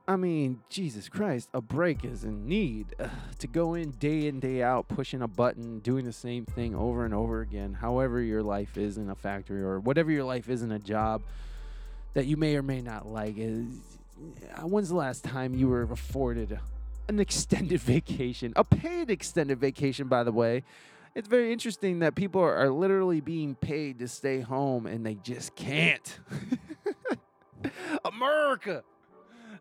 [0.06, 2.94] i mean jesus christ a break is in need.
[3.40, 7.04] To go in day in day out pushing a button doing the same thing over
[7.04, 10.62] and over again however your life is in a factory or whatever your life is
[10.62, 11.22] in a job
[12.14, 13.66] that you may or may not like is
[14.56, 16.58] uh, when's the last time you were afforded
[17.08, 18.52] an extended vacation?
[18.56, 20.64] A paid extended vacation by the way
[21.18, 25.16] it's very interesting that people are, are literally being paid to stay home and they
[25.16, 26.20] just can't.
[28.04, 28.84] America.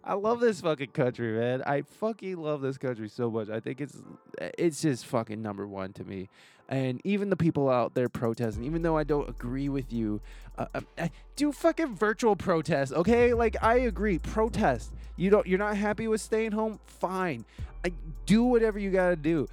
[0.04, 1.64] I love this fucking country, man.
[1.66, 3.50] I fucking love this country so much.
[3.50, 3.98] I think it's
[4.40, 6.30] it's just fucking number one to me.
[6.70, 10.22] And even the people out there protesting, even though I don't agree with you,
[10.60, 13.34] uh, uh, do fucking virtual protest, okay?
[13.34, 14.94] Like I agree, protest.
[15.16, 17.46] You don't, you're not happy with staying home, fine.
[17.84, 17.94] I
[18.28, 19.48] do whatever you gotta do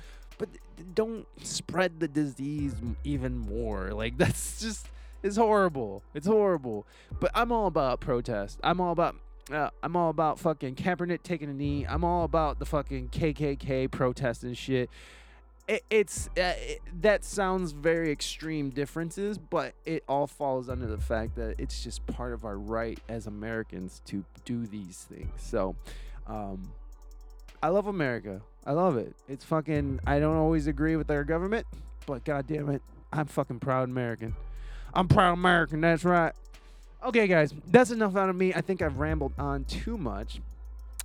[0.95, 2.75] don't spread the disease
[3.05, 3.93] even more.
[3.93, 4.89] Like that's just
[5.23, 6.03] it's horrible.
[6.15, 6.87] It's horrible.
[7.19, 8.61] But I'm all about protest.
[8.63, 9.17] I'm all about
[9.53, 11.87] uh, I'm all about fucking Kaepernick taking a knee.
[11.87, 14.91] I'm all about the fucking KKK protesting shit.
[15.67, 20.99] It, it's uh, it, that sounds very extreme differences, but it all falls under the
[20.99, 25.33] fact that it's just part of our right as Americans to do these things.
[25.39, 25.75] So,
[26.27, 26.73] um,
[27.63, 28.43] I love America.
[28.67, 29.15] I love it.
[29.29, 30.01] It's fucking.
[30.07, 31.67] I don't always agree with their government,
[32.07, 32.83] but god damn it,
[33.13, 34.35] I'm fucking proud American.
[34.95, 35.81] I'm proud American.
[35.81, 36.33] That's right.
[37.05, 38.55] Okay, guys, that's enough out of me.
[38.55, 40.41] I think I've rambled on too much.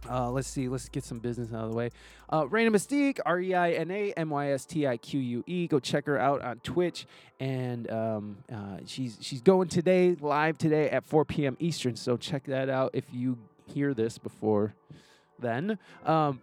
[0.10, 0.70] Uh, let's see.
[0.70, 1.90] Let's get some business out of the way.
[2.32, 5.44] Uh, Reina Mystique, R E I N A M Y S T I Q U
[5.46, 5.68] E.
[5.68, 7.06] Go check her out on Twitch,
[7.40, 11.58] and um, uh, she's she's going today live today at 4 p.m.
[11.60, 11.98] Eastern.
[11.98, 13.38] So check that out if you
[13.74, 14.74] hear this before
[15.38, 15.78] then.
[16.06, 16.40] Um,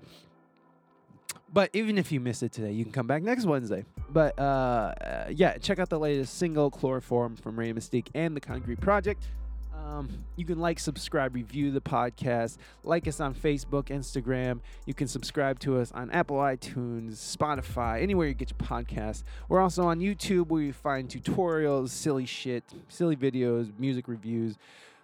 [1.56, 3.86] but even if you miss it today, you can come back next Wednesday.
[4.10, 8.42] But uh, uh, yeah, check out the latest single, Chloroform, from Reina Mystique and the
[8.42, 9.26] Concrete Project.
[9.74, 12.58] Um, you can like, subscribe, review the podcast.
[12.84, 14.60] Like us on Facebook, Instagram.
[14.84, 19.22] You can subscribe to us on Apple iTunes, Spotify, anywhere you get your podcast.
[19.48, 24.58] We're also on YouTube where you find tutorials, silly shit, silly videos, music reviews.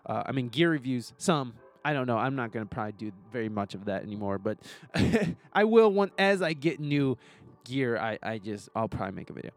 [0.05, 1.55] Uh, I mean, gear reviews, some,
[1.85, 2.19] I don't know.
[2.19, 4.59] I'm not gonna probably do very much of that anymore, but
[5.53, 7.17] I will one as I get new
[7.65, 7.97] gear.
[7.97, 9.51] I I just I'll probably make a video.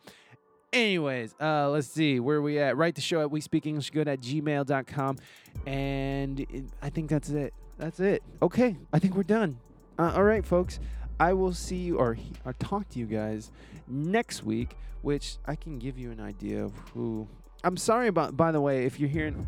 [0.73, 2.75] Anyways, uh, let's see where we at.
[2.75, 5.17] Write the show at we speak English good at gmail.com.
[5.65, 7.53] And it, I think that's it.
[7.77, 8.21] That's it.
[8.41, 9.57] Okay, I think we're done.
[9.97, 10.81] Uh, all right, folks.
[11.17, 13.51] I will see you or, or talk to you guys
[13.87, 17.27] next week, which I can give you an idea of who.
[17.63, 19.47] I'm sorry about, by the way, if you're hearing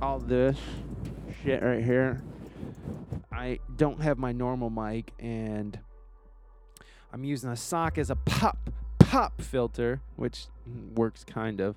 [0.00, 0.56] all this
[1.42, 2.22] shit right here.
[3.32, 5.78] I don't have my normal mic and
[7.12, 10.46] I'm using a sock as a pop pop filter, which
[10.94, 11.76] works kind of.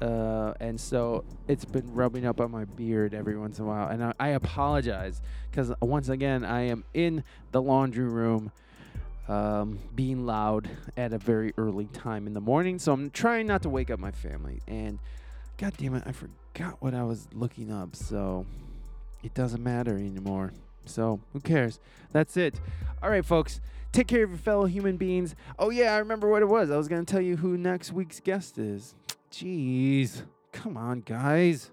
[0.00, 3.88] Uh, and so it's been rubbing up on my beard every once in a while.
[3.88, 5.20] And I, I apologize
[5.50, 8.52] because once again, I am in the laundry room
[9.28, 12.78] um, being loud at a very early time in the morning.
[12.78, 14.60] So I'm trying not to wake up my family.
[14.68, 14.98] And
[15.58, 17.96] God damn it, I forgot what I was looking up.
[17.96, 18.46] So
[19.22, 20.52] it doesn't matter anymore.
[20.86, 21.78] So who cares?
[22.12, 22.60] That's it.
[23.02, 23.60] All right, folks.
[23.92, 25.34] Take care of your fellow human beings.
[25.58, 26.70] Oh, yeah, I remember what it was.
[26.70, 28.94] I was to tell you who next week's guest is.
[29.30, 30.22] Jeez.
[30.50, 31.70] Come on, guys.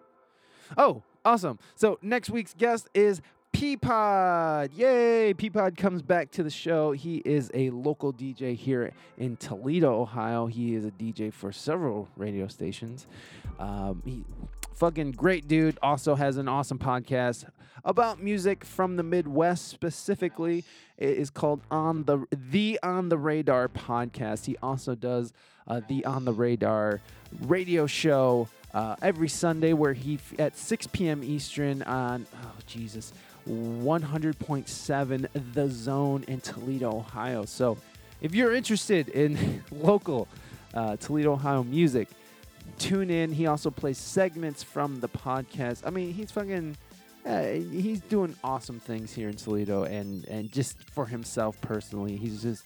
[0.77, 1.59] Oh, awesome.
[1.75, 3.21] So next week's guest is
[3.53, 4.69] Peapod.
[4.75, 5.33] Yay!
[5.33, 6.91] Peapod comes back to the show.
[6.91, 10.45] He is a local DJ here in Toledo, Ohio.
[10.47, 13.07] He is a DJ for several radio stations.
[13.59, 14.23] Um, he
[14.79, 15.77] fucking great dude.
[15.83, 17.43] Also has an awesome podcast
[17.83, 20.63] about music from the Midwest specifically.
[20.97, 24.45] It is called On the The On the Radar podcast.
[24.45, 25.33] He also does
[25.67, 27.01] uh, the On the Radar
[27.41, 31.23] radio show uh, every Sunday, where he at 6 p.m.
[31.25, 33.11] Eastern on oh Jesus
[33.49, 37.43] 100.7 The Zone in Toledo, Ohio.
[37.43, 37.77] So
[38.21, 40.29] if you're interested in local
[40.73, 42.07] uh, Toledo, Ohio music
[42.77, 43.31] tune in.
[43.31, 45.81] He also plays segments from the podcast.
[45.85, 46.77] I mean, he's fucking.
[47.25, 52.41] Uh, he's doing awesome things here in Toledo, and and just for himself personally, he's
[52.41, 52.63] just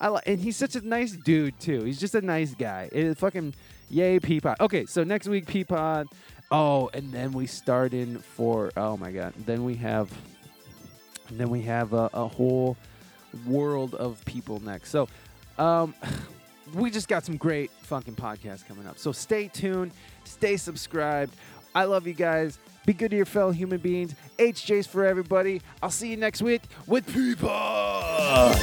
[0.00, 1.82] I li- and he's such a nice dude too.
[1.82, 2.88] He's just a nice guy.
[2.92, 3.54] It is fucking
[3.90, 4.60] yay Peapod.
[4.60, 6.06] Okay, so next week Peapod.
[6.50, 9.34] Oh, and then we start in for oh my god.
[9.44, 10.10] Then we have
[11.32, 12.76] then we have a, a whole
[13.46, 14.90] world of people next.
[14.90, 15.08] So
[15.58, 15.94] um
[16.74, 18.98] we just got some great fucking podcasts coming up.
[18.98, 19.92] So stay tuned,
[20.24, 21.34] stay subscribed.
[21.74, 22.58] I love you guys.
[22.86, 24.14] Be good to your fellow human beings.
[24.38, 25.60] HJ's for everybody.
[25.82, 28.54] I'll see you next week with Peapod.